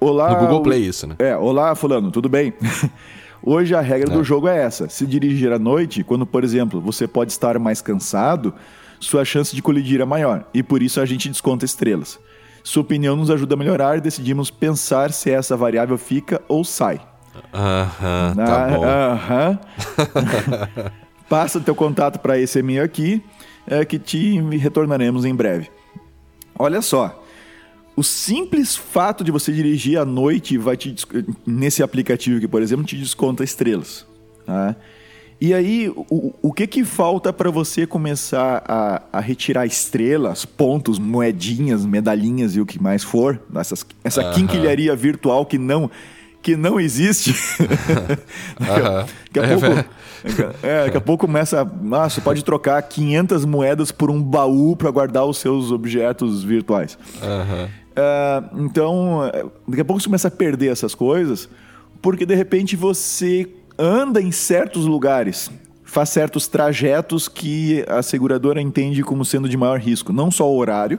Olá, 0.00 0.30
No 0.34 0.38
Google 0.40 0.62
Play, 0.62 0.86
isso, 0.86 1.06
né? 1.06 1.16
É, 1.18 1.36
olá, 1.36 1.74
fulano, 1.74 2.10
tudo 2.10 2.28
bem? 2.28 2.52
Hoje 3.42 3.74
a 3.74 3.80
regra 3.80 4.08
do 4.10 4.22
jogo 4.24 4.48
é 4.48 4.58
essa. 4.62 4.88
Se 4.88 5.04
dirigir 5.06 5.52
à 5.52 5.58
noite, 5.58 6.02
quando, 6.04 6.24
por 6.24 6.44
exemplo, 6.44 6.80
você 6.80 7.06
pode 7.06 7.32
estar 7.32 7.58
mais 7.58 7.82
cansado, 7.82 8.54
sua 9.00 9.24
chance 9.24 9.54
de 9.54 9.60
colidir 9.60 10.00
é 10.00 10.04
maior. 10.04 10.46
E 10.54 10.62
por 10.62 10.82
isso 10.82 11.00
a 11.00 11.04
gente 11.04 11.28
desconta 11.28 11.64
estrelas. 11.64 12.18
Sua 12.62 12.82
opinião 12.82 13.14
nos 13.16 13.30
ajuda 13.30 13.54
a 13.54 13.58
melhorar 13.58 13.98
e 13.98 14.00
decidimos 14.00 14.50
pensar 14.50 15.12
se 15.12 15.30
essa 15.30 15.56
variável 15.56 15.98
fica 15.98 16.40
ou 16.48 16.64
sai. 16.64 17.00
Aham, 17.52 18.34
tá 18.36 18.64
Ah, 18.64 18.68
bom. 18.68 18.84
aham. 18.84 19.58
Passa 21.28 21.60
teu 21.60 21.74
contato 21.74 22.18
para 22.20 22.38
esse 22.38 22.58
e-mail 22.58 22.82
aqui, 22.84 23.22
é, 23.66 23.84
que 23.84 23.98
te 23.98 24.38
retornaremos 24.56 25.24
em 25.24 25.34
breve. 25.34 25.70
Olha 26.58 26.80
só, 26.82 27.22
o 27.96 28.02
simples 28.02 28.76
fato 28.76 29.24
de 29.24 29.30
você 29.30 29.52
dirigir 29.52 29.98
à 29.98 30.04
noite 30.04 30.58
vai 30.58 30.76
te 30.76 30.94
nesse 31.46 31.82
aplicativo 31.82 32.36
aqui, 32.38 32.46
por 32.48 32.62
exemplo, 32.62 32.84
te 32.84 32.96
desconta 32.96 33.42
estrelas. 33.42 34.06
tá? 34.44 34.76
E 35.40 35.52
aí, 35.52 35.88
o, 35.94 36.32
o 36.40 36.52
que 36.52 36.66
que 36.66 36.84
falta 36.84 37.32
para 37.32 37.50
você 37.50 37.86
começar 37.86 38.62
a, 38.66 39.02
a 39.12 39.20
retirar 39.20 39.66
estrelas, 39.66 40.44
pontos, 40.44 40.98
moedinhas, 40.98 41.84
medalhinhas 41.84 42.54
e 42.54 42.60
o 42.60 42.66
que 42.66 42.80
mais 42.80 43.02
for, 43.02 43.40
essas, 43.56 43.84
essa 44.04 44.22
Aham. 44.22 44.32
quinquilharia 44.34 44.94
virtual 44.94 45.44
que 45.44 45.58
não 45.58 45.90
que 46.44 46.56
não 46.56 46.78
existe. 46.78 47.34
Aham. 48.60 49.06
Daqui 49.32 49.38
a 49.38 49.42
É, 49.42 49.56
pouco, 49.56 49.90
é, 50.62 50.84
daqui 50.84 50.96
a 50.98 51.00
pouco 51.00 51.26
começa. 51.26 51.62
Ah, 51.62 52.08
você 52.08 52.20
pode 52.20 52.44
trocar 52.44 52.80
500 52.82 53.46
moedas 53.46 53.90
por 53.90 54.10
um 54.10 54.22
baú 54.22 54.76
para 54.76 54.90
guardar 54.90 55.24
os 55.24 55.38
seus 55.38 55.72
objetos 55.72 56.44
virtuais. 56.44 56.98
Aham. 57.22 57.68
É, 57.96 58.42
então, 58.56 59.24
é, 59.32 59.44
daqui 59.66 59.80
a 59.80 59.84
pouco 59.84 60.02
você 60.02 60.06
começa 60.06 60.28
a 60.28 60.30
perder 60.30 60.70
essas 60.70 60.94
coisas, 60.94 61.48
porque 62.02 62.26
de 62.26 62.34
repente 62.34 62.76
você 62.76 63.48
anda 63.78 64.20
em 64.20 64.30
certos 64.30 64.84
lugares, 64.84 65.50
faz 65.82 66.10
certos 66.10 66.46
trajetos 66.46 67.26
que 67.26 67.84
a 67.88 68.02
seguradora 68.02 68.60
entende 68.60 69.02
como 69.02 69.24
sendo 69.24 69.48
de 69.48 69.56
maior 69.56 69.80
risco. 69.80 70.12
Não 70.12 70.30
só 70.30 70.46
o 70.50 70.58
horário, 70.58 70.98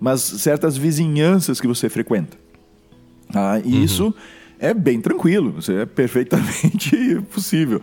mas 0.00 0.20
certas 0.20 0.76
vizinhanças 0.76 1.60
que 1.60 1.66
você 1.68 1.88
frequenta. 1.88 2.36
Ah, 3.32 3.60
e 3.64 3.84
isso 3.84 4.12
é 4.60 4.74
bem 4.74 5.00
tranquilo, 5.00 5.56
é 5.68 5.86
perfeitamente 5.86 7.20
possível. 7.32 7.82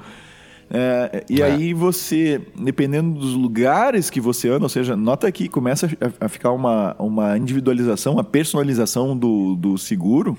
É, 0.70 1.24
e 1.30 1.42
aí 1.42 1.74
você, 1.74 2.42
dependendo 2.60 3.18
dos 3.18 3.34
lugares 3.34 4.10
que 4.10 4.20
você 4.20 4.50
anda, 4.50 4.66
ou 4.66 4.70
seja, 4.70 4.98
nota 4.98 5.32
que 5.32 5.48
começa 5.48 5.88
a, 6.20 6.26
a 6.26 6.30
ficar 6.30 6.52
uma, 6.52 6.96
uma 7.00 7.38
individualização, 7.38 8.14
uma 8.14 8.24
personalização 8.24 9.18
do, 9.18 9.56
do 9.56 9.78
seguro, 9.78 10.38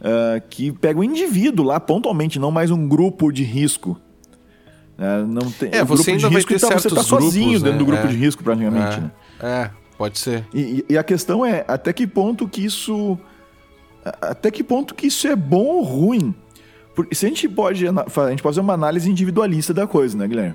é, 0.00 0.40
que 0.48 0.70
pega 0.72 1.00
o 1.00 1.04
indivíduo 1.04 1.64
lá 1.64 1.80
pontualmente, 1.80 2.38
não 2.38 2.50
mais 2.50 2.70
um 2.70 2.86
grupo 2.86 3.32
de 3.32 3.42
risco. 3.42 3.98
É, 4.98 5.22
não 5.22 5.50
tem, 5.50 5.70
É, 5.72 5.82
você 5.82 6.02
grupo 6.02 6.04
de 6.04 6.10
ainda 6.10 6.28
vai 6.28 6.36
risco, 6.36 6.48
ter 6.50 6.56
então 6.56 6.70
você 6.70 6.88
está 6.88 7.02
sozinho 7.02 7.44
grupos, 7.50 7.62
dentro 7.62 7.78
do 7.78 7.84
né? 7.84 7.90
grupo 7.90 8.06
É. 8.06 8.10
de 8.10 8.16
risco, 8.16 8.44
praticamente. 8.44 8.98
É. 8.98 9.00
né? 9.00 9.10
É, 9.40 9.70
pode 9.96 10.18
ser. 10.18 10.44
E, 10.52 10.84
e 10.88 10.98
a 10.98 11.02
questão 11.02 11.44
é 11.44 11.64
até 11.66 11.92
que 11.92 12.06
ponto 12.06 12.46
que 12.48 12.64
isso. 12.64 13.18
Até 14.04 14.50
que 14.50 14.62
ponto 14.64 14.94
que 14.94 15.06
isso 15.08 15.26
é 15.26 15.36
bom 15.36 15.64
ou 15.64 15.82
ruim? 15.82 16.34
Porque 16.94 17.14
se 17.14 17.26
a 17.26 17.28
gente 17.28 17.48
pode. 17.48 17.86
A 17.86 17.90
gente 17.90 18.02
pode 18.14 18.42
fazer 18.42 18.60
uma 18.60 18.72
análise 18.74 19.10
individualista 19.10 19.72
da 19.74 19.86
coisa, 19.86 20.16
né, 20.16 20.26
Guilherme? 20.26 20.54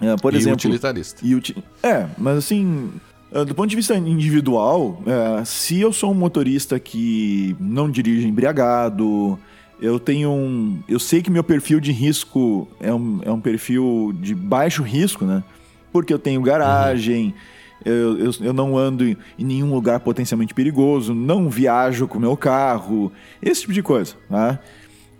É, 0.00 0.16
por 0.16 0.32
E 0.32 0.36
exemplo. 0.36 0.54
utilitarista. 0.56 1.20
E 1.26 1.34
uti- 1.34 1.62
É, 1.82 2.06
mas 2.16 2.38
assim. 2.38 2.90
eh, 3.32 3.44
Do 3.44 3.54
ponto 3.54 3.68
de 3.68 3.76
vista 3.76 3.94
individual, 3.96 5.02
eh, 5.06 5.44
se 5.44 5.80
eu 5.80 5.92
sou 5.92 6.10
um 6.10 6.14
motorista 6.14 6.78
que 6.80 7.54
não 7.60 7.90
dirige 7.90 8.26
embriagado, 8.26 9.38
eu 9.80 9.98
tenho 10.00 10.30
um. 10.30 10.78
Eu 10.88 10.98
sei 10.98 11.20
que 11.22 11.30
meu 11.30 11.44
perfil 11.44 11.80
de 11.80 11.92
risco 11.92 12.66
é 12.80 12.92
um, 12.94 13.20
é 13.24 13.30
um 13.30 13.40
perfil 13.40 14.12
de 14.20 14.34
baixo 14.34 14.82
risco, 14.82 15.24
né? 15.24 15.42
Porque 15.92 16.12
eu 16.14 16.18
tenho 16.18 16.40
garagem, 16.42 17.34
eu, 17.84 18.18
eu, 18.18 18.30
eu 18.40 18.52
não 18.52 18.76
ando 18.76 19.04
em 19.04 19.16
em 19.38 19.44
nenhum 19.44 19.72
lugar 19.72 20.00
potencialmente 20.00 20.54
perigoso, 20.54 21.14
não 21.14 21.48
viajo 21.48 22.06
com 22.06 22.18
o 22.18 22.20
meu 22.20 22.36
carro, 22.36 23.12
esse 23.42 23.62
tipo 23.62 23.72
de 23.72 23.82
coisa, 23.82 24.14
tá? 24.28 24.58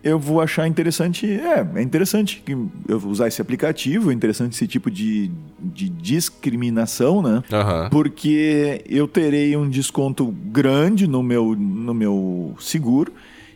eu 0.02 0.18
vou 0.18 0.40
achar 0.40 0.66
interessante. 0.66 1.26
É, 1.26 1.66
é 1.74 1.82
interessante 1.82 2.42
que 2.44 2.52
eu 2.52 2.98
usar 3.06 3.28
esse 3.28 3.40
aplicativo, 3.40 4.10
é 4.10 4.14
interessante 4.14 4.54
esse 4.54 4.66
tipo 4.66 4.90
de, 4.90 5.30
de 5.58 5.88
discriminação, 5.88 7.22
né? 7.22 7.42
Aham. 7.52 7.88
Porque 7.90 8.82
eu 8.88 9.06
terei 9.06 9.56
um 9.56 9.68
desconto 9.68 10.26
grande 10.26 11.06
no 11.06 11.22
meu, 11.22 11.54
no 11.54 11.92
meu 11.92 12.54
seguro. 12.58 13.12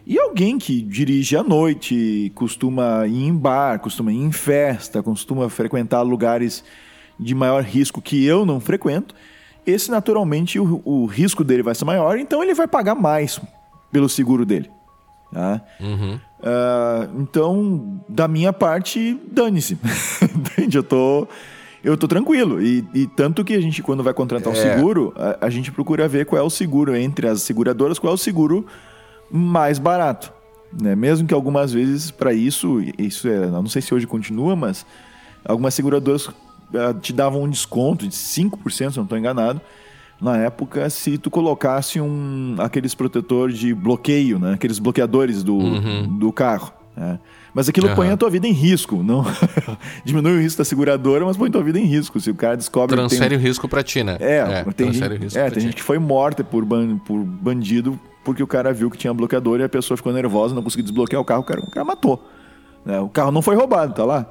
E 0.06 0.18
alguém 0.18 0.58
que 0.58 0.82
dirige 0.82 1.34
à 1.34 1.42
noite, 1.42 2.30
costuma 2.34 3.06
ir 3.06 3.24
em 3.24 3.34
bar, 3.34 3.78
costuma 3.78 4.12
ir 4.12 4.18
em 4.18 4.32
festa, 4.32 5.02
costuma 5.02 5.48
frequentar 5.48 6.02
lugares 6.02 6.62
de 7.18 7.34
maior 7.34 7.62
risco 7.62 8.00
que 8.02 8.24
eu 8.24 8.44
não 8.44 8.60
frequento, 8.60 9.14
esse 9.66 9.90
naturalmente 9.90 10.58
o, 10.58 10.82
o 10.84 11.06
risco 11.06 11.42
dele 11.42 11.62
vai 11.62 11.74
ser 11.74 11.84
maior, 11.84 12.18
então 12.18 12.42
ele 12.42 12.54
vai 12.54 12.66
pagar 12.68 12.94
mais 12.94 13.40
pelo 13.90 14.08
seguro 14.08 14.44
dele. 14.44 14.70
Tá? 15.32 15.60
Uhum. 15.80 16.18
Ah, 16.42 17.08
então, 17.18 18.00
da 18.08 18.28
minha 18.28 18.52
parte, 18.52 19.18
dane-se. 19.32 19.78
Entende? 20.22 20.76
Eu 20.76 20.82
tô, 20.82 21.26
eu 21.82 21.96
tô 21.96 22.06
tranquilo. 22.06 22.62
E, 22.62 22.86
e 22.94 23.06
tanto 23.06 23.42
que 23.44 23.54
a 23.54 23.60
gente, 23.60 23.82
quando 23.82 24.02
vai 24.02 24.12
contratar 24.14 24.52
um 24.52 24.56
É. 24.56 24.74
seguro, 24.76 25.12
a, 25.16 25.46
a 25.46 25.50
gente 25.50 25.72
procura 25.72 26.06
ver 26.06 26.26
qual 26.26 26.40
é 26.40 26.44
o 26.44 26.50
seguro 26.50 26.94
entre 26.94 27.26
as 27.26 27.42
seguradoras, 27.42 27.98
qual 27.98 28.12
é 28.12 28.14
o 28.14 28.18
seguro 28.18 28.66
mais 29.30 29.78
barato. 29.78 30.32
Né? 30.72 30.94
Mesmo 30.94 31.26
que 31.26 31.34
algumas 31.34 31.72
vezes, 31.72 32.10
para 32.10 32.32
isso, 32.32 32.80
isso 32.98 33.26
é, 33.26 33.46
não 33.46 33.66
sei 33.66 33.80
se 33.80 33.94
hoje 33.94 34.06
continua, 34.06 34.54
mas 34.54 34.84
algumas 35.44 35.74
seguradoras 35.74 36.28
te 37.00 37.12
davam 37.12 37.42
um 37.42 37.48
desconto 37.48 38.06
de 38.06 38.14
5%, 38.14 38.70
se 38.70 38.82
eu 38.84 38.90
não 38.96 39.02
estou 39.04 39.18
enganado, 39.18 39.60
na 40.20 40.36
época, 40.38 40.88
se 40.90 41.18
tu 41.18 41.30
colocasse 41.30 42.00
um, 42.00 42.54
aqueles 42.58 42.94
protetor 42.94 43.50
de 43.52 43.74
bloqueio, 43.74 44.38
né? 44.38 44.54
aqueles 44.54 44.78
bloqueadores 44.78 45.42
do, 45.42 45.54
Uhum. 45.56 46.18
do 46.18 46.32
carro. 46.32 46.72
né? 46.96 47.18
Mas 47.52 47.68
aquilo 47.68 47.86
Aham. 47.88 47.96
põe 47.96 48.10
a 48.10 48.16
tua 48.16 48.30
vida 48.30 48.46
em 48.48 48.52
risco, 48.52 49.02
não 49.02 49.24
diminui 50.04 50.32
o 50.38 50.40
risco 50.40 50.58
da 50.58 50.64
seguradora, 50.64 51.24
mas 51.24 51.36
põe 51.36 51.48
a 51.48 51.52
tua 51.52 51.62
vida 51.62 51.78
em 51.78 51.84
risco. 51.84 52.18
Se 52.20 52.30
o 52.30 52.34
cara 52.34 52.56
descobre 52.56 52.96
que 52.96 53.00
tem- 53.00 53.08
Transfere 53.08 53.36
o 53.36 53.38
risco 53.38 53.68
pra 53.68 53.82
ti, 53.82 54.02
né? 54.02 54.16
é, 54.20 54.62
tem, 54.74 54.86
transfere 54.88 55.18
gente, 55.18 55.38
é, 55.38 55.50
tem 55.50 55.62
gente 55.62 55.76
que 55.76 55.82
foi 55.82 55.98
morta 55.98 56.42
por, 56.42 56.64
ban- 56.64 56.98
por 56.98 57.18
bandido 57.22 57.98
porque 58.24 58.42
o 58.42 58.46
cara 58.46 58.72
viu 58.72 58.90
que 58.90 58.96
tinha 58.96 59.12
bloqueador 59.12 59.60
e 59.60 59.64
a 59.64 59.68
pessoa 59.68 59.96
ficou 59.96 60.12
nervosa, 60.12 60.54
não 60.54 60.62
conseguiu 60.62 60.84
desbloquear 60.84 61.20
o 61.20 61.24
carro, 61.24 61.42
o 61.42 61.44
cara, 61.44 61.60
o 61.60 61.70
cara 61.70 61.84
matou. 61.84 62.24
né? 62.84 62.98
O 63.00 63.08
carro 63.08 63.30
não 63.30 63.42
foi 63.42 63.54
roubado, 63.54 63.92
tá 63.94 64.04
lá. 64.04 64.26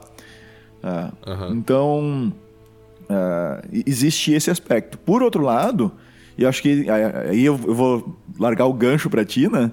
Ah, 0.83 1.11
Aham. 1.25 1.49
Então, 1.53 2.33
e- 3.71 3.83
existe 3.87 4.33
esse 4.33 4.51
aspecto. 4.51 4.97
Por 4.97 5.23
outro 5.23 5.41
lado, 5.41 5.91
e 6.37 6.45
acho 6.45 6.61
que 6.61 6.85
aí 7.29 7.45
eu 7.45 7.55
vou 7.55 8.17
largar 8.39 8.65
o 8.65 8.73
gancho 8.73 9.09
para 9.09 9.23
ti, 9.23 9.47
né? 9.49 9.71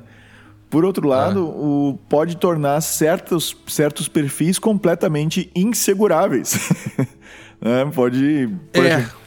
Por 0.68 0.84
outro 0.84 1.08
lado, 1.08 1.44
o, 1.48 1.98
pode 2.08 2.36
tornar 2.36 2.80
certos, 2.80 3.56
certos 3.66 4.06
perfis 4.06 4.56
completamente 4.56 5.50
inseguráveis. 5.54 6.70
né? 7.60 7.90
Pode. 7.92 8.48
É. 8.74 9.19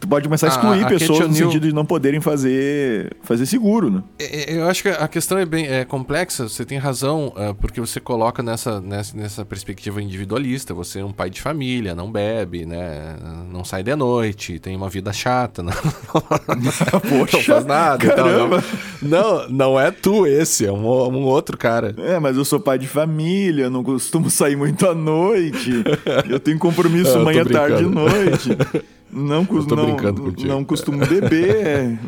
Tu 0.00 0.06
pode 0.06 0.24
começar 0.24 0.46
a 0.46 0.50
A- 0.50 0.52
excluir 0.54 0.84
a 0.84 0.86
pessoas 0.88 1.28
no 1.28 1.34
sentido 1.34 1.66
de 1.66 1.74
não 1.74 1.84
poderem 1.84 2.20
fazer, 2.20 3.16
fazer 3.22 3.46
seguro, 3.46 3.90
né? 3.90 4.02
É, 4.18 4.54
é, 4.54 4.58
Eu 4.58 4.68
acho 4.68 4.82
que 4.82 4.88
a 4.88 5.08
questão 5.08 5.36
é 5.38 5.44
bem 5.44 5.66
é 5.66 5.84
complexa, 5.84 6.48
você 6.48 6.64
tem 6.64 6.78
razão, 6.78 7.32
ah, 7.36 7.52
porque 7.60 7.80
você 7.80 7.98
coloca 7.98 8.40
nessa, 8.42 8.80
nessa, 8.80 9.16
nessa 9.16 9.44
perspectiva 9.44 10.00
individualista, 10.00 10.72
você 10.72 11.00
é 11.00 11.04
um 11.04 11.12
pai 11.12 11.30
de 11.30 11.40
família, 11.42 11.96
não 11.96 12.10
bebe, 12.12 12.64
né? 12.64 13.16
Não 13.52 13.64
sai 13.64 13.82
de 13.82 13.94
noite, 13.96 14.58
tem 14.60 14.76
uma 14.76 14.88
vida 14.88 15.12
chata, 15.12 15.62
não, 15.66 15.72
Poxa, 15.72 17.36
não 17.38 17.44
faz 17.44 17.64
nada. 17.66 18.06
caramba. 18.14 18.64
não, 19.02 19.18
não, 19.38 19.48
não 19.48 19.80
é 19.80 19.90
tu 19.90 20.26
esse, 20.26 20.64
é 20.64 20.72
um, 20.72 20.86
um 20.86 21.24
outro 21.24 21.56
cara. 21.56 21.94
É, 21.98 22.18
mas 22.20 22.36
eu 22.36 22.44
sou 22.44 22.60
pai 22.60 22.78
de 22.78 22.86
família, 22.86 23.68
não 23.68 23.82
costumo 23.82 24.30
sair 24.30 24.54
muito 24.56 24.86
à 24.88 24.94
noite. 24.94 25.82
eu 26.28 26.38
tenho 26.38 26.58
compromisso 26.58 27.10
Ah, 27.16 27.18
tô 27.18 27.24
manhã, 27.24 27.44
tarde 27.44 27.82
e 27.82 27.86
brincando. 27.86 28.00
noite. 28.10 28.48
Não, 29.10 29.44
cus- 29.44 29.66
tô 29.66 29.74
não, 29.76 29.86
brincando 29.86 30.22
contigo. 30.22 30.48
não 30.48 30.64
costumo 30.64 31.04
beber. 31.06 31.98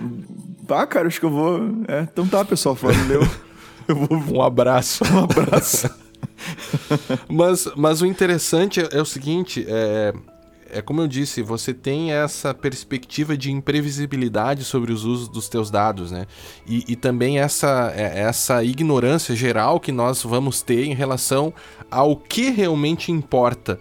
Tá, 0.67 0.87
cara, 0.89 1.07
acho 1.09 1.19
que 1.19 1.27
eu 1.27 1.31
vou. 1.31 1.61
É, 1.89 2.03
então 2.03 2.27
tá, 2.27 2.45
pessoal, 2.45 2.75
falando 2.75 3.11
eu, 3.11 3.27
eu 3.89 3.97
vou. 3.97 4.39
Um 4.39 4.43
abraço. 4.43 5.03
Um 5.05 5.19
abraço. 5.25 5.89
mas, 7.29 7.69
mas 7.77 8.03
o 8.03 8.07
interessante 8.07 8.81
é, 8.81 8.89
é 8.93 9.01
o 9.01 9.05
seguinte, 9.05 9.65
é, 9.69 10.13
é 10.73 10.83
como 10.83 11.01
eu 11.01 11.09
disse, 11.09 11.43
você 11.43 11.73
tem 11.75 12.13
essa 12.13 12.53
perspectiva 12.55 13.37
de 13.37 13.51
imprevisibilidade 13.51 14.65
sobre 14.65 14.93
os 14.93 15.05
usos 15.05 15.29
dos 15.29 15.49
teus 15.49 15.71
dados, 15.71 16.11
né? 16.11 16.27
E, 16.67 16.85
e 16.89 16.97
também 16.97 17.39
essa, 17.41 17.93
é, 17.97 18.21
essa 18.21 18.63
ignorância 18.63 19.35
geral 19.35 19.81
que 19.81 19.91
nós 19.93 20.23
vamos 20.23 20.63
ter 20.63 20.85
em 20.85 20.95
relação 20.95 21.53
ao 21.91 22.15
que 22.17 22.51
realmente 22.51 23.11
importa, 23.11 23.81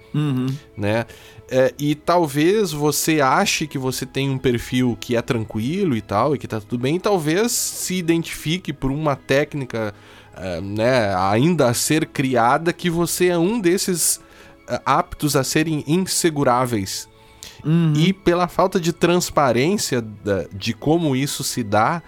né? 0.76 1.06
É, 1.52 1.74
e 1.80 1.96
talvez 1.96 2.72
você 2.72 3.22
ache 3.22 3.66
que 3.66 3.78
você 3.78 4.06
tem 4.06 4.30
um 4.30 4.38
perfil 4.38 4.96
que 5.00 5.16
é 5.16 5.22
tranquilo 5.22 5.96
e 5.96 6.02
tal, 6.02 6.36
e 6.36 6.38
que 6.38 6.48
tá 6.48 6.60
tudo 6.60 6.78
bem, 6.78 6.98
e 6.98 7.00
talvez 7.00 7.52
se 7.52 7.96
identifique 7.96 8.72
por 8.72 8.92
uma 8.92 9.16
técnica 9.16 9.94
é, 10.38 10.62
né, 10.62 11.16
ainda 11.16 11.68
a 11.68 11.74
ser 11.74 12.06
criada 12.06 12.72
que 12.72 12.90
você 12.90 13.28
é 13.30 13.38
um 13.38 13.60
desses 13.60 14.22
é, 14.68 14.80
aptos 14.86 15.36
a 15.36 15.44
serem 15.44 15.84
inseguráveis. 15.88 17.10
E 17.96 18.14
pela 18.14 18.48
falta 18.48 18.80
de 18.80 18.94
transparência 18.94 20.02
da- 20.02 20.46
de 20.54 20.74
como 20.74 21.14
isso 21.14 21.44
se 21.44 21.62
dá, 21.62 22.02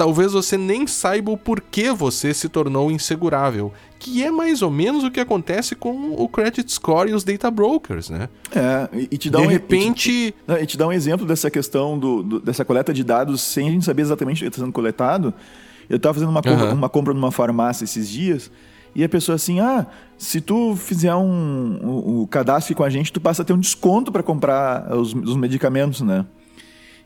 talvez 0.00 0.32
você 0.32 0.56
nem 0.56 0.86
saiba 0.86 1.30
o 1.30 1.36
porquê 1.36 1.92
você 1.92 2.32
se 2.32 2.48
tornou 2.48 2.90
insegurável. 2.90 3.70
Que 3.98 4.22
é 4.24 4.30
mais 4.30 4.62
ou 4.62 4.70
menos 4.70 5.04
o 5.04 5.10
que 5.10 5.20
acontece 5.20 5.74
com 5.76 6.14
o 6.14 6.26
credit 6.26 6.72
score 6.72 7.10
e 7.10 7.12
os 7.12 7.22
data 7.22 7.50
brokers, 7.50 8.08
né? 8.08 8.30
É, 8.50 8.88
e, 9.10 9.18
te 9.18 9.28
dá 9.28 9.40
De 9.40 9.46
um, 9.46 9.50
repente. 9.50 10.10
E 10.10 10.30
te, 10.30 10.34
não, 10.46 10.56
e 10.56 10.64
te 10.64 10.78
dá 10.78 10.86
um 10.86 10.92
exemplo 10.92 11.26
dessa 11.26 11.50
questão 11.50 11.98
do, 11.98 12.22
do- 12.22 12.40
dessa 12.40 12.64
coleta 12.64 12.94
de 12.94 13.04
dados 13.04 13.42
sem 13.42 13.68
a 13.68 13.70
gente 13.70 13.84
saber 13.84 14.00
exatamente 14.00 14.38
o 14.38 14.44
que 14.44 14.48
está 14.48 14.62
sendo 14.62 14.72
coletado. 14.72 15.34
Eu 15.86 15.98
estava 15.98 16.14
fazendo 16.14 16.30
uma 16.30 16.40
compra, 16.42 16.64
Aham. 16.64 16.74
uma 16.74 16.88
compra 16.88 17.12
numa 17.12 17.30
farmácia 17.30 17.84
esses 17.84 18.08
dias 18.08 18.50
e 18.94 19.04
a 19.04 19.08
pessoa 19.08 19.36
assim: 19.36 19.60
ah, 19.60 19.86
se 20.16 20.40
tu 20.40 20.74
fizer 20.76 21.14
um, 21.14 21.78
um, 21.82 22.20
um 22.22 22.26
cadastro 22.26 22.74
com 22.74 22.84
a 22.84 22.88
gente, 22.88 23.12
tu 23.12 23.20
passa 23.20 23.42
a 23.42 23.44
ter 23.44 23.52
um 23.52 23.58
desconto 23.58 24.10
para 24.10 24.22
comprar 24.22 24.96
os, 24.96 25.12
os 25.12 25.36
medicamentos, 25.36 26.00
né? 26.00 26.24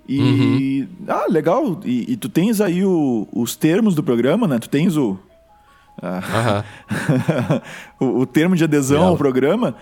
E. 0.08 0.86
Ah, 1.08 1.26
legal. 1.28 1.80
E, 1.84 2.12
e 2.12 2.16
tu 2.16 2.28
tens 2.28 2.60
aí 2.60 2.84
o- 2.84 3.26
os 3.32 3.56
termos 3.56 3.94
do 3.94 4.02
programa, 4.02 4.46
né? 4.46 4.58
Tu 4.58 4.68
tens 4.68 4.96
o. 4.96 5.18
ah, 6.02 6.62
o, 8.00 8.20
o 8.20 8.26
termo 8.26 8.54
de 8.56 8.64
adesão 8.64 9.04
ao 9.04 9.16
programa. 9.16 9.74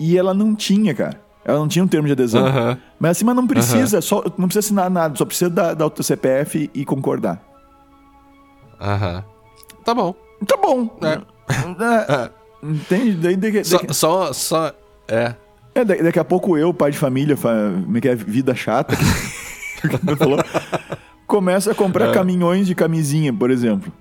E 0.00 0.18
ela 0.18 0.34
não 0.34 0.54
tinha, 0.54 0.92
cara. 0.94 1.20
Ela 1.44 1.58
não 1.58 1.68
tinha 1.68 1.84
um 1.84 1.88
termo 1.88 2.06
de 2.06 2.12
adesão. 2.12 2.44
Aham. 2.46 2.78
Mas 2.98 3.12
assim, 3.12 3.24
mas 3.24 3.36
não 3.36 3.46
precisa, 3.46 4.00
só, 4.00 4.24
não 4.36 4.46
precisa 4.48 4.60
assinar 4.60 4.90
nada, 4.90 5.14
só 5.16 5.24
precisa 5.26 5.50
dar, 5.50 5.74
dar 5.74 5.86
o 5.86 5.90
teu 5.90 6.02
CPF 6.02 6.70
e 6.74 6.84
concordar. 6.84 7.40
Aham. 8.80 9.22
Tá 9.84 9.94
bom. 9.94 10.14
Tá 10.46 10.56
bom. 10.56 10.98
É. 11.02 11.20
É, 12.24 12.30
Entende? 12.66 13.12
Daí, 13.12 13.36
daqui, 13.36 13.62
Só, 13.62 13.76
daqui- 13.78 13.94
só, 13.94 14.32
só- 14.32 14.72
É. 15.06 15.34
é, 15.74 15.84
da- 15.84 15.94
daqui 15.96 16.18
a 16.18 16.24
pouco 16.24 16.56
eu, 16.56 16.72
pai 16.72 16.90
de 16.90 16.98
família, 16.98 17.36
fa- 17.36 17.72
como 17.84 17.96
é 17.96 18.00
que 18.00 18.08
é? 18.08 18.14
Vida 18.14 18.54
chata, 18.54 18.94
que, 18.96 19.04
que 19.88 19.98
tu 20.06 20.16
falou, 20.16 20.38
começa 21.26 21.72
a 21.72 21.74
comprar 21.74 22.12
caminhões 22.12 22.66
de 22.66 22.74
camisinha, 22.74 23.32
por 23.32 23.50
exemplo. 23.50 23.92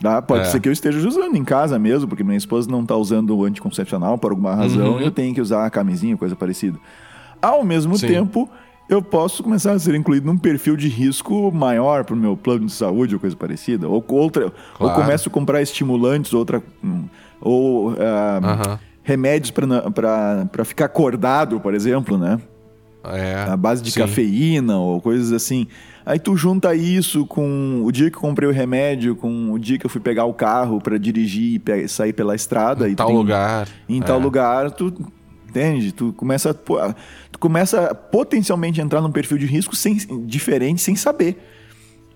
Tá? 0.00 0.22
Pode 0.22 0.42
É. 0.42 0.44
ser 0.44 0.60
que 0.60 0.68
eu 0.68 0.72
esteja 0.72 1.06
usando 1.06 1.36
em 1.36 1.42
casa 1.44 1.78
mesmo, 1.78 2.06
porque 2.08 2.22
minha 2.22 2.36
esposa 2.36 2.70
não 2.70 2.82
está 2.82 2.94
usando 2.96 3.36
o 3.36 3.44
anticoncepcional 3.44 4.16
por 4.16 4.30
alguma 4.30 4.54
razão 4.54 4.92
Uhum. 4.92 5.00
e 5.00 5.04
eu 5.04 5.10
tenho 5.10 5.34
que 5.34 5.40
usar 5.40 5.66
a 5.66 5.70
camisinha, 5.70 6.16
coisa 6.16 6.36
parecida. 6.36 6.78
Ao 7.42 7.64
mesmo 7.64 7.96
Sim. 7.98 8.06
tempo, 8.06 8.48
eu 8.88 9.02
posso 9.02 9.42
começar 9.42 9.72
a 9.72 9.78
ser 9.78 9.94
incluído 9.96 10.26
num 10.26 10.38
perfil 10.38 10.76
de 10.76 10.88
risco 10.88 11.50
maior 11.52 12.04
para 12.04 12.14
o 12.14 12.16
meu 12.16 12.36
plano 12.36 12.66
de 12.66 12.72
saúde 12.72 13.14
ou 13.14 13.20
coisa 13.20 13.34
parecida. 13.36 13.88
Ou, 13.88 14.04
outra, 14.08 14.46
ou 14.78 14.88
Claro. 14.88 15.02
começo 15.02 15.28
a 15.28 15.32
comprar 15.32 15.60
estimulantes, 15.62 16.32
outra, 16.32 16.62
hum, 16.82 17.04
ou 17.40 17.90
Aham. 18.00 18.78
Remédios 19.08 19.50
para 19.50 20.64
ficar 20.66 20.84
acordado, 20.84 21.58
por 21.58 21.72
exemplo, 21.74 22.18
né? 22.18 22.38
É. 23.04 23.44
a 23.48 23.56
base 23.56 23.82
de 23.82 23.90
sim. 23.90 24.00
cafeína 24.00 24.76
ou 24.76 25.00
coisas 25.00 25.32
assim. 25.32 25.66
Aí 26.04 26.18
tu 26.18 26.36
junta 26.36 26.74
isso 26.74 27.24
com 27.24 27.80
o 27.84 27.90
dia 27.90 28.10
que 28.10 28.16
eu 28.16 28.20
comprei 28.20 28.46
o 28.46 28.52
remédio, 28.52 29.16
com 29.16 29.52
o 29.52 29.58
dia 29.58 29.78
que 29.78 29.86
eu 29.86 29.90
fui 29.90 30.00
pegar 30.00 30.24
o 30.26 30.34
carro 30.34 30.78
para 30.80 30.98
dirigir 30.98 31.62
e 31.66 31.88
sair 31.88 32.12
pela 32.12 32.34
estrada. 32.34 32.86
Em 32.88 32.92
e 32.92 32.94
tal 32.96 33.06
tem- 33.06 33.16
lugar. 33.16 33.68
Em 33.88 34.02
tal 34.02 34.18
É. 34.18 34.22
lugar, 34.22 34.70
tu 34.72 34.92
entende? 35.48 35.92
Tu 35.92 36.12
começa, 36.14 36.50
a 36.50 36.54
tu 37.32 37.38
começa 37.38 37.86
a 37.86 37.94
potencialmente 37.94 38.78
entrar 38.80 39.00
num 39.00 39.12
perfil 39.12 39.38
de 39.38 39.46
risco 39.46 39.74
sem, 39.74 39.96
diferente 40.26 40.82
sem 40.82 40.94
saber. 40.96 41.38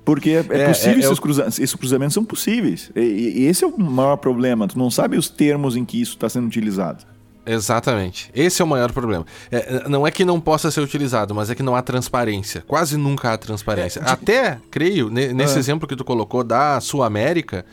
Porque 0.05 0.31
é, 0.31 0.35
é 0.35 0.39
É, 0.63 0.69
possível, 0.69 0.93
é- 0.93 0.97
é 0.97 0.99
esses, 1.01 1.19
o- 1.19 1.23
cruza- 1.23 1.47
esses 1.47 1.75
cruzamentos 1.75 2.15
são 2.15 2.25
possíveis. 2.25 2.91
E, 2.97 3.01
e 3.01 3.45
esse 3.47 3.63
é 3.65 3.67
o 3.67 3.79
maior 3.81 4.17
problema. 4.17 4.67
Tu 4.67 4.77
não 4.79 4.91
sabe 4.91 5.17
os 5.17 5.29
termos 5.29 5.77
em 5.77 5.85
que 5.85 6.01
isso 6.01 6.13
está 6.15 6.29
sendo 6.29 6.47
utilizado. 6.47 7.05
Exatamente. 7.45 8.31
Esse 8.35 8.63
é 8.63 8.65
o 8.65 8.69
maior 8.69 8.93
problema. 8.93 9.27
É, 9.51 9.89
não 9.89 10.07
é 10.07 10.11
que 10.11 10.25
não 10.25 10.41
possa 10.41 10.71
ser 10.71 10.81
utilizado, 10.81 11.35
mas 11.35 11.51
é 11.51 11.55
que 11.55 11.63
não 11.63 11.75
há 11.75 11.83
transparência. 11.83 12.63
Quase 12.67 12.97
nunca 12.97 13.33
há 13.33 13.39
transparência. 13.39 14.01
Até, 14.03 14.59
creio, 14.71 15.11
ne- 15.11 15.33
nesse 15.33 15.57
É. 15.57 15.59
exemplo 15.59 15.89
que 15.89 15.97
tu 15.97 16.05
colocou 16.05 16.45
da 16.45 16.81
Sul 16.81 17.03
América, 17.03 17.65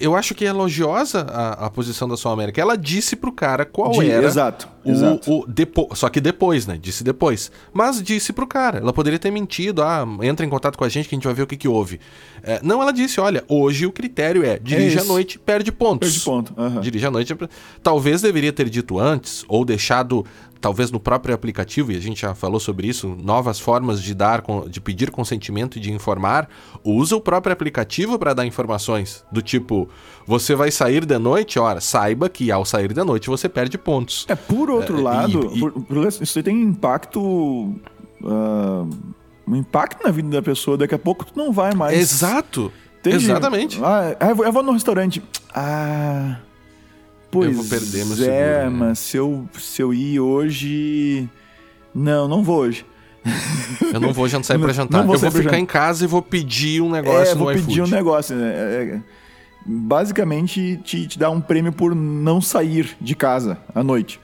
eu 0.00 0.14
acho 0.16 0.34
que 0.34 0.44
é 0.44 0.48
elogiosa 0.48 1.20
a, 1.22 1.66
a 1.66 1.70
posição 1.70 2.08
da 2.08 2.16
Sul 2.16 2.30
América. 2.30 2.60
Ela 2.60 2.76
disse 2.76 3.14
pro 3.16 3.32
cara 3.32 3.64
qual 3.64 3.92
De- 3.92 4.10
era. 4.10 4.26
exato, 4.26 4.68
O, 4.84 4.90
exato. 4.90 5.30
o 5.32 5.46
depo... 5.46 5.88
Só 5.94 6.08
que 6.08 6.20
depois, 6.20 6.66
né? 6.66 6.78
Disse 6.80 7.02
depois. 7.04 7.50
Mas 7.72 8.02
disse 8.02 8.32
pro 8.32 8.46
cara. 8.46 8.78
Ela 8.78 8.92
poderia 8.92 9.18
ter 9.18 9.30
mentido. 9.30 9.82
Ah, 9.82 10.06
entra 10.22 10.44
em 10.46 10.48
contato 10.48 10.76
com 10.78 10.84
a 10.84 10.88
gente 10.88 11.08
que 11.08 11.14
a 11.14 11.16
gente 11.16 11.24
vai 11.24 11.34
ver 11.34 11.42
o 11.42 11.46
que, 11.46 11.56
que 11.56 11.68
houve. 11.68 12.00
É, 12.42 12.60
não, 12.62 12.80
ela 12.80 12.92
disse: 12.92 13.20
olha, 13.20 13.44
hoje 13.48 13.84
o 13.86 13.92
critério 13.92 14.44
é 14.44 14.58
dirige 14.58 14.96
à 14.98 15.00
isso. 15.02 15.08
noite, 15.12 15.38
perde 15.38 15.70
pontos. 15.70 16.08
Perde 16.10 16.24
ponto. 16.24 16.54
aham. 16.56 16.80
Dirige 16.80 17.06
à 17.06 17.10
noite. 17.10 17.32
é 17.32 17.36
Talvez 17.82 18.22
deveria 18.22 18.52
ter 18.52 18.68
dito 18.70 18.98
antes, 18.98 19.09
ou 19.48 19.64
deixado, 19.64 20.24
talvez 20.60 20.90
no 20.90 21.00
próprio 21.00 21.34
aplicativo, 21.34 21.90
e 21.92 21.96
a 21.96 22.00
gente 22.00 22.20
já 22.20 22.34
falou 22.34 22.60
sobre 22.60 22.86
isso, 22.86 23.16
novas 23.22 23.58
formas 23.58 24.02
de 24.02 24.14
dar, 24.14 24.42
de 24.68 24.80
pedir 24.80 25.10
consentimento 25.10 25.78
e 25.78 25.80
de 25.80 25.90
informar. 25.92 26.48
Usa 26.84 27.16
o 27.16 27.20
próprio 27.20 27.52
aplicativo 27.52 28.18
para 28.18 28.34
dar 28.34 28.44
informações. 28.46 29.24
Do 29.32 29.40
tipo, 29.40 29.88
você 30.26 30.54
vai 30.54 30.70
sair 30.70 31.04
de 31.06 31.18
noite, 31.18 31.58
ora, 31.58 31.80
saiba 31.80 32.28
que 32.28 32.50
ao 32.52 32.64
sair 32.64 32.92
de 32.92 33.02
noite 33.02 33.28
você 33.28 33.48
perde 33.48 33.78
pontos. 33.78 34.26
É, 34.28 34.34
por 34.34 34.68
outro 34.70 34.98
É, 34.98 35.02
lado, 35.02 35.50
e- 35.54 35.60
por- 35.60 35.72
por- 35.72 36.06
isso 36.08 36.42
tem 36.42 36.60
impacto. 36.62 37.74
ah, 38.24 38.84
um 39.48 39.56
impacto 39.56 40.04
na 40.04 40.10
vida 40.12 40.28
da 40.28 40.42
pessoa. 40.42 40.76
Daqui 40.76 40.94
a 40.94 40.98
pouco 40.98 41.24
tu 41.24 41.32
não 41.36 41.52
vai 41.52 41.74
mais. 41.74 41.98
Exato! 41.98 42.70
Entende? 43.00 43.24
Exatamente. 43.24 43.80
Ah, 43.82 44.14
eu, 44.28 44.36
vou, 44.36 44.44
eu 44.46 44.52
vou 44.52 44.62
no 44.62 44.72
restaurante. 44.72 45.22
Ah. 45.54 46.36
Pois 47.30 47.48
Eu 47.48 47.54
vou 47.62 47.64
perder 47.64 48.04
meu 48.04 48.14
é, 48.14 48.16
seguro, 48.16 48.30
né? 48.32 48.68
mas 48.70 48.98
se 48.98 49.16
eu, 49.16 49.48
se 49.58 49.80
eu 49.82 49.94
ir 49.94 50.18
hoje. 50.20 51.28
Não, 51.94 52.26
não 52.26 52.42
vou 52.42 52.58
hoje. 52.60 52.84
Eu 53.92 54.00
não 54.00 54.12
vou 54.12 54.26
jantar 54.28 54.44
sair 54.46 54.58
Não- 54.58 54.64
pra 54.64 54.72
jantar. 54.72 54.98
não 54.98 55.06
vou 55.06 55.14
eu 55.14 55.20
vou 55.20 55.30
ficar 55.30 55.42
jantar. 55.44 55.58
em 55.60 55.66
casa 55.66 56.04
e 56.04 56.06
vou 56.08 56.22
pedir 56.22 56.80
um 56.82 56.90
negócio 56.90 57.32
é, 57.32 57.34
no 57.34 57.44
vou 57.44 57.52
pedir 57.52 57.72
iFood. 57.72 57.82
um 57.82 57.86
negócio. 57.96 58.34
Né? 58.36 58.52
É, 58.52 58.94
é, 58.96 59.00
basicamente, 59.66 60.80
te, 60.84 61.06
te 61.06 61.18
dá 61.18 61.30
um 61.30 61.40
prêmio 61.40 61.72
por 61.72 61.94
não 61.94 62.40
sair 62.40 62.96
de 63.00 63.14
casa 63.14 63.58
à 63.74 63.82
noite. 63.82 64.18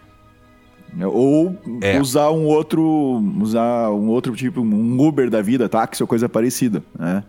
Ou 1.13 1.55
É. 1.83 2.01
usar 2.01 2.31
um 2.31 2.45
outro. 2.47 2.83
Usar 3.41 3.91
um 3.91 4.07
outro 4.09 4.35
tipo, 4.35 4.63
um 4.63 4.99
Uber 5.01 5.29
da 5.29 5.43
vida, 5.43 5.69
táxi 5.69 6.03
ou 6.03 6.07
coisa 6.07 6.29
parecida. 6.29 6.83
Né? 6.99 7.23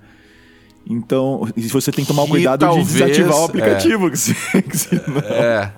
Então, 0.90 1.48
você 1.72 1.92
tem 1.92 2.06
que 2.06 2.10
tomar 2.10 2.24
Que 2.24 2.30
cuidado 2.32 2.60
talvez- 2.62 2.88
de 2.88 2.94
desativar 2.94 3.38
o 3.40 3.44
aplicativo. 3.46 4.10
Que 4.12 4.18
se, 4.18 4.34
que 4.62 4.78
se- 4.78 4.96
É. 5.30 5.72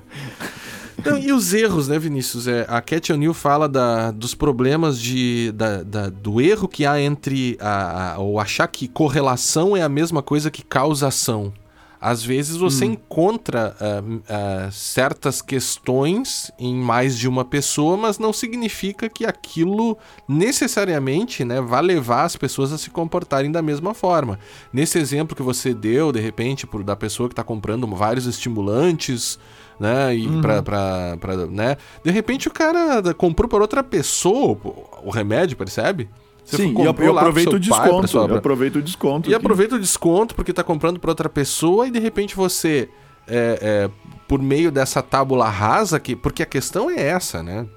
Então, 0.98 1.18
e 1.18 1.32
os 1.32 1.54
erros, 1.54 1.88
né, 1.88 1.98
Vinícius? 1.98 2.46
É, 2.48 2.66
a 2.68 2.82
Cat 2.82 3.14
O'Neill 3.14 3.34
fala 3.34 3.70
da, 3.70 4.12
dos 4.12 4.36
problemas 4.36 5.00
de, 5.00 5.50
da, 5.54 5.82
da- 5.82 6.10
do 6.10 6.42
erro 6.42 6.68
que 6.68 6.86
há 6.86 7.00
entre 7.02 7.58
a, 7.62 8.16
a, 8.16 8.18
ou 8.20 8.38
achar 8.38 8.68
que 8.68 8.86
correlação 8.88 9.78
é 9.78 9.82
a 9.82 9.88
mesma 9.88 10.22
coisa 10.22 10.52
que 10.52 10.62
causação. 10.62 11.54
Às 12.02 12.24
vezes 12.24 12.56
você 12.56 12.86
hum. 12.86 12.94
encontra 12.94 13.76
uh, 13.80 14.16
uh, 14.16 14.72
certas 14.72 15.42
questões 15.42 16.50
em 16.58 16.74
mais 16.74 17.18
de 17.18 17.28
uma 17.28 17.44
pessoa, 17.44 17.98
mas 17.98 18.18
não 18.18 18.32
significa 18.32 19.10
que 19.10 19.26
aquilo 19.26 19.98
necessariamente 20.28 21.44
né, 21.44 21.60
vá 21.60 21.82
levar 21.82 22.24
as 22.24 22.38
pessoas 22.38 22.72
a 22.72 22.78
se 22.78 22.90
comportarem 22.90 23.52
da 23.52 23.62
mesma 23.62 23.94
forma. 23.94 24.40
Nesse 24.72 24.98
exemplo 24.98 25.36
que 25.36 25.44
você 25.44 25.74
deu, 25.74 26.12
de 26.12 26.22
repente, 26.22 26.66
por, 26.66 26.84
da 26.84 26.96
pessoa 26.96 27.28
que 27.28 27.34
está 27.34 27.44
comprando 27.44 27.86
vários 27.88 28.26
estimulantes, 28.26 29.38
né? 29.80 30.16
E 30.16 30.28
uhum. 30.28 30.42
pra, 30.42 30.62
pra, 30.62 31.18
pra, 31.20 31.36
né? 31.48 31.78
De 32.04 32.12
repente 32.12 32.48
o 32.48 32.52
cara 32.52 33.14
comprou 33.14 33.50
para 33.50 33.60
outra 33.60 33.84
pessoa 33.84 34.58
o 35.04 35.10
remédio, 35.10 35.58
percebe? 35.58 36.10
Você 36.50 36.64
Sim, 36.64 36.74
e 36.76 36.84
eu, 36.84 36.90
aproveito 36.90 37.54
o 37.54 37.60
desconto. 37.60 38.12
Pai, 38.12 38.32
eu 38.32 38.38
aproveito 38.38 38.78
o 38.78 38.82
desconto. 38.82 39.30
E 39.30 39.36
aqui. 39.36 39.46
aproveita 39.46 39.76
o 39.76 39.80
desconto 39.80 40.34
porque 40.34 40.50
está 40.52 40.64
comprando 40.64 41.00
para 41.00 41.12
outra 41.12 41.30
pessoa 41.30 41.88
e 41.88 41.92
de 41.92 42.00
repente 42.00 42.36
você, 42.36 42.90
é, 43.28 43.60
é, 43.62 43.90
por 44.28 44.42
meio 44.42 44.72
dessa 44.72 45.04
tábula 45.04 45.48
rasa, 45.48 46.00
que, 46.00 46.16
porque 46.16 46.42
a 46.42 46.48
questão 46.48 46.90
é 46.90 47.00
essa, 47.00 47.44
né? 47.44 47.68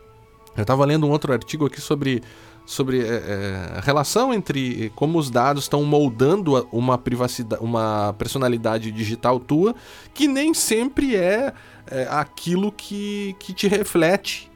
Eu 0.57 0.63
estava 0.63 0.87
lendo 0.87 1.07
um 1.07 1.11
outro 1.11 1.35
artigo 1.35 1.67
aqui 1.67 1.83
sobre, 1.83 2.23
sobre 2.65 3.03
é, 3.03 3.09
é, 3.09 3.73
a 3.77 3.81
relação 3.81 4.33
entre 4.33 4.91
como 4.95 5.19
os 5.19 5.29
dados 5.29 5.65
estão 5.65 5.85
moldando 5.85 6.67
uma 6.73 6.97
privacidade, 6.97 7.63
uma 7.63 8.15
personalidade 8.17 8.91
digital 8.91 9.39
tua, 9.39 9.75
que 10.15 10.27
nem 10.27 10.55
sempre 10.55 11.15
é, 11.15 11.53
é 11.91 12.09
aquilo 12.11 12.73
que, 12.73 13.37
que 13.39 13.53
te 13.53 13.69
reflete. 13.69 14.51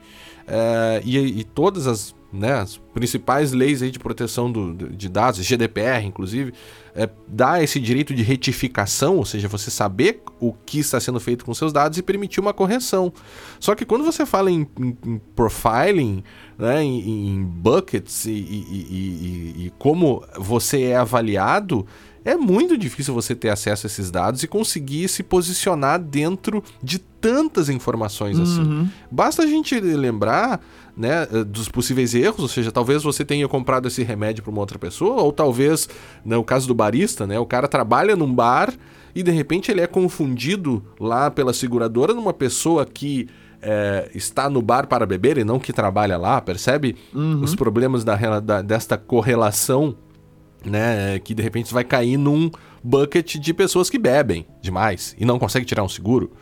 É, 0.49 1.03
e, 1.05 1.19
e 1.19 1.45
todas 1.45 1.87
as 1.87 2.16
né, 2.37 2.55
as 2.55 2.79
principais 2.95 3.53
leis 3.53 3.83
aí 3.83 3.91
de 3.91 3.99
proteção 3.99 4.51
do, 4.51 4.73
de 4.75 5.09
dados, 5.09 5.45
GDPR 5.45 6.05
inclusive, 6.05 6.53
é, 6.95 7.09
dá 7.29 7.63
esse 7.63 7.79
direito 7.79 8.15
de 8.15 8.23
retificação, 8.23 9.17
ou 9.17 9.25
seja, 9.25 9.49
você 9.49 9.71
saber 9.71 10.23
o 10.41 10.53
que 10.53 10.79
está 10.79 10.99
sendo 11.01 11.21
feito 11.21 11.45
com 11.45 11.53
seus 11.53 11.73
dados 11.73 11.99
e 11.99 12.03
permitir 12.03 12.41
uma 12.41 12.55
correção. 12.55 13.13
Só 13.61 13.75
que 13.75 13.85
quando 13.85 14.05
você 14.05 14.25
fala 14.25 14.51
em, 14.51 14.67
em, 14.79 14.97
em 15.05 15.21
profiling, 15.35 16.23
né, 16.59 16.83
em, 16.83 17.29
em 17.37 17.45
buckets 17.45 18.25
e, 18.25 18.31
e, 18.31 18.35
e, 18.37 19.67
e 19.67 19.73
como 19.79 20.25
você 20.39 20.85
é 20.85 20.97
avaliado, 20.97 21.87
é 22.27 22.35
muito 22.35 22.77
difícil 22.77 23.15
você 23.15 23.37
ter 23.37 23.51
acesso 23.51 23.87
a 23.87 23.89
esses 23.89 24.11
dados 24.11 24.43
e 24.43 24.49
conseguir 24.49 25.07
se 25.07 25.23
posicionar 25.23 26.01
dentro 26.01 26.63
de 26.83 26.99
tantas 26.99 27.69
informações 27.69 28.37
assim. 28.37 28.63
Uhum. 28.63 28.89
Basta 29.09 29.45
a 29.45 29.47
gente 29.47 29.79
lembrar 29.79 30.61
né, 30.97 31.27
dos 31.47 31.69
possíveis 31.69 32.15
erros, 32.15 32.41
ou 32.41 32.49
seja, 32.49 32.73
talvez 32.73 33.03
você 33.03 33.25
tenha 33.25 33.47
comprado 33.47 33.87
esse 33.87 34.03
remédio 34.03 34.43
para 34.43 34.51
uma 34.51 34.61
outra 34.61 34.79
pessoa, 34.79 35.23
ou 35.23 35.31
talvez, 35.31 35.89
no 36.25 36.39
né, 36.39 36.45
caso 36.45 36.67
do 36.67 36.75
barista, 36.75 37.27
né, 37.27 37.39
o 37.39 37.45
cara 37.45 37.69
trabalha 37.69 38.17
num 38.17 38.33
bar 38.33 38.73
e 39.15 39.23
de 39.23 39.31
repente 39.31 39.71
ele 39.71 39.83
é 39.83 39.87
confundido 39.87 40.83
lá 40.99 41.31
pela 41.31 41.53
seguradora 41.53 42.15
numa 42.15 42.33
pessoa 42.33 42.87
que 42.87 43.29
é, 43.61 44.11
está 44.15 44.49
no 44.49 44.63
bar 44.63 44.87
para 44.87 45.05
beber 45.05 45.39
e 45.39 45.45
não 45.45 45.59
que 45.59 45.73
trabalha 45.73 46.17
lá, 46.17 46.41
percebe? 46.41 46.97
Uhum. 47.15 47.43
Os 47.43 47.55
problemas 47.55 48.05
da, 48.05 48.41
da, 48.41 48.63
desta 48.63 48.97
correlação, 48.97 49.97
né, 50.65 51.19
que 51.19 51.35
de 51.35 51.43
repente 51.43 51.73
vai 51.75 51.85
cair 51.85 52.17
num 52.17 52.51
bucket 52.83 53.37
de 53.37 53.53
pessoas 53.53 53.91
que 53.91 53.99
bebem 53.99 54.47
demais 54.63 55.15
e 55.19 55.25
não 55.25 55.39
consegue 55.39 55.67
tirar 55.67 55.83
um 55.83 55.89
seguro, 55.89 56.33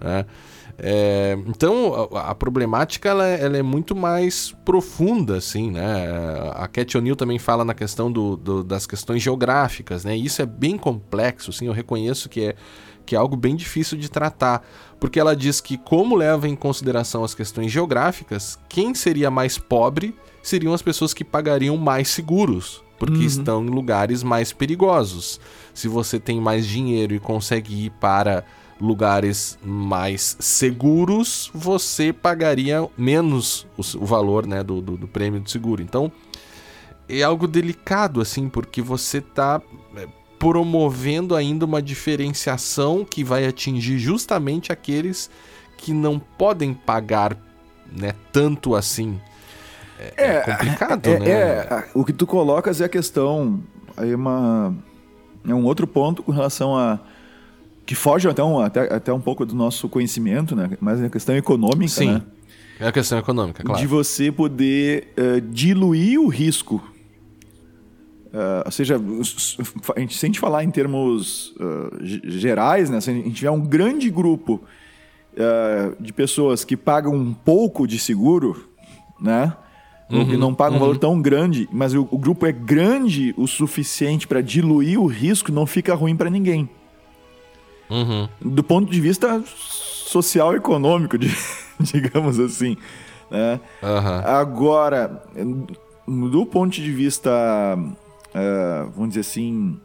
né? 0.00 0.24
É, 0.80 1.36
então 1.46 2.08
a, 2.14 2.30
a 2.30 2.34
problemática 2.36 3.08
ela, 3.08 3.26
é, 3.26 3.42
ela, 3.42 3.56
é 3.56 3.62
muito 3.62 3.96
mais 3.96 4.54
profunda, 4.64 5.36
assim, 5.36 5.72
né? 5.72 6.06
A 6.54 6.68
Cat 6.68 6.96
O'Neill 6.96 7.16
também 7.16 7.38
fala 7.38 7.64
na 7.64 7.74
questão 7.74 8.12
do, 8.12 8.36
do, 8.36 8.62
das 8.62 8.86
questões 8.86 9.20
geográficas, 9.20 10.04
né? 10.04 10.16
E 10.16 10.24
isso 10.24 10.40
é 10.40 10.46
bem 10.46 10.78
complexo, 10.78 11.52
sim. 11.52 11.66
Eu 11.66 11.72
reconheço 11.72 12.28
que 12.28 12.46
é 12.46 12.54
que 13.04 13.16
é 13.16 13.18
algo 13.18 13.36
bem 13.36 13.56
difícil 13.56 13.96
de 13.96 14.10
tratar, 14.10 14.62
porque 15.00 15.18
ela 15.18 15.34
diz 15.34 15.62
que 15.62 15.78
como 15.78 16.14
leva 16.14 16.46
em 16.46 16.54
consideração 16.54 17.24
as 17.24 17.34
questões 17.34 17.72
geográficas, 17.72 18.58
quem 18.68 18.94
seria 18.94 19.30
mais 19.30 19.56
pobre 19.56 20.14
seriam 20.42 20.74
as 20.74 20.82
pessoas 20.82 21.14
que 21.14 21.24
pagariam 21.24 21.74
mais 21.78 22.08
seguros, 22.08 22.84
porque 22.98 23.16
uhum. 23.16 23.22
estão 23.22 23.64
em 23.64 23.70
lugares 23.70 24.22
mais 24.22 24.52
perigosos. 24.52 25.40
Se 25.72 25.88
você 25.88 26.20
tem 26.20 26.38
mais 26.38 26.66
dinheiro 26.66 27.14
e 27.14 27.18
consegue 27.18 27.86
ir 27.86 27.90
para 27.92 28.44
lugares 28.80 29.58
mais 29.64 30.36
seguros, 30.38 31.50
você 31.52 32.12
pagaria 32.12 32.88
menos 32.96 33.66
o, 33.76 33.82
o 34.02 34.06
valor 34.06 34.46
né, 34.46 34.62
do, 34.62 34.80
do, 34.80 34.96
do, 34.96 35.08
prêmio 35.08 35.40
de 35.40 35.50
seguro. 35.50 35.82
Então, 35.82 36.10
é 37.08 37.22
algo 37.22 37.48
delicado, 37.48 38.20
assim, 38.20 38.48
porque 38.48 38.80
você 38.80 39.18
está 39.18 39.60
é, 39.96 40.06
promovendo 40.38 41.34
ainda 41.34 41.64
uma 41.64 41.82
diferenciação 41.82 43.04
que 43.04 43.24
vai 43.24 43.46
atingir 43.46 43.98
justamente 43.98 44.72
aqueles 44.72 45.30
que 45.76 45.92
não 45.92 46.18
podem 46.18 46.72
pagar 46.72 47.36
né, 47.92 48.14
tanto 48.32 48.74
assim. 48.74 49.20
É, 49.98 50.12
é, 50.16 50.36
é 50.36 50.40
complicado, 50.40 51.06
é, 51.08 51.18
né? 51.18 51.30
É, 51.30 51.84
o 51.94 52.04
que 52.04 52.12
tu 52.12 52.26
colocas 52.26 52.80
é 52.80 52.84
a 52.84 52.88
questão. 52.88 53.60
Aí 53.96 54.14
uma, 54.14 54.74
é 55.46 55.52
um 55.52 55.64
outro 55.64 55.86
ponto 55.86 56.22
com 56.22 56.30
relação 56.30 56.76
a 56.76 57.00
que 57.88 57.94
foge 57.94 58.28
até 58.28 58.44
um, 58.44 58.60
até, 58.60 58.80
até 58.94 59.10
um 59.10 59.20
pouco 59.20 59.46
do 59.46 59.54
nosso 59.54 59.88
conhecimento, 59.88 60.54
né? 60.54 60.68
Mas 60.78 61.00
é 61.00 61.06
a 61.06 61.08
questão 61.08 61.34
econômica, 61.34 61.88
Sim. 61.88 62.12
né? 62.12 62.22
É 62.78 62.86
a 62.86 62.92
questão 62.92 63.18
econômica, 63.18 63.64
claro. 63.64 63.80
De 63.80 63.86
você 63.86 64.30
poder 64.30 65.14
uh, 65.16 65.40
diluir 65.40 66.20
o 66.20 66.28
risco. 66.28 66.84
Uh, 68.26 68.60
ou 68.66 68.70
seja, 68.70 68.96
a 69.96 70.00
gente, 70.00 70.18
se 70.18 70.26
a 70.26 70.28
gente 70.28 70.38
falar 70.38 70.64
em 70.64 70.70
termos 70.70 71.54
uh, 71.56 71.98
gerais, 72.02 72.90
né? 72.90 73.00
Se 73.00 73.08
a 73.08 73.14
gente 73.14 73.30
tiver 73.30 73.50
um 73.50 73.62
grande 73.62 74.10
grupo 74.10 74.62
de 76.00 76.12
pessoas 76.12 76.64
que 76.64 76.76
pagam 76.76 77.14
um 77.14 77.32
pouco 77.32 77.86
de 77.86 77.96
seguro, 77.96 78.68
né? 79.20 79.56
Uhum, 80.10 80.26
que 80.26 80.36
não 80.36 80.52
pagam 80.52 80.72
uhum. 80.72 80.76
um 80.78 80.80
valor 80.80 80.98
tão 80.98 81.22
grande, 81.22 81.68
mas 81.72 81.94
o, 81.94 82.08
o 82.10 82.18
grupo 82.18 82.44
é 82.44 82.50
grande 82.50 83.32
o 83.36 83.46
suficiente 83.46 84.26
para 84.26 84.40
diluir 84.40 85.00
o 85.00 85.06
risco, 85.06 85.52
não 85.52 85.64
fica 85.64 85.94
ruim 85.94 86.16
para 86.16 86.28
ninguém. 86.28 86.68
Uhum. 87.90 88.28
Do 88.40 88.62
ponto 88.62 88.90
de 88.90 89.00
vista 89.00 89.42
social 89.46 90.54
econômico, 90.54 91.16
de, 91.18 91.30
digamos 91.80 92.38
assim. 92.38 92.76
Né? 93.30 93.60
Uhum. 93.82 94.18
Agora, 94.24 95.22
do 96.06 96.46
ponto 96.46 96.72
de 96.72 96.92
vista, 96.92 97.30
uh, 97.78 98.90
vamos 98.94 99.10
dizer 99.10 99.20
assim, 99.20 99.78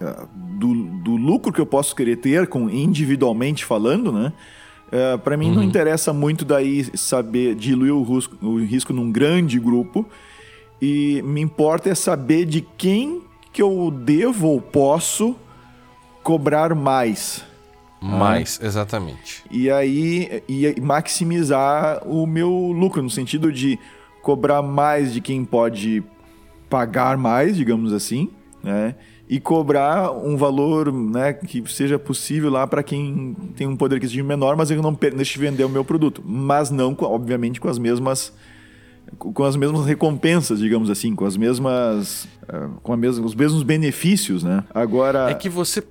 uh, 0.00 0.28
do, 0.58 0.74
do, 1.02 1.16
lucro 1.16 1.52
que 1.52 1.60
eu 1.60 1.66
posso 1.66 1.94
querer 1.94 2.16
ter, 2.16 2.46
com 2.46 2.68
individualmente 2.68 3.64
falando, 3.64 4.12
né? 4.12 4.32
Uh, 4.90 4.96
é, 4.96 5.16
para 5.18 5.36
mim 5.36 5.48
uhum. 5.48 5.56
não 5.56 5.62
interessa 5.62 6.14
muito 6.14 6.46
daí 6.46 6.84
saber 6.96 7.54
diluir 7.54 7.94
o 7.94 8.02
risco, 8.02 8.36
o 8.40 8.58
risco 8.58 8.92
num 8.92 9.12
grande 9.12 9.60
grupo 9.60 10.08
e 10.80 11.20
me 11.22 11.42
importa 11.42 11.90
é 11.90 11.94
saber 11.94 12.46
de 12.46 12.62
quem 12.76 13.20
que 13.52 13.60
eu 13.60 13.90
devo 13.90 14.48
ou 14.48 14.60
posso 14.62 15.36
cobrar 16.28 16.74
mais. 16.74 17.42
Mais, 18.02 18.60
né? 18.60 18.66
exatamente. 18.66 19.42
E 19.50 19.70
aí 19.70 20.42
e 20.46 20.78
maximizar 20.78 22.06
o 22.06 22.26
meu 22.26 22.50
lucro, 22.50 23.02
no 23.02 23.08
sentido 23.08 23.50
de 23.50 23.78
cobrar 24.20 24.60
mais 24.60 25.14
de 25.14 25.22
quem 25.22 25.42
pode 25.42 26.04
pagar 26.68 27.16
mais, 27.16 27.56
digamos 27.56 27.94
assim, 27.94 28.28
né? 28.62 28.94
E 29.26 29.40
cobrar 29.40 30.12
um 30.12 30.36
valor 30.36 30.92
né, 30.92 31.32
que 31.32 31.62
seja 31.66 31.98
possível 31.98 32.50
lá 32.50 32.66
para 32.66 32.82
quem 32.82 33.34
tem 33.56 33.66
um 33.66 33.76
poder 33.76 33.96
aquisitivo 33.96 34.28
menor, 34.28 34.54
mas 34.54 34.70
eu 34.70 34.82
não 34.82 34.92
deixe 34.92 35.32
de 35.32 35.38
vender 35.38 35.64
o 35.64 35.68
meu 35.68 35.84
produto. 35.84 36.22
Mas 36.24 36.70
não, 36.70 36.94
obviamente, 37.00 37.58
com 37.58 37.68
as 37.68 37.78
mesmas 37.78 38.34
com 39.16 39.44
as 39.44 39.56
mesmas 39.56 39.86
recompensas, 39.86 40.58
digamos 40.58 40.90
assim, 40.90 41.14
com 41.14 41.24
as 41.24 41.38
mesmas 41.38 42.28
eh, 42.46 42.68
com 42.82 42.92
a 42.92 42.96
mesma, 42.98 43.24
os 43.24 43.34
mesmos 43.34 43.62
benefícios, 43.62 44.42
né? 44.44 44.62
Agora 44.74 45.30
é 45.30 45.34
que 45.34 45.48
você 45.48 45.82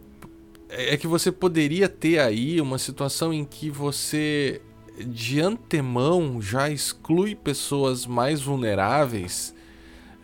é 0.70 0.98
que 0.98 1.08
você 1.08 1.32
poderia 1.32 1.88
ter 1.88 2.20
aí 2.20 2.60
uma 2.60 2.78
situação 2.78 3.34
em 3.34 3.46
que 3.46 3.70
você 3.70 4.62
de 5.06 5.40
antemão 5.40 6.42
já 6.42 6.70
exclui 6.70 7.36
pessoas 7.36 8.06
mais 8.06 8.42
vulneráveis 8.42 9.54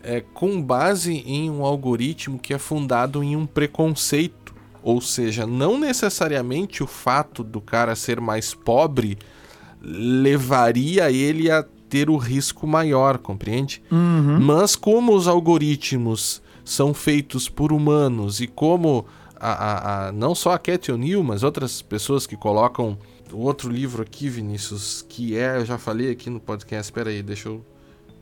é, 0.02 0.20
com 0.20 0.60
base 0.60 1.12
em 1.12 1.50
um 1.50 1.64
algoritmo 1.64 2.38
que 2.38 2.52
é 2.52 2.58
fundado 2.58 3.22
em 3.22 3.36
um 3.36 3.46
preconceito. 3.46 4.54
Ou 4.82 5.00
seja, 5.00 5.46
não 5.46 5.78
necessariamente 5.78 6.82
o 6.82 6.86
fato 6.86 7.42
do 7.42 7.60
cara 7.60 7.96
ser 7.96 8.20
mais 8.20 8.52
pobre 8.52 9.16
levaria 9.80 11.10
ele 11.10 11.50
a 11.50 11.64
ter 11.88 12.10
o 12.10 12.16
risco 12.16 12.66
maior, 12.66 13.16
compreende? 13.18 13.82
Uhum. 13.90 14.40
Mas 14.40 14.76
como 14.76 15.14
os 15.14 15.26
algoritmos 15.26 16.42
são 16.64 16.92
feitos 16.92 17.48
por 17.48 17.72
humanos 17.72 18.40
e 18.40 18.46
como 18.46 19.06
a, 19.44 19.52
a, 19.52 20.08
a, 20.08 20.12
não 20.12 20.34
só 20.34 20.52
a 20.52 20.58
Cat 20.58 20.90
O'Neill, 20.90 21.22
mas 21.22 21.42
outras 21.42 21.82
pessoas 21.82 22.26
que 22.26 22.34
colocam 22.34 22.98
outro 23.30 23.70
livro 23.70 24.02
aqui, 24.02 24.28
Vinícius, 24.28 25.04
que 25.06 25.36
é, 25.36 25.58
eu 25.58 25.66
já 25.66 25.76
falei 25.76 26.10
aqui 26.10 26.30
no 26.30 26.40
podcast, 26.40 26.84
espera 26.84 27.10
aí, 27.10 27.22
deixa 27.22 27.50
eu 27.50 27.64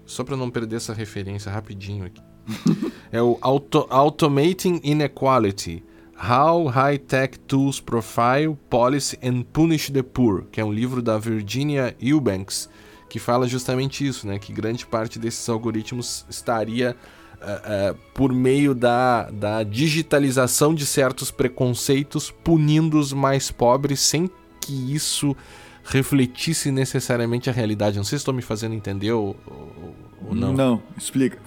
só 0.05 0.25
para 0.25 0.37
não 0.37 0.51
perder 0.51 0.77
essa 0.77 0.93
referência 0.93 1.53
rapidinho 1.53 2.07
aqui. 2.07 2.21
é 3.13 3.23
o 3.23 3.39
Auto, 3.41 3.87
Automating 3.89 4.81
Inequality: 4.83 5.85
How 6.17 6.67
High 6.67 6.99
Tech 6.99 7.39
Tools 7.41 7.81
Profile, 7.81 8.59
Policy 8.69 9.17
and 9.23 9.43
Punish 9.53 9.91
the 9.91 10.03
Poor, 10.03 10.47
que 10.51 10.61
é 10.61 10.65
um 10.65 10.73
livro 10.73 11.01
da 11.01 11.19
Virginia 11.19 11.97
Eubanks, 12.01 12.69
que 13.09 13.21
fala 13.21 13.47
justamente 13.47 14.05
isso, 14.05 14.27
né? 14.27 14.41
Que 14.41 14.53
grande 14.53 14.85
parte 14.85 15.21
desses 15.21 15.49
algoritmos 15.49 16.27
estaria 16.29 16.97
uh, 17.43 17.93
uh, 17.93 17.99
por 18.15 18.33
meio 18.33 18.75
da, 18.75 19.31
da 19.31 19.63
digitalização 19.63 20.75
de 20.75 20.87
certos 20.87 21.31
preconceitos, 21.31 22.31
punindo 22.31 22.99
os 22.99 23.13
mais 23.13 23.51
pobres 23.51 24.01
sem 24.01 24.31
que 24.61 24.95
isso 24.95 25.37
refletisse 25.85 26.71
necessariamente 26.71 27.51
a 27.51 27.53
realidade. 27.53 27.97
Não 27.97 28.05
sei 28.05 28.19
se 28.19 28.23
estou 28.23 28.33
me 28.33 28.43
fazendo 28.43 28.75
entender 28.75 29.13
ou, 29.13 29.37
ou 30.27 30.35
não. 30.35 30.53
Não, 30.53 30.83
explica. 30.97 31.39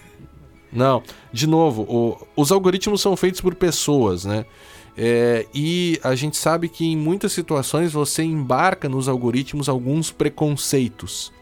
não, 0.72 1.02
de 1.32 1.46
novo, 1.46 1.82
o, 1.82 2.26
os 2.36 2.50
algoritmos 2.50 3.00
são 3.00 3.16
feitos 3.16 3.40
por 3.40 3.54
pessoas, 3.54 4.24
né? 4.24 4.44
É, 5.00 5.46
e 5.54 6.00
a 6.02 6.16
gente 6.16 6.36
sabe 6.36 6.68
que 6.68 6.84
em 6.84 6.96
muitas 6.96 7.32
situações 7.32 7.92
você 7.92 8.24
embarca 8.24 8.88
nos 8.88 9.08
algoritmos 9.08 9.68
alguns 9.68 10.10
preconceitos. 10.10 11.32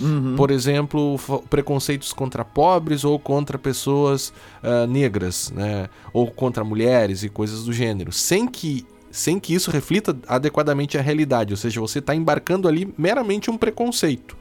Uhum. 0.00 0.34
Por 0.36 0.50
exemplo, 0.50 1.18
preconceitos 1.48 2.12
contra 2.12 2.44
pobres 2.44 3.04
ou 3.04 3.18
contra 3.18 3.56
pessoas 3.56 4.32
uh, 4.62 4.86
negras, 4.88 5.52
né? 5.54 5.88
ou 6.12 6.30
contra 6.30 6.64
mulheres 6.64 7.22
e 7.22 7.28
coisas 7.28 7.64
do 7.64 7.72
gênero, 7.72 8.10
sem 8.12 8.46
que 8.46 8.86
sem 9.10 9.38
que 9.38 9.54
isso 9.54 9.70
reflita 9.70 10.16
adequadamente 10.26 10.98
a 10.98 11.00
realidade, 11.00 11.52
ou 11.52 11.56
seja, 11.56 11.80
você 11.80 12.00
está 12.00 12.16
embarcando 12.16 12.66
ali 12.66 12.92
meramente 12.98 13.48
um 13.48 13.56
preconceito. 13.56 14.36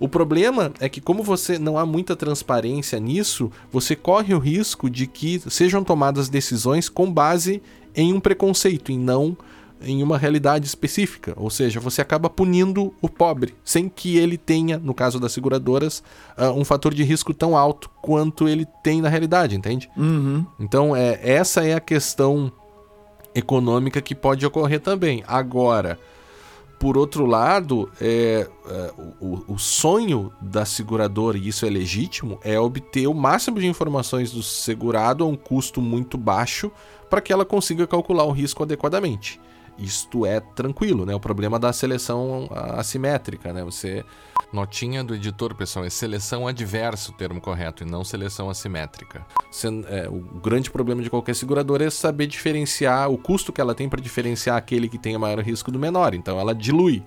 O 0.00 0.08
problema 0.08 0.72
é 0.80 0.88
que, 0.88 0.98
como 0.98 1.22
você 1.22 1.58
não 1.58 1.76
há 1.76 1.84
muita 1.84 2.16
transparência 2.16 2.98
nisso, 2.98 3.50
você 3.70 3.94
corre 3.94 4.32
o 4.32 4.38
risco 4.38 4.88
de 4.88 5.06
que 5.06 5.42
sejam 5.50 5.84
tomadas 5.84 6.30
decisões 6.30 6.88
com 6.88 7.12
base 7.12 7.60
em 7.94 8.12
um 8.12 8.18
preconceito 8.18 8.90
e 8.90 8.96
não 8.96 9.36
em 9.80 10.02
uma 10.02 10.18
realidade 10.18 10.66
específica. 10.66 11.32
Ou 11.36 11.50
seja, 11.50 11.80
você 11.80 12.00
acaba 12.00 12.28
punindo 12.28 12.92
o 13.00 13.08
pobre, 13.08 13.54
sem 13.64 13.88
que 13.88 14.16
ele 14.16 14.36
tenha, 14.36 14.78
no 14.78 14.94
caso 14.94 15.20
das 15.20 15.32
seguradoras, 15.32 16.02
uh, 16.36 16.50
um 16.50 16.64
fator 16.64 16.92
de 16.94 17.02
risco 17.02 17.32
tão 17.32 17.56
alto 17.56 17.90
quanto 18.02 18.48
ele 18.48 18.66
tem 18.82 19.00
na 19.00 19.08
realidade, 19.08 19.56
entende? 19.56 19.90
Uhum. 19.96 20.44
Então, 20.58 20.94
é, 20.94 21.18
essa 21.22 21.64
é 21.64 21.74
a 21.74 21.80
questão 21.80 22.52
econômica 23.34 24.00
que 24.00 24.14
pode 24.14 24.44
ocorrer 24.44 24.80
também. 24.80 25.22
Agora, 25.26 25.98
por 26.78 26.96
outro 26.96 27.26
lado, 27.26 27.90
é, 28.00 28.48
é, 28.68 28.92
o, 29.20 29.54
o, 29.54 29.58
sonho 29.58 30.32
da 30.40 30.64
seguradora, 30.64 31.36
e 31.36 31.48
isso 31.48 31.66
é 31.66 31.70
legítimo, 31.70 32.38
é 32.42 32.58
obter 32.58 33.06
o 33.06 33.14
máximo 33.14 33.58
de 33.58 33.66
informações 33.66 34.30
do 34.30 34.42
segurado 34.42 35.24
a 35.24 35.26
um 35.26 35.36
custo 35.36 35.80
muito 35.80 36.16
baixo 36.16 36.70
para 37.10 37.20
que 37.20 37.32
ela 37.32 37.44
consiga 37.44 37.86
calcular 37.86 38.24
o 38.24 38.32
risco 38.32 38.62
adequadamente 38.62 39.40
isto 39.78 40.26
é 40.26 40.40
tranquilo, 40.40 41.06
né? 41.06 41.14
O 41.14 41.20
problema 41.20 41.58
da 41.58 41.72
seleção 41.72 42.48
assimétrica, 42.76 43.52
né? 43.52 43.64
Você 43.64 44.04
notinha 44.52 45.04
do 45.04 45.14
editor, 45.14 45.54
pessoal, 45.54 45.84
é 45.84 45.90
seleção 45.90 46.46
adversa 46.46 47.10
o 47.10 47.14
termo 47.14 47.40
correto 47.40 47.82
e 47.82 47.86
não 47.86 48.02
seleção 48.02 48.48
assimétrica. 48.50 49.26
É, 49.88 50.08
o 50.08 50.20
grande 50.40 50.70
problema 50.70 51.02
de 51.02 51.10
qualquer 51.10 51.34
seguradora 51.34 51.84
é 51.84 51.90
saber 51.90 52.26
diferenciar 52.26 53.10
o 53.10 53.18
custo 53.18 53.52
que 53.52 53.60
ela 53.60 53.74
tem 53.74 53.88
para 53.88 54.00
diferenciar 54.00 54.56
aquele 54.56 54.88
que 54.88 54.98
tem 54.98 55.16
o 55.16 55.20
maior 55.20 55.40
risco 55.40 55.70
do 55.70 55.78
menor. 55.78 56.14
Então 56.14 56.38
ela 56.40 56.54
dilui. 56.54 57.02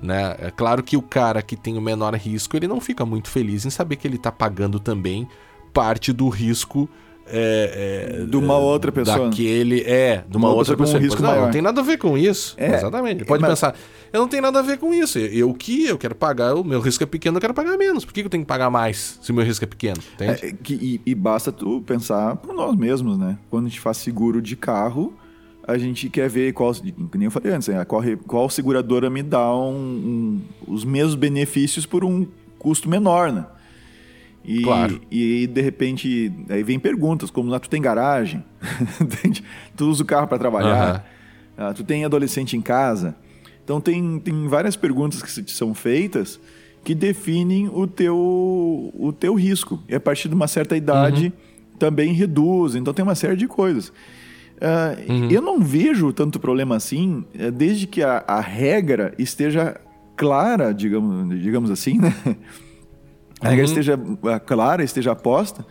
Né? 0.00 0.36
É 0.38 0.50
claro 0.50 0.82
que 0.82 0.96
o 0.96 1.02
cara 1.02 1.40
que 1.40 1.56
tem 1.56 1.78
o 1.78 1.80
menor 1.80 2.14
risco 2.14 2.54
ele 2.54 2.68
não 2.68 2.80
fica 2.80 3.06
muito 3.06 3.30
feliz 3.30 3.64
em 3.64 3.70
saber 3.70 3.96
que 3.96 4.06
ele 4.06 4.16
está 4.16 4.30
pagando 4.30 4.78
também 4.78 5.26
parte 5.72 6.12
do 6.12 6.28
risco 6.28 6.88
é, 7.28 8.20
é, 8.20 8.24
de 8.24 8.36
uma 8.36 8.56
outra 8.56 8.92
pessoa. 8.92 9.28
Daquele, 9.28 9.80
é, 9.82 10.24
de 10.28 10.36
uma, 10.36 10.48
uma 10.48 10.54
outra, 10.54 10.76
pessoa. 10.76 10.98
Um 10.98 11.02
risco 11.02 11.22
não, 11.22 11.42
não 11.42 11.50
tem 11.50 11.60
nada 11.60 11.80
a 11.80 11.84
ver 11.84 11.98
com 11.98 12.16
isso. 12.16 12.54
É, 12.56 12.74
Exatamente. 12.74 13.24
Pode 13.24 13.42
mas... 13.42 13.50
pensar, 13.50 13.74
eu 14.12 14.20
não 14.20 14.28
tenho 14.28 14.42
nada 14.42 14.60
a 14.60 14.62
ver 14.62 14.78
com 14.78 14.94
isso. 14.94 15.18
Eu 15.18 15.52
que 15.54 15.86
eu 15.86 15.98
quero 15.98 16.14
pagar, 16.14 16.54
o 16.54 16.64
meu 16.64 16.80
risco 16.80 17.02
é 17.02 17.06
pequeno, 17.06 17.36
eu 17.36 17.40
quero 17.40 17.54
pagar 17.54 17.76
menos. 17.76 18.04
Por 18.04 18.14
que 18.14 18.20
eu 18.20 18.30
tenho 18.30 18.44
que 18.44 18.48
pagar 18.48 18.70
mais 18.70 19.18
se 19.20 19.32
o 19.32 19.34
meu 19.34 19.44
risco 19.44 19.64
é 19.64 19.68
pequeno? 19.68 20.00
É, 20.20 20.52
que, 20.52 20.74
e, 20.74 21.00
e, 21.04 21.14
basta 21.14 21.50
tu 21.50 21.82
pensar 21.86 22.36
por 22.36 22.54
nós 22.54 22.76
mesmos, 22.76 23.18
né? 23.18 23.38
Quando 23.50 23.66
a 23.66 23.68
gente 23.68 23.80
faz 23.80 23.96
seguro 23.96 24.40
de 24.40 24.54
carro, 24.54 25.12
a 25.66 25.76
gente 25.76 26.08
quer 26.08 26.28
ver 26.28 26.52
qual, 26.52 26.72
nem 27.14 27.24
eu 27.24 27.30
falei 27.30 27.52
antes, 27.52 27.68
né? 27.68 27.84
qual, 27.84 28.02
qual 28.26 28.48
seguradora 28.48 29.10
me 29.10 29.22
dá 29.22 29.52
um, 29.52 29.74
um, 29.74 30.40
os 30.68 30.84
mesmos 30.84 31.16
benefícios 31.16 31.84
por 31.84 32.04
um 32.04 32.26
custo 32.58 32.88
menor, 32.88 33.32
né? 33.32 33.46
E, 34.46 34.62
claro. 34.62 35.00
e 35.10 35.48
de 35.48 35.60
repente, 35.60 36.32
aí 36.48 36.62
vem 36.62 36.78
perguntas 36.78 37.30
como, 37.30 37.52
ah, 37.52 37.58
tu 37.58 37.68
tem 37.68 37.82
garagem? 37.82 38.44
tu 39.76 39.88
usa 39.88 40.04
o 40.04 40.06
carro 40.06 40.28
para 40.28 40.38
trabalhar? 40.38 41.04
Uhum. 41.58 41.74
tu 41.74 41.82
tem 41.82 42.04
adolescente 42.04 42.56
em 42.56 42.62
casa? 42.62 43.16
Então 43.64 43.80
tem, 43.80 44.20
tem 44.20 44.46
várias 44.46 44.76
perguntas 44.76 45.20
que 45.20 45.50
são 45.50 45.74
feitas 45.74 46.38
que 46.84 46.94
definem 46.94 47.68
o 47.68 47.88
teu, 47.88 48.16
o 48.16 49.12
teu 49.12 49.34
risco. 49.34 49.82
E 49.88 49.94
a 49.96 49.98
partir 49.98 50.28
de 50.28 50.36
uma 50.36 50.46
certa 50.46 50.76
idade 50.76 51.26
uhum. 51.26 51.78
também 51.80 52.12
reduz. 52.12 52.76
Então 52.76 52.94
tem 52.94 53.02
uma 53.02 53.16
série 53.16 53.34
de 53.34 53.48
coisas. 53.48 53.88
Uh, 53.88 55.12
uhum. 55.12 55.28
Eu 55.28 55.42
não 55.42 55.60
vejo 55.60 56.12
tanto 56.12 56.38
problema 56.38 56.76
assim, 56.76 57.24
eh, 57.36 57.50
desde 57.50 57.88
que 57.88 58.04
a, 58.04 58.24
a 58.26 58.40
regra 58.40 59.12
esteja 59.18 59.78
clara, 60.16 60.72
digamos, 60.72 61.40
digamos 61.42 61.70
assim, 61.72 61.98
né? 61.98 62.14
A 63.46 63.50
regra 63.50 63.64
uhum. 63.64 63.70
esteja 63.70 63.98
é, 64.26 64.38
clara, 64.38 64.82
esteja 64.82 65.14
posta. 65.14 65.64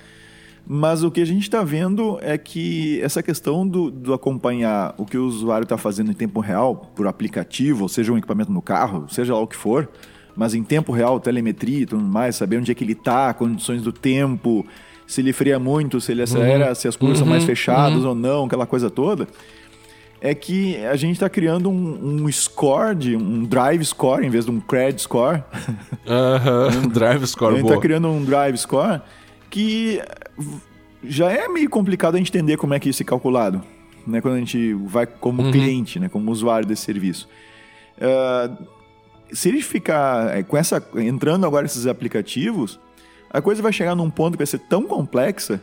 Mas 0.67 1.03
o 1.03 1.11
que 1.11 1.21
a 1.21 1.26
gente 1.26 1.43
está 1.43 1.63
vendo 1.63 2.17
é 2.21 2.38
que 2.39 2.99
essa 3.01 3.21
questão 3.21 3.67
do, 3.67 3.91
do 3.91 4.13
acompanhar 4.13 4.95
o 4.97 5.05
que 5.05 5.15
o 5.15 5.28
usuário 5.28 5.63
está 5.63 5.78
fazendo 5.78 6.11
em 6.11 6.15
tempo 6.15 6.39
real, 6.39 6.91
por 6.95 7.05
aplicativo, 7.05 7.84
ou 7.84 7.89
seja 7.89 8.11
um 8.11 8.17
equipamento 8.17 8.51
no 8.51 8.63
carro, 8.63 9.05
seja 9.07 9.36
lá 9.36 9.39
o 9.39 9.45
que 9.45 9.55
for, 9.55 9.88
mas 10.36 10.55
em 10.55 10.63
tempo 10.63 10.91
real, 10.91 11.19
telemetria 11.19 11.82
e 11.82 11.86
tudo 11.86 12.03
mais, 12.03 12.36
saber 12.36 12.57
onde 12.57 12.71
é 12.71 12.76
que 12.76 12.84
ele 12.84 12.93
está, 12.93 13.32
condições 13.36 13.84
do 13.84 13.91
tempo, 13.91 14.65
se 15.05 15.21
ele 15.21 15.32
freia 15.34 15.59
muito, 15.59 16.01
se 16.01 16.11
ele 16.11 16.23
acelera, 16.23 16.69
uhum. 16.69 16.76
se 16.76 16.88
as 16.88 16.95
curvas 16.95 17.19
uhum. 17.19 17.26
são 17.26 17.30
mais 17.30 17.43
uhum. 17.43 17.47
fechadas 17.47 18.01
uhum. 18.01 18.09
ou 18.09 18.15
não, 18.15 18.45
aquela 18.45 18.65
coisa 18.65 18.89
toda 18.89 19.28
é 20.22 20.34
que 20.34 20.78
a 20.86 20.95
gente 20.95 21.13
está 21.13 21.30
criando 21.30 21.70
um, 21.70 22.24
um, 22.24 22.32
score, 22.32 22.95
de, 22.95 23.16
um 23.16 23.43
drive 23.43 23.84
score, 23.86 24.26
em 24.26 24.30
vez 24.30 24.45
de 24.45 24.51
um 24.51 24.59
credit 24.59 25.01
score. 25.01 25.43
Uhum, 26.05 26.86
um 26.86 26.88
drive 26.88 27.26
score, 27.28 27.53
A 27.53 27.57
gente 27.57 27.68
está 27.68 27.80
criando 27.80 28.07
um 28.07 28.24
drive 28.24 28.57
score 28.57 29.01
que 29.49 30.01
já 31.03 31.32
é 31.32 31.47
meio 31.47 31.70
complicado 31.70 32.16
a 32.16 32.18
gente 32.18 32.30
entender 32.30 32.57
como 32.57 32.74
é 32.74 32.80
que 32.80 32.89
isso 32.89 33.01
é 33.03 33.05
calculado, 33.05 33.61
né? 34.05 34.22
Quando 34.22 34.36
a 34.36 34.39
gente 34.39 34.74
vai 34.74 35.05
como 35.05 35.43
uhum. 35.43 35.51
cliente, 35.51 35.99
né? 35.99 36.09
Como 36.09 36.32
usuário 36.32 36.68
desse 36.68 36.82
serviço. 36.82 37.30
Uh, 37.97 38.66
se 39.32 39.49
ele 39.49 39.61
ficar 39.61 40.38
é, 40.38 40.43
com 40.43 40.57
essa 40.57 40.84
entrando 40.95 41.45
agora 41.45 41.66
esses 41.66 41.88
aplicativos, 41.88 42.80
a 43.30 43.41
coisa 43.41 43.61
vai 43.61 43.72
chegar 43.72 43.95
num 43.95 44.09
ponto 44.09 44.34
que 44.34 44.38
vai 44.39 44.47
ser 44.47 44.59
tão 44.59 44.84
complexa 44.84 45.61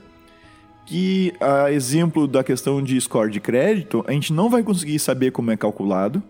que, 0.86 1.32
a 1.40 1.70
exemplo 1.72 2.26
da 2.26 2.42
questão 2.42 2.82
de 2.82 3.00
score 3.00 3.30
de 3.30 3.40
crédito, 3.40 4.04
a 4.06 4.12
gente 4.12 4.32
não 4.32 4.50
vai 4.50 4.62
conseguir 4.62 4.98
saber 4.98 5.30
como 5.30 5.50
é 5.50 5.56
calculado. 5.56 6.22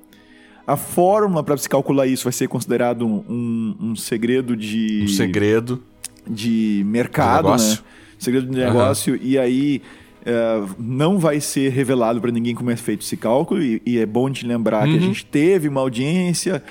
A 0.67 0.77
fórmula 0.77 1.43
para 1.43 1.57
se 1.57 1.69
calcular 1.69 2.07
isso 2.07 2.25
vai 2.25 2.33
ser 2.33 2.49
considerado 2.49 3.07
um, 3.07 3.77
um 3.81 3.97
segredo 3.97 4.57
de. 4.57 5.03
Um 5.05 5.09
segredo. 5.09 5.83
De 6.25 6.85
mercado, 6.87 7.57
de 7.57 7.63
né? 7.63 7.79
Segredo 8.19 8.47
de 8.47 8.57
negócio. 8.57 9.15
Uhum. 9.15 9.21
E 9.23 9.39
aí. 9.39 9.83
Uh, 10.25 10.71
não 10.79 11.19
vai 11.19 11.41
ser 11.41 11.73
revelado 11.73 12.21
para 12.21 12.31
ninguém 12.31 12.55
como 12.55 12.71
é 12.71 12.77
feito 12.77 13.01
esse 13.03 13.17
cálculo, 13.17 13.61
e, 13.61 13.83
e 13.85 13.99
é 13.99 14.07
bom 14.07 14.31
te 14.31 14.47
lembrar 14.47 14.87
uhum. 14.87 14.93
que 14.93 14.99
a 14.99 15.01
uhum. 15.01 15.07
gente 15.09 15.27
teve 15.27 15.67
uma 15.67 15.81
audiência 15.81 16.63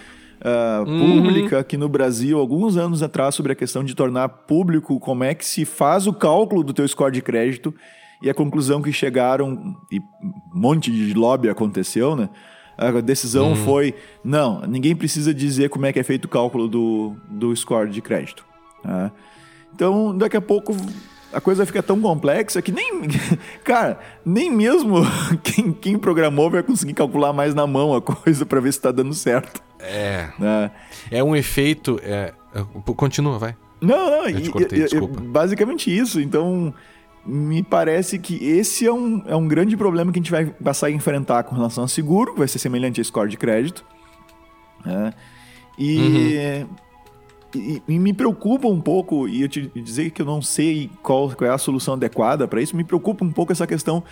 uh, 0.42 0.89
uhum. 0.89 1.22
pública 1.24 1.60
aqui 1.60 1.78
no 1.78 1.88
Brasil 1.88 2.39
alguns 2.39 2.78
anos 2.78 3.04
atrás 3.04 3.36
sobre 3.36 3.52
a 3.52 3.56
questão 3.56 3.84
de 3.84 3.96
tornar 3.96 4.30
público 4.30 5.00
como 5.00 5.24
é 5.24 5.34
que 5.34 5.46
se 5.46 5.66
faz 5.66 6.08
o 6.08 6.14
cálculo 6.14 6.64
do 6.64 6.74
teu 6.74 6.88
score 6.88 7.12
de 7.12 7.22
crédito 7.22 7.74
e 8.22 8.30
a 8.30 8.34
conclusão 8.34 8.82
que 8.82 8.92
chegaram 8.92 9.76
e 9.92 10.00
um 10.00 10.60
monte 10.60 10.92
de 10.92 11.14
lobby 11.14 11.50
aconteceu, 11.50 12.16
né? 12.16 12.30
A 12.78 12.89
decisão 13.02 13.50
uhum. 13.50 13.56
foi 13.56 13.94
não, 14.24 14.62
ninguém 14.62 14.96
precisa 14.96 15.34
dizer 15.34 15.70
como 15.70 15.86
é 15.86 15.94
que 15.94 16.00
é 16.00 16.04
feito 16.04 16.26
o 16.26 16.30
cálculo 16.30 16.68
do, 16.68 17.16
do 17.30 17.56
score 17.56 17.89
de 17.89 18.02
crédito. 18.02 18.46
Tá? 18.82 19.12
Então, 19.74 20.18
daqui 20.18 20.36
a 20.36 20.42
pouco 20.42 20.76
a 21.34 21.39
coisa 21.39 21.66
fica 21.66 21.82
tão 21.82 22.00
complexa 22.00 22.62
que 22.62 22.72
nem. 22.72 23.02
Cara, 23.64 24.00
nem 24.26 24.52
mesmo 24.52 24.96
quem, 25.44 25.72
quem 25.72 25.98
programou 25.98 26.50
vai 26.50 26.64
conseguir 26.64 26.94
calcular 26.94 27.32
mais 27.34 27.54
na 27.54 27.66
mão 27.66 27.94
a 27.94 28.02
coisa 28.02 28.46
para 28.46 28.60
ver 28.60 28.72
se 28.72 28.80
está 28.80 28.92
dando 28.92 29.14
certo. 29.14 29.62
É. 29.82 30.29
Né? 30.39 30.71
É 31.09 31.23
um 31.23 31.36
efeito. 31.36 31.99
É... 32.03 32.34
Continua, 32.95 33.39
vai. 33.39 33.55
Não, 33.79 34.11
não, 34.11 34.29
eu 34.29 34.41
te 34.41 34.49
cortei, 34.51 34.79
desculpa. 34.79 35.19
basicamente 35.19 35.95
isso. 35.95 36.21
Então, 36.21 36.73
me 37.25 37.63
parece 37.63 38.19
que 38.19 38.36
esse 38.36 38.86
é 38.86 38.93
um, 38.93 39.23
é 39.25 39.36
um 39.36 39.47
grande 39.47 39.75
problema 39.75 40.11
que 40.11 40.19
a 40.19 40.21
gente 40.21 40.32
vai 40.32 40.45
passar 40.45 40.88
a 40.88 40.91
enfrentar 40.91 41.43
com 41.43 41.55
relação 41.55 41.84
ao 41.84 41.88
seguro, 41.88 42.36
vai 42.36 42.47
ser 42.47 42.59
semelhante 42.59 43.01
a 43.01 43.03
score 43.03 43.29
de 43.29 43.38
crédito. 43.38 43.84
Né? 44.86 45.13
E. 45.77 45.97
Uhum 46.67 46.91
e, 47.55 47.82
e, 47.88 47.99
me 47.99 48.13
preocupa 48.13 48.67
um 48.67 48.79
pouco, 48.79 49.27
e 49.27 49.41
eu 49.41 49.49
te 49.49 49.67
dizer 49.75 50.11
que 50.11 50.21
eu 50.21 50.25
não 50.25 50.41
sei 50.41 50.89
qual, 51.01 51.29
qual 51.32 51.49
é 51.49 51.53
a 51.53 51.57
solução 51.57 51.95
adequada 51.95 52.47
para 52.47 52.61
isso, 52.61 52.75
me 52.75 52.84
preocupa 52.84 53.25
um 53.25 53.32
pouco 53.32 53.51
essa 53.51 53.67
questão 53.67 54.03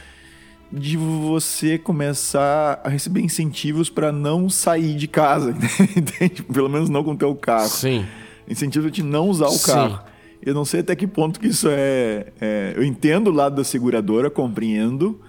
de 0.72 0.95
você 0.97 1.78
começar 1.78 2.80
a 2.84 2.89
receber 2.89 3.22
incentivos 3.22 3.89
para 3.89 4.11
não 4.11 4.49
sair 4.49 4.95
de 4.95 5.07
casa, 5.07 5.51
entende? 5.97 6.43
Pelo 6.43 6.70
menos 6.70 6.89
não 6.89 7.03
com 7.03 7.11
o 7.13 7.17
teu 7.17 7.34
carro. 7.36 7.67
Sim. 7.70 8.05
Incentivo 8.47 8.89
de 8.91 9.01
não 9.03 9.30
usar 9.30 9.47
o 9.47 9.51
Sim. 9.51 9.65
carro. 9.72 9.99
Eu 10.41 10.53
não 10.53 10.63
sei 10.63 10.80
até 10.82 10.95
que 10.95 11.05
ponto 11.07 11.39
que 11.39 11.47
isso 11.47 11.67
é, 11.70 12.28
é- 12.39 12.74
Eu 12.76 12.84
entendo 12.84 13.28
o 13.30 13.34
lado 13.34 13.55
da 13.55 13.63
seguradora, 13.63 14.30
compreendo 14.30 15.20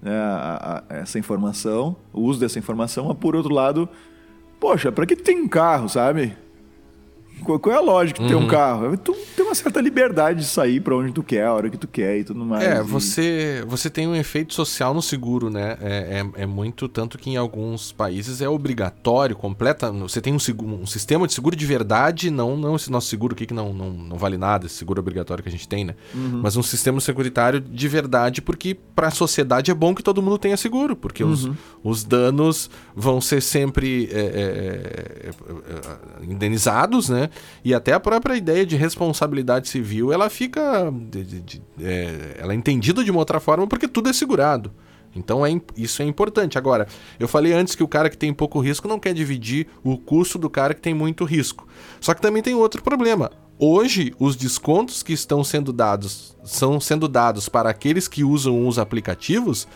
né, 0.00 0.12
a- 0.14 0.84
a- 0.90 0.94
essa 0.96 1.18
informação, 1.18 1.96
o 2.12 2.20
uso 2.22 2.38
dessa 2.40 2.58
informação, 2.58 3.06
mas 3.08 3.16
por 3.16 3.34
outro 3.34 3.52
lado, 3.52 3.88
poxa, 4.60 4.92
para 4.92 5.06
que 5.06 5.16
tem 5.16 5.40
um 5.40 5.48
carro, 5.48 5.88
sabe? 5.88 6.36
Qual, 7.44 7.60
é 7.74 7.78
a 7.78 7.80
lógica 7.80 8.22
de 8.22 8.28
ter 8.28 8.34
Uhum. 8.34 8.44
um 8.44 8.46
carro? 8.48 8.96
Tu 8.96 9.14
tem 9.36 9.44
uma 9.44 9.54
certa 9.54 9.80
liberdade 9.80 10.40
de 10.40 10.46
sair 10.46 10.80
para 10.80 10.96
onde 10.96 11.12
tu 11.12 11.22
quer, 11.22 11.44
a 11.44 11.52
hora 11.52 11.68
que 11.68 11.76
tu 11.76 11.88
quer 11.88 12.18
e 12.18 12.24
tudo 12.24 12.44
mais. 12.44 12.62
É, 12.64 12.78
E- 12.78 12.82
você, 12.82 13.64
você 13.66 13.90
tem 13.90 14.06
um 14.06 14.14
efeito 14.14 14.54
social 14.54 14.94
no 14.94 15.02
seguro, 15.02 15.50
né? 15.50 15.76
É, 15.80 16.22
é, 16.36 16.42
é 16.42 16.46
muito, 16.46 16.88
tanto 16.88 17.18
que 17.18 17.30
em 17.30 17.36
alguns 17.36 17.92
países 17.92 18.40
é 18.40 18.48
obrigatório, 18.48 19.34
completa. 19.36 19.90
Você 19.92 20.20
tem 20.20 20.32
um, 20.32 20.38
seguro, 20.38 20.74
um 20.74 20.86
sistema 20.86 21.26
de 21.26 21.32
seguro 21.34 21.56
de 21.56 21.66
verdade, 21.66 22.30
não, 22.30 22.56
não 22.56 22.76
esse 22.76 22.90
nosso 22.90 23.08
seguro 23.08 23.34
aqui 23.34 23.46
que 23.46 23.54
não, 23.54 23.72
não, 23.72 23.90
não 23.90 24.16
vale 24.16 24.36
nada, 24.38 24.66
esse 24.66 24.76
seguro 24.76 25.00
obrigatório 25.00 25.42
que 25.42 25.48
a 25.48 25.52
gente 25.52 25.68
tem, 25.68 25.84
né? 25.84 25.94
Mas 26.14 26.56
um 26.56 26.62
sistema 26.62 27.00
securitário 27.00 27.60
de 27.60 27.88
verdade, 27.88 28.40
porque 28.42 28.74
para 28.94 29.08
a 29.08 29.10
sociedade 29.10 29.70
é 29.70 29.74
bom 29.74 29.94
que 29.94 30.02
todo 30.02 30.22
mundo 30.22 30.38
tenha 30.38 30.56
seguro, 30.56 30.94
porque 30.96 31.24
os, 31.24 31.50
os 31.82 32.04
danos 32.04 32.70
vão 32.94 33.20
ser 33.20 33.40
sempre 33.42 34.08
é, 34.12 34.18
é, 34.20 34.22
é, 35.26 35.30
é, 35.30 36.24
indenizados, 36.32 37.08
né? 37.08 37.30
E 37.64 37.72
até 37.74 37.92
a 37.92 38.00
própria 38.00 38.36
ideia 38.36 38.64
de 38.66 38.76
responsabilidade 38.76 39.68
civil, 39.68 40.12
ela 40.12 40.28
fica. 40.30 40.90
de- 41.10 41.24
de- 41.24 41.40
de- 41.40 41.62
é, 41.80 42.36
ela 42.38 42.52
é 42.52 42.56
entendida 42.56 43.02
de 43.04 43.10
uma 43.10 43.20
outra 43.20 43.40
forma 43.40 43.66
porque 43.66 43.86
tudo 43.88 44.08
é 44.08 44.12
segurado. 44.12 44.72
Então 45.14 45.44
é, 45.44 45.60
isso 45.76 46.00
é 46.00 46.06
importante. 46.06 46.56
Agora, 46.56 46.86
eu 47.20 47.28
falei 47.28 47.52
antes 47.52 47.74
que 47.74 47.82
o 47.82 47.88
cara 47.88 48.08
que 48.08 48.16
tem 48.16 48.32
pouco 48.32 48.60
risco 48.60 48.88
não 48.88 48.98
quer 48.98 49.12
dividir 49.12 49.66
o 49.84 49.98
custo 49.98 50.38
do 50.38 50.48
cara 50.48 50.72
que 50.72 50.80
tem 50.80 50.94
muito 50.94 51.24
risco. 51.24 51.68
Só 52.00 52.14
que 52.14 52.22
também 52.22 52.42
tem 52.42 52.54
outro 52.54 52.82
problema. 52.82 53.30
Hoje, 53.58 54.14
os 54.18 54.34
descontos 54.34 55.02
que 55.02 55.12
estão 55.12 55.44
sendo 55.44 55.72
dados 55.72 56.34
são 56.42 56.80
sendo 56.80 57.06
dados 57.06 57.48
para 57.48 57.68
aqueles 57.68 58.08
que 58.08 58.24
usam 58.24 58.66
os 58.66 58.78
aplicativos 58.78 59.68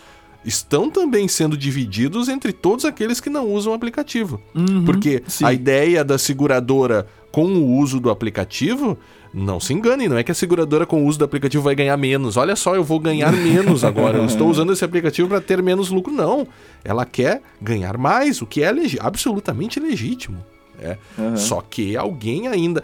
estão 0.44 0.88
também 0.90 1.26
sendo 1.28 1.56
divididos 1.56 2.28
entre 2.28 2.52
todos 2.52 2.84
aqueles 2.84 3.20
que 3.20 3.28
não 3.28 3.52
usam 3.52 3.72
o 3.72 3.76
aplicativo. 3.76 4.40
Porque 4.84 5.22
sim. 5.26 5.44
a 5.44 5.52
ideia 5.52 6.04
da 6.04 6.16
seguradora 6.18 7.06
com 7.36 7.44
o 7.44 7.76
uso 7.76 8.00
do 8.00 8.08
aplicativo, 8.08 8.96
não 9.34 9.60
se 9.60 9.74
engane, 9.74 10.08
não 10.08 10.16
é 10.16 10.24
que 10.24 10.32
a 10.32 10.34
seguradora 10.34 10.86
com 10.86 11.04
o 11.04 11.06
uso 11.06 11.18
do 11.18 11.24
aplicativo 11.26 11.62
vai 11.62 11.74
ganhar 11.74 11.94
menos. 11.98 12.38
Olha 12.38 12.56
só, 12.56 12.74
eu 12.74 12.82
vou 12.82 12.98
ganhar 12.98 13.30
menos 13.36 13.84
agora. 13.84 14.16
Eu 14.16 14.24
estou 14.24 14.48
usando 14.48 14.72
esse 14.72 14.82
aplicativo 14.82 15.28
para 15.28 15.38
ter 15.38 15.62
menos 15.62 15.90
lucro. 15.90 16.10
Não. 16.10 16.48
Ela 16.82 17.04
quer 17.04 17.42
ganhar 17.60 17.98
mais, 17.98 18.40
o 18.40 18.46
que 18.46 18.62
é 18.62 18.72
legi- 18.72 18.96
absolutamente 18.98 19.78
legítimo. 19.78 20.42
É. 20.80 20.96
Só 21.36 21.60
que 21.60 21.94
alguém 21.94 22.48
ainda. 22.48 22.82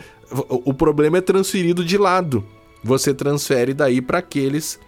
O, 0.50 0.74
problema 0.74 1.16
é 1.16 1.22
transferido 1.22 1.82
de 1.82 1.96
lado. 1.96 2.44
Você 2.84 3.14
transfere 3.14 3.72
daí 3.72 4.02
para 4.02 4.18
aqueles 4.18 4.78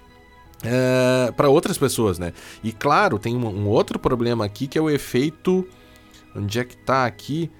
para 1.39 1.49
outras 1.49 1.79
pessoas, 1.79 2.19
né? 2.19 2.35
E 2.62 2.71
claro, 2.71 3.19
tem 3.19 3.35
um, 3.35 3.47
um 3.47 3.67
outro 3.67 3.99
problema 3.99 4.45
aqui 4.45 4.67
que 4.67 4.77
é 4.77 4.83
o 4.83 4.91
efeito. 4.91 5.67
Onde 6.37 6.59
é 6.59 6.65
que 6.65 6.77
tá 6.77 7.07
aqui? 7.07 7.51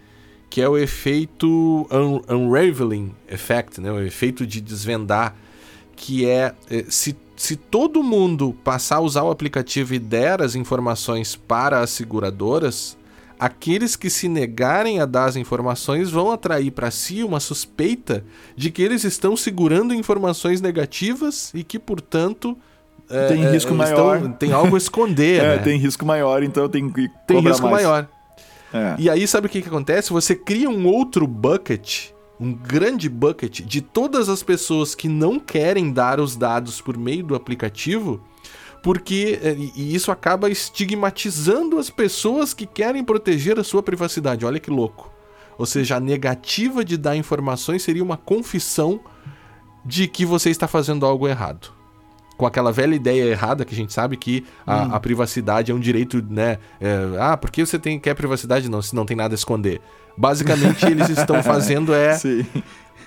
Que 0.55 0.61
é 0.61 0.69
o 0.69 0.79
efeito 0.79 1.85
un- 1.91 2.21
unraveling 2.33 3.13
effect, 3.29 3.81
né? 3.81 3.91
O 3.91 4.01
efeito 4.01 4.47
de 4.47 4.61
desvendar, 4.61 5.35
que 5.97 6.25
é 6.29 6.55
eh, 6.71 6.85
se, 6.89 7.17
se 7.37 7.57
todo 7.57 8.05
mundo 8.05 8.55
passar 8.63 8.97
a 8.99 9.01
usar 9.01 9.25
o 9.25 9.33
aplicativo 9.33 9.95
e 9.95 9.99
der 9.99 10.41
as 10.41 10.55
informações 10.55 11.35
para 11.35 11.81
as 11.81 11.91
seguradoras, 11.91 12.97
aqueles 13.37 13.97
que 13.97 14.09
se 14.09 14.29
negarem 14.29 15.01
a 15.01 15.07
dar 15.07 15.25
as 15.25 15.35
informações 15.35 16.09
vão 16.09 16.31
atrair 16.31 16.71
para 16.71 16.89
si 16.89 17.25
uma 17.25 17.41
suspeita 17.41 18.25
de 18.57 18.71
que 18.71 18.81
eles 18.81 19.03
estão 19.03 19.37
segurando 19.37 19.93
informações 19.93 20.61
negativas 20.61 21.51
e 21.53 21.65
que, 21.65 21.81
portanto, 21.81 22.57
Tem 23.29 23.45
é, 23.45 23.51
risco 23.51 23.71
eles 23.75 23.79
maior. 23.91 24.17
estão- 24.19 24.33
tem 24.35 24.53
algo 24.53 24.77
a 24.77 24.79
esconder, 24.79 25.43
É, 25.43 25.57
né? 25.57 25.63
tem 25.65 25.79
risco 25.79 26.07
maior, 26.07 26.45
então 26.45 26.69
tenho 26.69 26.93
que 26.93 27.09
Tem 27.27 27.41
risco 27.41 27.63
mais. 27.69 27.85
maior. 27.85 28.09
É. 28.75 28.97
E 28.99 29.09
aí, 29.09 29.27
sabe 29.29 29.47
o 29.47 29.51
que, 29.51 29.63
que 29.63 29.69
acontece? 29.69 30.13
Você 30.13 30.35
cria 30.35 30.69
um 30.69 30.87
outro 30.89 31.29
bucket, 31.29 32.11
um 32.41 32.53
grande 32.53 33.09
bucket 33.09 33.61
de 33.61 33.81
todas 33.81 34.29
as 34.29 34.43
pessoas 34.43 34.97
que 34.97 35.07
não 35.07 35.39
querem 35.39 35.93
dar 35.93 36.19
os 36.19 36.35
dados 36.35 36.81
por 36.81 36.99
meio 36.99 37.23
do 37.23 37.37
aplicativo, 37.37 38.21
porque 38.83 39.39
e 39.57 39.73
e 39.77 39.95
isso 39.95 40.11
acaba 40.11 40.51
estigmatizando 40.51 41.79
as 41.79 41.89
pessoas 41.89 42.53
que 42.53 42.67
querem 42.67 43.05
proteger 43.05 43.61
a 43.61 43.65
sua 43.65 43.83
privacidade. 43.83 44.45
Olha 44.45 44.59
que 44.59 44.71
louco. 44.71 45.09
Ou 45.57 45.67
seja, 45.67 45.97
a 45.97 46.01
negativa 46.01 46.85
de 46.85 46.97
dar 46.97 47.17
informações 47.17 47.85
seria 47.85 48.03
uma 48.03 48.17
confissão 48.17 49.01
de 49.85 50.09
que 50.09 50.27
você 50.27 50.51
está 50.51 50.67
fazendo 50.67 51.07
algo 51.07 51.29
errado. 51.29 51.73
Com 52.37 52.47
aquela 52.47 52.73
velha 52.73 52.95
ideia 52.95 53.25
errada 53.25 53.65
que 53.65 53.73
a 53.73 53.77
gente 53.77 53.93
sabe 53.93 54.17
que 54.17 54.45
a, 54.67 54.97
a 54.97 55.01
privacidade 55.01 55.71
é 55.71 55.75
um 55.75 55.79
direito, 55.79 56.25
né? 56.29 56.59
é, 56.81 56.99
ah, 57.21 57.37
por 57.37 57.51
que 57.51 57.65
você 57.65 57.79
tem, 57.79 57.99
quer 57.99 58.15
privacidade? 58.15 58.69
Não, 58.69 58.83
se 58.83 58.95
não 58.95 59.07
tem 59.07 59.17
nada 59.17 59.35
a 59.35 59.37
esconder. 59.37 59.81
Basicamente, 60.17 60.85
eles 60.87 61.09
estão 61.09 61.43
fazendo 61.45 61.95
é 61.95 62.15
Sim. 62.15 62.45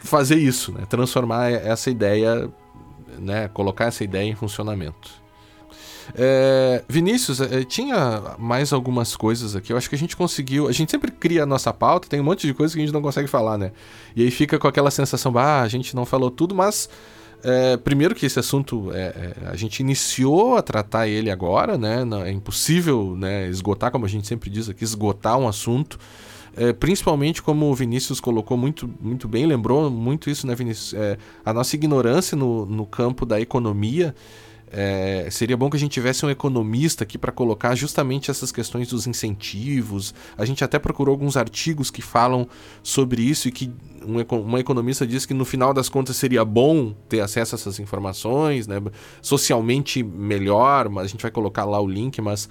fazer 0.01 0.35
isso, 0.37 0.71
né? 0.71 0.85
Transformar 0.87 1.51
essa 1.51 1.89
ideia, 1.89 2.49
né? 3.19 3.49
Colocar 3.49 3.85
essa 3.85 4.03
ideia 4.03 4.29
em 4.29 4.35
funcionamento. 4.35 5.27
É, 6.15 6.83
Vinícius, 6.87 7.41
é, 7.41 7.63
tinha 7.63 8.35
mais 8.37 8.71
algumas 8.71 9.15
coisas 9.15 9.55
aqui. 9.55 9.73
Eu 9.73 9.77
acho 9.77 9.89
que 9.89 9.95
a 9.95 9.97
gente 9.97 10.15
conseguiu. 10.15 10.67
A 10.67 10.71
gente 10.71 10.91
sempre 10.91 11.11
cria 11.11 11.43
a 11.43 11.45
nossa 11.45 11.73
pauta, 11.73 12.07
tem 12.07 12.19
um 12.19 12.23
monte 12.23 12.47
de 12.47 12.53
coisas 12.53 12.73
que 12.73 12.81
a 12.81 12.85
gente 12.85 12.93
não 12.93 13.01
consegue 13.01 13.27
falar, 13.27 13.57
né? 13.57 13.71
E 14.15 14.23
aí 14.23 14.31
fica 14.31 14.57
com 14.57 14.67
aquela 14.67 14.91
sensação, 14.91 15.35
ah, 15.37 15.61
a 15.61 15.67
gente 15.67 15.95
não 15.95 16.05
falou 16.05 16.31
tudo, 16.31 16.55
mas. 16.55 16.89
É, 17.43 17.77
primeiro 17.77 18.15
que 18.15 18.25
esse 18.25 18.39
assunto 18.39 18.91
é, 18.91 18.99
é, 18.99 19.49
a 19.49 19.55
gente 19.55 19.79
iniciou 19.79 20.57
a 20.57 20.61
tratar 20.61 21.07
ele 21.07 21.29
agora, 21.29 21.77
né? 21.77 22.03
É 22.25 22.31
impossível 22.31 23.15
né, 23.15 23.47
esgotar, 23.47 23.91
como 23.91 24.05
a 24.05 24.09
gente 24.09 24.27
sempre 24.27 24.49
diz 24.49 24.69
aqui, 24.69 24.83
esgotar 24.83 25.37
um 25.37 25.47
assunto. 25.47 25.99
É, 26.55 26.73
principalmente 26.73 27.41
como 27.41 27.69
o 27.69 27.75
Vinícius 27.75 28.19
colocou 28.19 28.57
muito, 28.57 28.89
muito 28.99 29.27
bem, 29.27 29.45
lembrou 29.45 29.91
muito 29.91 30.27
isso, 30.27 30.47
né, 30.47 30.55
Vinícius? 30.55 30.95
É, 30.95 31.17
a 31.45 31.53
nossa 31.53 31.75
ignorância 31.75 32.35
no, 32.35 32.65
no 32.65 32.85
campo 32.85 33.25
da 33.25 33.39
economia. 33.39 34.15
É, 34.69 35.27
seria 35.31 35.55
bom 35.55 35.69
que 35.69 35.77
a 35.77 35.79
gente 35.79 35.91
tivesse 35.91 36.25
um 36.25 36.29
economista 36.29 37.03
aqui 37.03 37.17
para 37.17 37.31
colocar 37.31 37.73
justamente 37.75 38.29
essas 38.29 38.51
questões 38.51 38.87
dos 38.89 39.07
incentivos. 39.07 40.13
A 40.37 40.45
gente 40.45 40.63
até 40.63 40.77
procurou 40.77 41.13
alguns 41.13 41.37
artigos 41.37 41.89
que 41.89 42.01
falam 42.01 42.47
sobre 42.83 43.21
isso 43.21 43.47
e 43.47 43.51
que 43.51 43.71
um, 44.05 44.19
uma 44.39 44.59
economista 44.59 45.07
diz 45.07 45.25
que 45.25 45.33
no 45.33 45.45
final 45.45 45.73
das 45.73 45.87
contas 45.89 46.17
seria 46.17 46.43
bom 46.43 46.93
ter 47.07 47.21
acesso 47.21 47.55
a 47.55 47.57
essas 47.57 47.79
informações, 47.79 48.67
né? 48.67 48.81
socialmente 49.21 50.03
melhor, 50.03 50.89
mas 50.89 51.05
a 51.05 51.07
gente 51.07 51.21
vai 51.21 51.31
colocar 51.31 51.63
lá 51.63 51.79
o 51.79 51.87
link, 51.87 52.19
mas 52.21 52.49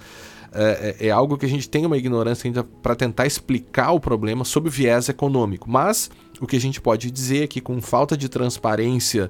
é, 0.51 0.95
é- 0.99 1.07
é 1.07 1.11
algo 1.11 1.37
que 1.37 1.45
a 1.45 1.49
gente 1.49 1.69
tem 1.69 1.85
uma 1.85 1.97
ignorância 1.97 2.47
ainda 2.47 2.63
para 2.63 2.95
tentar 2.95 3.27
explicar 3.27 3.91
o 3.91 3.99
problema 3.99 4.43
sob 4.43 4.69
viés 4.69 5.07
econômico. 5.09 5.69
Mas 5.69 6.09
o 6.39 6.47
que 6.47 6.55
a 6.55 6.61
gente 6.61 6.81
pode 6.81 7.11
dizer 7.11 7.43
é 7.43 7.47
que 7.47 7.61
com 7.61 7.81
falta 7.81 8.17
de 8.17 8.29
transparência 8.29 9.29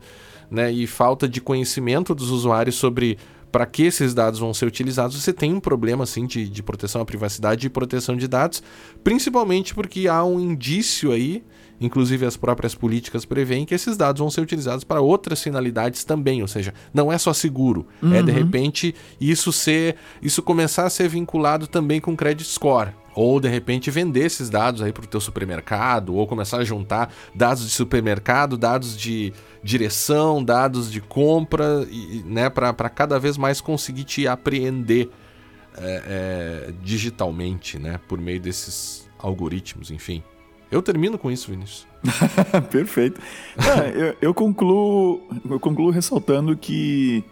né, 0.49 0.71
e 0.71 0.87
falta 0.87 1.27
de 1.27 1.41
conhecimento 1.41 2.15
dos 2.15 2.29
usuários 2.29 2.75
sobre 2.75 3.17
para 3.51 3.65
que 3.65 3.83
esses 3.83 4.13
dados 4.13 4.39
vão 4.39 4.53
ser 4.53 4.65
utilizados, 4.65 5.21
você 5.21 5.31
tem 5.31 5.53
um 5.53 5.59
problema 5.59 6.03
assim 6.03 6.25
de, 6.25 6.49
de 6.49 6.61
proteção 6.61 7.01
à 7.01 7.05
privacidade 7.05 7.65
e 7.65 7.69
proteção 7.69 8.15
de 8.15 8.27
dados, 8.27 8.61
principalmente 9.03 9.73
porque 9.73 10.07
há 10.07 10.23
um 10.23 10.39
indício 10.39 11.11
aí, 11.11 11.43
inclusive 11.79 12.25
as 12.25 12.35
próprias 12.35 12.73
políticas 12.73 13.25
preveem 13.25 13.65
que 13.65 13.75
esses 13.75 13.95
dados 13.95 14.19
vão 14.19 14.29
ser 14.29 14.41
utilizados 14.41 14.83
para 14.83 15.01
outras 15.01 15.41
finalidades 15.41 16.03
também, 16.03 16.41
ou 16.41 16.47
seja, 16.47 16.73
não 16.93 17.11
é 17.11 17.17
só 17.17 17.33
seguro, 17.33 17.87
é 18.13 18.21
de 18.21 18.31
repente 18.31 18.95
isso 19.19 19.51
ser, 19.51 19.95
isso 20.21 20.41
começar 20.41 20.85
a 20.85 20.89
ser 20.89 21.07
vinculado 21.07 21.67
também 21.67 22.01
com 22.01 22.15
credit 22.15 22.47
score. 22.49 22.91
Ou 23.15 23.39
de 23.39 23.49
repente 23.49 23.89
vender 23.89 24.25
esses 24.25 24.47
dados 24.47 24.79
aí 24.79 24.93
para 24.93 25.03
o 25.03 25.07
teu 25.07 25.19
supermercado, 25.19 26.13
ou 26.13 26.27
começar 26.27 26.57
a 26.57 26.63
juntar 26.63 27.11
dados 27.33 27.63
de 27.63 27.71
supermercado, 27.71 28.59
dados 28.59 28.95
de 28.95 29.33
direção, 29.63 30.43
dados 30.43 30.91
de 30.91 31.01
compra, 31.01 31.87
e, 31.89 32.21
né, 32.23 32.47
para 32.47 32.89
cada 32.89 33.19
vez 33.19 33.35
mais 33.35 33.59
conseguir 33.59 34.03
te 34.03 34.27
apreender 34.27 35.09
é, 35.75 36.03
é, 36.69 36.73
digitalmente, 36.83 37.79
né, 37.79 37.99
por 38.07 38.21
meio 38.21 38.39
desses 38.39 39.09
algoritmos, 39.17 39.89
enfim. 39.89 40.23
Eu 40.71 40.81
termino 40.81 41.17
com 41.17 41.31
isso, 41.31 41.49
Vinícius. 41.51 41.87
Perfeito. 42.71 43.21
Ah, 43.57 43.87
eu, 43.95 44.15
eu 44.21 44.33
concluo, 44.33 45.21
eu 45.49 45.59
concluo 45.59 45.89
ressaltando 45.91 46.55
que 46.57 47.23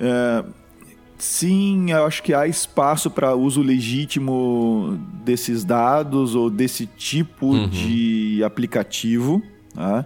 é, 0.00 0.44
sim, 1.16 1.90
eu 1.90 2.04
acho 2.06 2.22
que 2.22 2.32
há 2.34 2.46
espaço 2.46 3.10
para 3.10 3.34
uso 3.34 3.60
legítimo 3.62 4.98
desses 5.24 5.64
dados 5.64 6.34
ou 6.34 6.48
desse 6.50 6.86
tipo 6.86 7.46
Uhum. 7.46 7.68
de 7.68 8.42
aplicativo, 8.44 9.42
tá? 9.74 10.04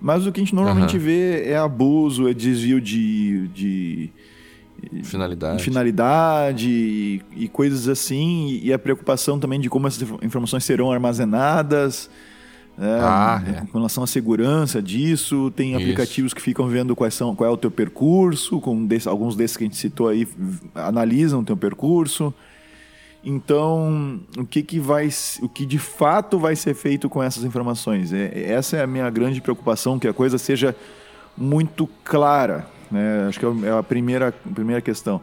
mas 0.00 0.26
o 0.26 0.32
que 0.32 0.40
a 0.40 0.44
gente 0.44 0.54
normalmente 0.54 0.96
Aham. 0.96 1.04
vê 1.04 1.44
é 1.48 1.56
abuso, 1.56 2.28
é 2.28 2.34
desvio 2.34 2.80
de, 2.80 3.48
de, 3.48 4.10
finalidade, 5.04 5.62
finalidade 5.62 6.68
e, 6.70 7.22
e 7.36 7.48
coisas 7.48 7.88
assim, 7.88 8.48
e, 8.48 8.66
e 8.68 8.72
a 8.72 8.78
preocupação 8.78 9.38
também 9.38 9.60
de 9.60 9.68
como 9.70 9.86
essas 9.86 10.02
informações 10.22 10.64
serão 10.64 10.90
armazenadas. 10.92 12.08
É, 12.78 12.98
Ah, 13.00 13.42
é. 13.46 13.66
Com 13.70 13.78
relação 13.78 14.02
à 14.02 14.06
segurança 14.06 14.80
disso, 14.80 15.52
tem 15.54 15.70
Isso. 15.72 15.78
aplicativos 15.82 16.32
que 16.32 16.40
ficam 16.40 16.66
vendo 16.68 16.96
quais 16.96 17.12
são, 17.12 17.34
qual 17.36 17.50
é 17.50 17.52
o 17.52 17.56
teu 17.56 17.70
percurso, 17.70 18.60
com 18.60 18.86
desse- 18.86 19.06
alguns 19.08 19.36
desses 19.36 19.56
que 19.58 19.64
a 19.64 19.66
gente 19.66 19.76
citou 19.76 20.08
aí 20.08 20.26
analisam 20.74 21.40
o 21.40 21.44
teu 21.44 21.56
percurso. 21.56 22.32
Então, 23.24 24.20
o 24.36 24.44
que, 24.44 24.62
que 24.62 24.80
vai, 24.80 25.08
o 25.42 25.48
que 25.48 25.64
de 25.64 25.78
fato 25.78 26.38
vai 26.38 26.56
ser 26.56 26.74
feito 26.74 27.08
com 27.08 27.22
essas 27.22 27.44
informações? 27.44 28.12
É, 28.12 28.50
essa 28.50 28.76
é 28.78 28.82
a 28.82 28.86
minha 28.86 29.08
grande 29.10 29.40
preocupação, 29.40 29.98
que 29.98 30.08
a 30.08 30.12
coisa 30.12 30.38
seja 30.38 30.74
muito 31.36 31.88
clara. 32.02 32.66
Né? 32.92 33.26
Acho 33.28 33.40
que 33.40 33.46
é 33.46 33.68
é 33.68 33.70
a 33.72 33.82
primeira, 33.82 34.28
a 34.28 34.54
primeira 34.54 34.80
questão. 34.80 35.20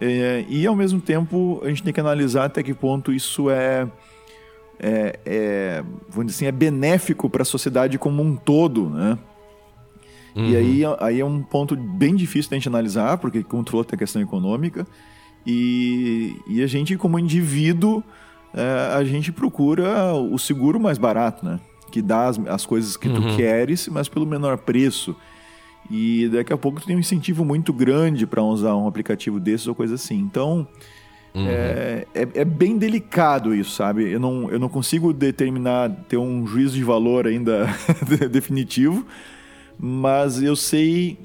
É, 0.00 0.44
e 0.48 0.66
ao 0.66 0.76
mesmo 0.76 1.00
tempo, 1.00 1.60
a 1.64 1.68
gente 1.68 1.82
tem 1.82 1.92
que 1.92 2.00
analisar 2.00 2.44
até 2.44 2.62
que 2.62 2.72
ponto 2.74 3.12
isso 3.12 3.50
é 3.50 3.88
é, 4.80 5.18
é, 5.26 5.84
vamos 6.08 6.26
dizer 6.26 6.36
assim, 6.36 6.46
é 6.46 6.52
benéfico 6.52 7.28
para 7.28 7.42
a 7.42 7.44
sociedade 7.44 7.98
como 7.98 8.22
um 8.22 8.36
todo, 8.36 8.88
né? 8.88 9.18
E 10.50 10.56
aí, 10.56 10.82
aí 11.00 11.20
é 11.20 11.24
um 11.24 11.42
ponto 11.42 11.74
bem 11.74 12.14
difícil 12.14 12.50
da 12.50 12.56
gente 12.56 12.68
analisar, 12.68 13.18
porque, 13.18 13.42
tem 13.84 13.96
a 13.96 13.98
questão 13.98 14.22
econômica. 14.22 14.86
E, 15.44 16.36
e 16.46 16.62
a 16.62 16.66
gente, 16.66 16.96
como 16.96 17.18
indivíduo, 17.18 18.04
é, 18.54 18.94
a 18.94 19.02
gente 19.02 19.32
procura 19.32 20.12
o 20.14 20.38
seguro 20.38 20.78
mais 20.78 20.96
barato, 20.96 21.44
né? 21.44 21.58
Que 21.90 22.00
dá 22.00 22.26
as, 22.26 22.38
as 22.46 22.64
coisas 22.64 22.96
que 22.96 23.08
tu 23.08 23.36
queres, 23.36 23.88
mas 23.88 24.08
pelo 24.08 24.26
menor 24.26 24.58
preço. 24.58 25.16
E 25.90 26.28
daqui 26.28 26.52
a 26.52 26.56
pouco 26.58 26.80
tu 26.80 26.86
tem 26.86 26.96
um 26.96 26.98
incentivo 27.00 27.44
muito 27.44 27.72
grande 27.72 28.26
para 28.26 28.42
usar 28.42 28.76
um 28.76 28.86
aplicativo 28.86 29.40
desses 29.40 29.66
ou 29.66 29.74
coisa 29.74 29.94
assim. 29.94 30.18
Então, 30.18 30.66
é, 31.34 32.06
é, 32.14 32.28
é 32.40 32.44
bem 32.44 32.76
delicado 32.76 33.54
isso, 33.54 33.70
sabe? 33.70 34.10
Eu 34.10 34.20
não, 34.20 34.50
eu 34.50 34.58
não 34.58 34.68
consigo 34.68 35.12
determinar, 35.12 35.90
ter 36.08 36.16
um 36.16 36.46
juízo 36.46 36.74
de 36.74 36.84
valor 36.84 37.26
ainda 37.26 37.66
definitivo, 38.30 39.06
mas 39.78 40.42
eu 40.42 40.56
sei 40.56 41.18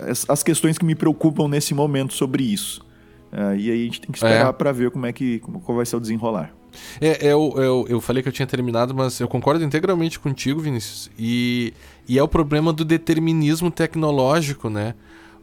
as, 0.00 0.28
as 0.28 0.42
questões 0.42 0.78
que 0.78 0.84
me 0.84 0.94
preocupam 0.94 1.48
nesse 1.48 1.74
momento 1.74 2.12
sobre 2.14 2.42
isso. 2.44 2.84
É, 3.32 3.56
e 3.56 3.70
aí 3.70 3.82
a 3.82 3.84
gente 3.84 4.00
tem 4.00 4.10
que 4.10 4.18
esperar 4.18 4.48
É. 4.48 4.52
para 4.52 4.72
ver 4.72 4.90
como 4.90 5.06
é 5.06 5.12
que 5.12 5.38
como, 5.40 5.60
qual 5.60 5.76
vai 5.76 5.86
ser 5.86 5.96
o 5.96 6.00
desenrolar. 6.00 6.52
É, 7.00 7.26
eu, 7.26 7.54
eu, 7.56 7.86
eu 7.88 8.00
falei 8.00 8.22
que 8.22 8.28
eu 8.28 8.32
tinha 8.32 8.46
terminado, 8.46 8.94
mas 8.94 9.20
eu 9.20 9.28
concordo 9.28 9.64
integralmente 9.64 10.18
contigo, 10.18 10.60
Vinícius. 10.60 11.10
E, 11.18 11.72
e 12.08 12.18
é 12.18 12.22
o 12.22 12.28
problema 12.28 12.72
do 12.72 12.84
determinismo 12.84 13.70
tecnológico, 13.70 14.70
né? 14.70 14.94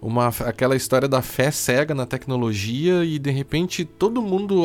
Uma, 0.06 0.28
aquela 0.28 0.76
história 0.76 1.08
da 1.08 1.22
fé 1.22 1.49
cega 1.49 1.95
na 1.95 2.06
tecnologia 2.06 3.06
e 3.06 3.18
de 3.18 3.32
repente 3.32 3.86
todo 3.86 4.22
mundo 4.22 4.64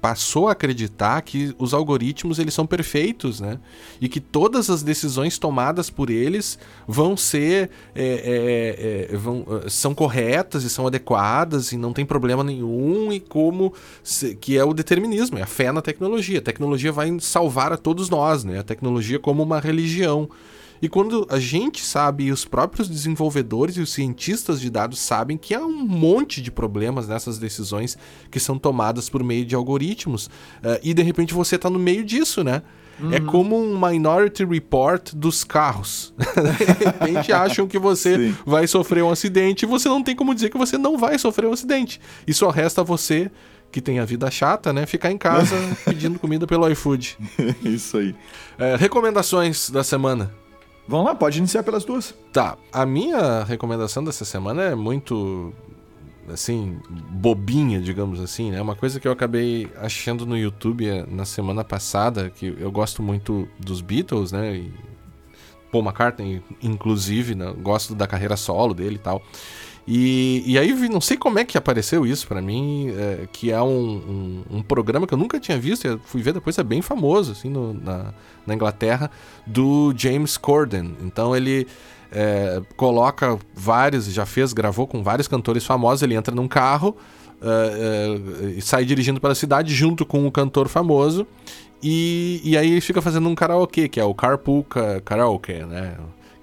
passou 0.00 0.46
a 0.46 0.52
acreditar 0.52 1.20
que 1.22 1.52
os 1.58 1.74
algoritmos 1.74 2.38
eles 2.38 2.54
são 2.54 2.64
perfeitos, 2.64 3.40
né? 3.40 3.58
E 4.00 4.08
que 4.08 4.20
todas 4.20 4.70
as 4.70 4.84
decisões 4.84 5.38
tomadas 5.38 5.90
por 5.90 6.08
eles 6.08 6.56
vão 6.86 7.16
ser 7.16 7.68
é, 7.96 9.08
é, 9.10 9.12
é, 9.12 9.16
vão, 9.16 9.44
eh, 9.64 9.68
são 9.68 9.92
corretas 9.92 10.62
e 10.62 10.70
são 10.70 10.86
adequadas 10.86 11.72
e 11.72 11.76
não 11.76 11.92
tem 11.92 12.06
problema 12.06 12.44
nenhum 12.44 13.12
e 13.12 13.18
como 13.18 13.74
se- 14.04 14.36
que 14.36 14.56
é 14.56 14.64
o 14.64 14.72
determinismo, 14.72 15.36
é 15.36 15.42
a 15.42 15.46
fé 15.46 15.72
na 15.72 15.82
tecnologia. 15.82 16.38
A 16.38 16.42
tecnologia 16.42 16.92
vai 16.92 17.08
salvar 17.18 17.72
a 17.72 17.76
todos 17.76 18.08
nós, 18.08 18.44
né? 18.44 18.60
A 18.60 18.62
tecnologia 18.62 19.18
como 19.18 19.42
uma 19.42 19.58
religião. 19.58 20.28
E 20.80 20.88
quando 20.88 21.26
a 21.30 21.38
gente 21.38 21.82
sabe, 21.84 22.24
e 22.24 22.32
os 22.32 22.44
próprios 22.44 22.88
desenvolvedores 22.88 23.76
e 23.76 23.80
os 23.80 23.92
cientistas 23.92 24.60
de 24.60 24.70
dados 24.70 24.98
sabem 24.98 25.36
que 25.36 25.54
há 25.54 25.60
um 25.60 25.86
monte 25.86 26.42
de 26.42 26.50
problemas 26.50 27.08
nessas 27.08 27.38
decisões 27.38 27.96
que 28.30 28.40
são 28.40 28.58
tomadas 28.58 29.08
por 29.08 29.22
meio 29.22 29.44
de 29.44 29.54
algoritmos, 29.54 30.28
eh, 30.62 30.80
e 30.82 30.94
de 30.94 31.02
repente 31.02 31.34
você 31.34 31.56
está 31.56 31.70
no 31.70 31.78
meio 31.78 32.04
disso, 32.04 32.44
né? 32.44 32.62
É 33.12 33.20
como 33.20 33.60
um 33.60 33.78
Minority 33.78 34.44
Report 34.44 35.14
dos 35.14 35.44
carros. 35.44 36.14
de 36.18 36.84
repente 36.84 37.32
acham 37.32 37.66
que 37.66 37.78
você 37.78 38.16
Sim. 38.16 38.36
vai 38.46 38.66
sofrer 38.66 39.04
um 39.04 39.10
acidente 39.10 39.64
e 39.64 39.68
você 39.68 39.88
não 39.88 40.02
tem 40.02 40.16
como 40.16 40.34
dizer 40.34 40.48
que 40.48 40.56
você 40.56 40.78
não 40.78 40.96
vai 40.96 41.18
sofrer 41.18 41.46
um 41.46 41.52
acidente. 41.52 42.00
E 42.26 42.32
só 42.32 42.48
resta 42.48 42.82
você, 42.82 43.30
que 43.70 43.82
tem 43.82 43.98
a 43.98 44.04
vida 44.04 44.30
chata, 44.30 44.72
né? 44.72 44.86
Ficar 44.86 45.10
em 45.10 45.18
casa 45.18 45.54
pedindo 45.84 46.18
comida 46.18 46.46
pelo 46.46 46.68
iFood. 46.70 47.18
isso 47.62 47.98
aí. 47.98 48.14
Eh, 48.58 48.76
recomendações 48.76 49.68
da 49.68 49.84
semana. 49.84 50.32
Vamos 50.88 51.06
lá, 51.06 51.14
pode 51.14 51.38
iniciar 51.38 51.62
pelas 51.62 51.84
duas. 51.84 52.14
Tá, 52.32 52.56
a 52.72 52.86
minha 52.86 53.42
recomendação 53.44 54.04
dessa 54.04 54.24
semana 54.24 54.62
é 54.62 54.74
muito, 54.74 55.52
assim, 56.32 56.78
bobinha, 57.10 57.80
digamos 57.80 58.20
assim, 58.20 58.52
né? 58.52 58.62
Uma 58.62 58.76
coisa 58.76 59.00
que 59.00 59.08
eu 59.08 59.12
acabei 59.12 59.68
achando 59.78 60.24
no 60.24 60.38
YouTube 60.38 60.88
eh, 60.88 61.04
na 61.10 61.24
semana 61.24 61.64
passada, 61.64 62.30
que 62.30 62.56
eu 62.58 62.70
gosto 62.70 63.02
muito 63.02 63.48
dos 63.58 63.80
Beatles, 63.80 64.30
né? 64.30 64.56
E 64.56 64.72
Paul 65.72 65.84
McCartney, 65.84 66.42
inclusive, 66.62 67.34
né? 67.34 67.52
gosto 67.58 67.94
da 67.94 68.06
carreira 68.06 68.36
solo 68.36 68.72
dele 68.72 68.94
e 68.94 68.98
tal. 68.98 69.20
E, 69.88 70.42
e 70.44 70.58
aí, 70.58 70.72
vi- 70.72 70.88
não 70.88 71.00
sei 71.00 71.16
como 71.16 71.38
é 71.38 71.44
que 71.44 71.56
apareceu 71.56 72.04
isso 72.04 72.26
pra 72.26 72.42
mim, 72.42 72.90
é, 72.96 73.28
que 73.30 73.52
é 73.52 73.62
um, 73.62 74.42
um, 74.50 74.58
um 74.58 74.62
programa 74.62 75.06
que 75.06 75.14
eu 75.14 75.18
nunca 75.18 75.38
tinha 75.38 75.56
visto, 75.58 75.86
eu 75.86 76.00
fui 76.04 76.20
ver 76.22 76.32
depois, 76.32 76.58
é 76.58 76.62
bem 76.64 76.82
famoso, 76.82 77.30
assim, 77.32 77.48
no- 77.48 77.72
na, 77.72 78.12
na 78.44 78.54
Inglaterra, 78.54 79.10
do 79.46 79.94
James 79.96 80.36
Corden. 80.36 80.96
Então 81.04 81.36
ele 81.36 81.68
é, 82.10 82.60
coloca 82.76 83.38
vários, 83.54 84.06
já 84.06 84.26
fez, 84.26 84.52
gravou 84.52 84.88
com 84.88 85.02
vários 85.04 85.28
cantores 85.28 85.64
famosos, 85.64 86.02
ele 86.02 86.14
entra 86.16 86.34
num 86.34 86.48
carro 86.48 86.96
é, 87.40 88.46
é, 88.46 88.48
e 88.58 88.62
sai 88.62 88.84
dirigindo 88.84 89.20
pela 89.20 89.34
cidade 89.36 89.72
junto 89.74 90.04
com 90.04 90.26
um 90.26 90.30
cantor 90.30 90.68
famoso, 90.68 91.26
e, 91.82 92.40
e 92.42 92.56
aí 92.56 92.72
ele 92.72 92.80
fica 92.80 93.00
fazendo 93.02 93.28
um 93.28 93.34
karaokê, 93.36 93.88
que 93.88 94.00
é 94.00 94.04
o 94.04 94.14
Carpool 94.14 94.64
Ka- 94.64 95.00
Karaoke, 95.04 95.52
né? 95.64 95.94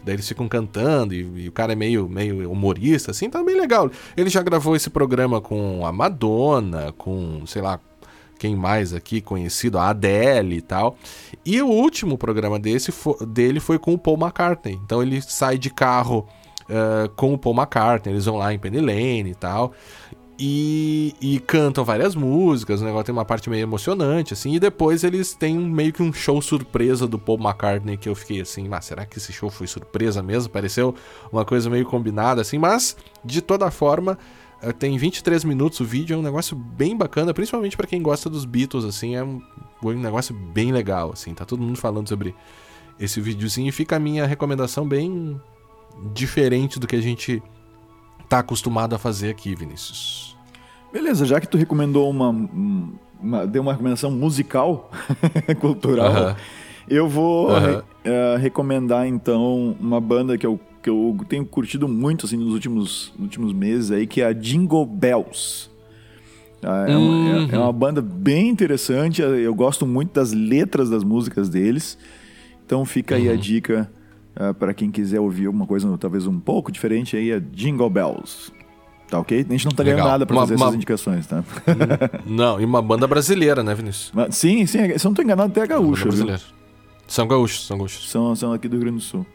Daí 0.04 0.16
eles 0.16 0.28
ficam 0.28 0.48
cantando 0.48 1.14
e, 1.14 1.44
e 1.44 1.48
o 1.48 1.52
cara 1.52 1.74
é 1.74 1.76
meio, 1.76 2.10
meio 2.10 2.52
humorista, 2.52 3.12
assim, 3.12 3.30
tá 3.30 3.44
bem 3.44 3.56
legal. 3.56 3.90
Ele 4.18 4.30
já 4.30 4.42
gravou 4.42 4.76
esse 4.76 4.90
programa 4.90 5.40
com 5.40 5.86
a 5.86 5.92
Madonna, 5.92 6.94
com, 6.98 7.46
sei 7.46 7.62
lá, 7.62 7.80
quem 8.38 8.56
mais 8.56 8.94
aqui 8.94 9.22
conhecido, 9.22 9.78
a 9.78 9.90
Adele 9.90 10.58
e 10.58 10.62
tal. 10.62 10.98
E 11.46 11.62
o 11.62 11.68
último 11.68 12.18
programa 12.18 12.60
desse 12.60 12.92
fo- 12.92 13.26
dele 13.26 13.60
foi 13.60 13.80
com 13.80 13.94
o 13.94 13.98
Paul 13.98 14.18
McCartney. 14.18 14.78
Então 14.84 15.02
ele 15.02 15.22
sai 15.22 15.58
de 15.58 15.70
carro 15.70 16.28
eh, 16.68 17.10
com 17.16 17.34
o 17.34 17.38
Paul 17.38 17.56
McCartney, 17.56 18.14
eles 18.14 18.26
vão 18.26 18.36
lá 18.36 18.54
em 18.54 18.60
Penny 18.60 18.82
Lane 18.82 19.30
e 19.32 19.36
tal. 19.36 19.74
E, 20.38 21.14
e 21.22 21.40
cantam 21.40 21.86
várias 21.86 22.16
músicas, 22.16 22.82
o 22.82 22.86
negócio 22.86 23.06
tem 23.06 23.14
uma 23.14 23.24
parte 23.24 23.50
meio 23.52 23.62
emocionante, 23.62 24.34
assim, 24.34 24.56
e 24.56 24.60
depois 24.60 25.04
eles 25.04 25.36
têm 25.36 25.56
meio 25.56 25.94
que 25.94 26.02
um 26.02 26.12
show 26.12 26.42
surpresa 26.42 27.08
do 27.08 27.20
Paul 27.20 27.38
McCartney, 27.38 27.98
que 27.98 28.10
eu 28.10 28.16
fiquei 28.16 28.42
assim, 28.42 28.68
mas 28.68 28.86
será 28.86 29.06
que 29.06 29.20
esse 29.20 29.32
show 29.32 29.52
foi 29.52 29.68
surpresa 29.68 30.24
mesmo? 30.24 30.52
Pareceu 30.52 30.96
uma 31.32 31.46
coisa 31.46 31.70
meio 31.70 31.86
combinada, 31.86 32.42
assim, 32.42 32.58
mas 32.58 32.98
de 33.24 33.42
toda 33.42 33.70
forma, 33.70 34.18
eh, 34.60 34.72
tem 34.72 34.98
23 34.98 35.44
minutos 35.44 35.80
o 35.80 35.86
vídeo, 35.86 36.16
é 36.16 36.18
um 36.18 36.24
negócio 36.24 36.56
bem 36.56 36.98
bacana, 36.98 37.32
principalmente 37.32 37.78
pra 37.78 37.86
quem 37.86 38.02
gosta 38.02 38.28
dos 38.28 38.44
Beatles, 38.44 38.86
assim, 38.86 39.16
é 39.16 39.24
um, 39.24 39.40
um 39.84 39.94
negócio 39.94 40.34
bem 40.34 40.72
legal, 40.72 41.12
assim, 41.14 41.32
tá 41.36 41.46
todo 41.46 41.62
mundo 41.62 41.78
falando 41.78 42.10
sobre 42.10 42.34
esse 43.00 43.22
videozinho, 43.22 43.70
e 43.70 43.72
fica 43.72 43.98
a 43.98 44.00
minha 44.00 44.26
recomendação 44.26 44.88
bem 44.88 45.40
diferente 46.12 46.80
do 46.80 46.88
que 46.88 46.96
a 46.96 47.02
gente 47.02 47.42
tá 48.34 48.40
acostumado 48.40 48.96
a 48.96 48.98
fazer 48.98 49.30
aqui, 49.30 49.54
Vinícius. 49.54 50.36
Beleza, 50.92 51.24
já 51.24 51.40
que 51.40 51.48
tu 51.48 51.56
recomendou 51.56 52.10
uma, 52.10 52.30
uma- 53.22 53.46
deu 53.46 53.62
uma 53.62 53.74
recomendação 53.74 54.10
musical, 54.10 54.90
cultural, 55.62 56.08
Aham. 56.12 56.36
eu 56.90 57.08
vou 57.08 57.52
Aham. 57.56 57.84
eh, 58.04 58.38
recomendar 58.40 59.06
então 59.08 59.78
uma 59.80 60.02
banda 60.02 60.36
que 60.36 60.48
eu, 60.48 60.60
que 60.82 60.90
eu 60.90 61.16
tenho 61.30 61.46
curtido 61.46 61.88
muito 61.88 62.26
assim 62.26 62.36
nos 62.38 62.52
últimos, 62.54 63.14
nos 63.16 63.26
últimos 63.26 63.54
meses 63.54 63.92
aí, 63.92 64.08
que 64.08 64.20
é 64.20 64.26
a 64.26 64.34
Jingle 64.34 64.84
Bells. 64.88 65.70
Ah, 66.64 66.86
É, 66.90 66.98
uma, 66.98 67.16
é- 67.16 67.38
Uhum. 67.38 67.48
é 67.52 67.60
uma 67.60 67.74
banda 67.74 68.02
bem 68.02 68.50
interessante, 68.50 69.22
eu 69.22 69.54
gosto 69.54 69.86
muito 69.86 70.12
das 70.12 70.34
letras 70.34 70.90
das 70.90 71.04
músicas 71.04 71.50
deles. 71.50 72.00
Então 72.66 72.84
fica 72.84 73.14
Uhum. 73.14 73.22
aí 73.22 73.30
a 73.30 73.36
dica 73.36 73.92
para 74.60 74.74
quem 74.74 74.90
quiser 74.92 75.20
ouvir 75.20 75.46
alguma 75.48 75.66
coisa 75.68 75.96
talvez 75.98 76.26
um 76.28 76.40
pouco 76.40 76.72
diferente 76.72 77.16
aí, 77.16 77.32
é 77.32 77.40
Jingle 77.40 77.90
Bells. 77.90 78.52
Tá 79.10 79.20
ok? 79.20 79.46
A 79.48 79.52
gente 79.52 79.66
não 79.66 79.72
tá 79.74 79.84
ganhando 79.84 79.98
Legal. 79.98 80.12
nada 80.12 80.26
para 80.26 80.36
Uma- 80.36 80.42
fazer 80.42 80.56
uma- 80.56 80.66
essas 80.66 80.76
indicações, 80.76 81.28
tá? 81.28 81.44
Não, 82.26 82.60
e 82.60 82.66
uma 82.66 82.82
banda 82.82 83.06
brasileira, 83.06 83.62
né, 83.62 83.76
Vinícius? 83.76 84.12
Mas, 84.14 84.36
sim, 84.36 84.66
sim, 84.66 84.98
se 84.98 85.06
eu 85.06 85.10
não 85.10 85.14
tô 85.14 85.22
enganado, 85.22 85.52
até 85.52 85.62
é 85.62 85.80
brasileira. 85.80 86.42
São 87.08 87.28
gaúchos, 87.28 87.68
são 87.68 87.78
gaúchos. 87.78 88.10
São, 88.10 88.36
são 88.36 88.54
aqui 88.54 88.68
do 88.68 88.74
Rio 88.76 88.82
Grande 88.86 88.98
do 88.98 89.04
Sul. 89.04 89.26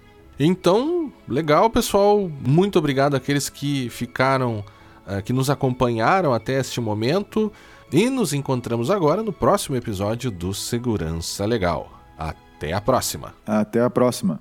Então, 0.40 1.12
legal, 1.28 1.70
pessoal. 1.70 2.28
Muito 2.44 2.78
obrigado 2.78 3.14
àqueles 3.14 3.48
que 3.48 3.88
ficaram, 3.90 4.64
eh, 5.06 5.22
que 5.22 5.32
nos 5.32 5.48
acompanharam 5.50 6.32
até 6.32 6.58
este 6.58 6.80
momento. 6.80 7.52
E 7.92 8.10
nos 8.10 8.32
encontramos 8.32 8.90
agora 8.90 9.22
no 9.22 9.32
próximo 9.32 9.76
episódio 9.76 10.30
do 10.30 10.52
Segurança 10.52 11.44
Legal. 11.46 11.90
Até 12.18 12.72
a 12.72 12.80
próxima. 12.80 13.32
Até 13.46 13.80
a 13.80 13.88
próxima. 13.88 14.40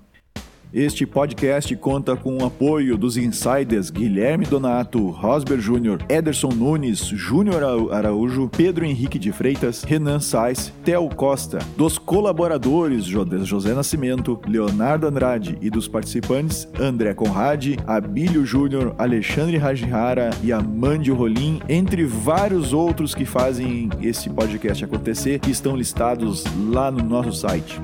Este 0.74 1.06
podcast 1.06 1.74
conta 1.78 2.18
com 2.18 2.38
o 2.38 2.46
apoio 2.46 2.98
dos 2.98 3.16
insiders 3.16 3.90
Guilherme 3.90 4.46
Donato, 4.46 5.10
Rosber 5.10 5.60
Júnior, 5.62 6.00
Ederson 6.10 6.50
Nunes, 6.50 7.00
Júnior 7.00 7.64
Araújo, 7.94 8.50
Pedro 8.50 8.86
Henrique 8.86 9.18
de 9.18 9.32
Freitas, 9.32 9.84
Renan 9.84 10.20
Sais, 10.20 10.74
Theo 10.84 11.08
Costa, 11.10 11.60
dos 11.78 11.98
colaboradores 11.98 13.06
José 13.06 13.74
Nascimento, 13.74 14.42
Leonardo 14.46 15.08
Andrade 15.08 15.58
e 15.62 15.70
dos 15.70 15.88
participantes 15.88 16.68
André 16.78 17.14
Conrade, 17.14 17.78
Abílio 17.88 18.46
Júnior, 18.46 18.94
Alexandre 18.98 19.58
Rajihara 19.58 20.32
e 20.44 20.52
Amandio 20.52 21.16
Rolim, 21.16 21.62
entre 21.70 22.04
vários 22.04 22.74
outros 22.74 23.16
que 23.16 23.24
fazem 23.24 23.90
esse 24.02 24.30
podcast 24.30 24.84
acontecer, 24.84 25.40
que 25.40 25.50
estão 25.50 25.78
listados 25.78 26.44
lá 26.70 26.92
no 26.92 27.02
nosso 27.02 27.32
site. 27.32 27.80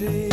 take 0.00 0.29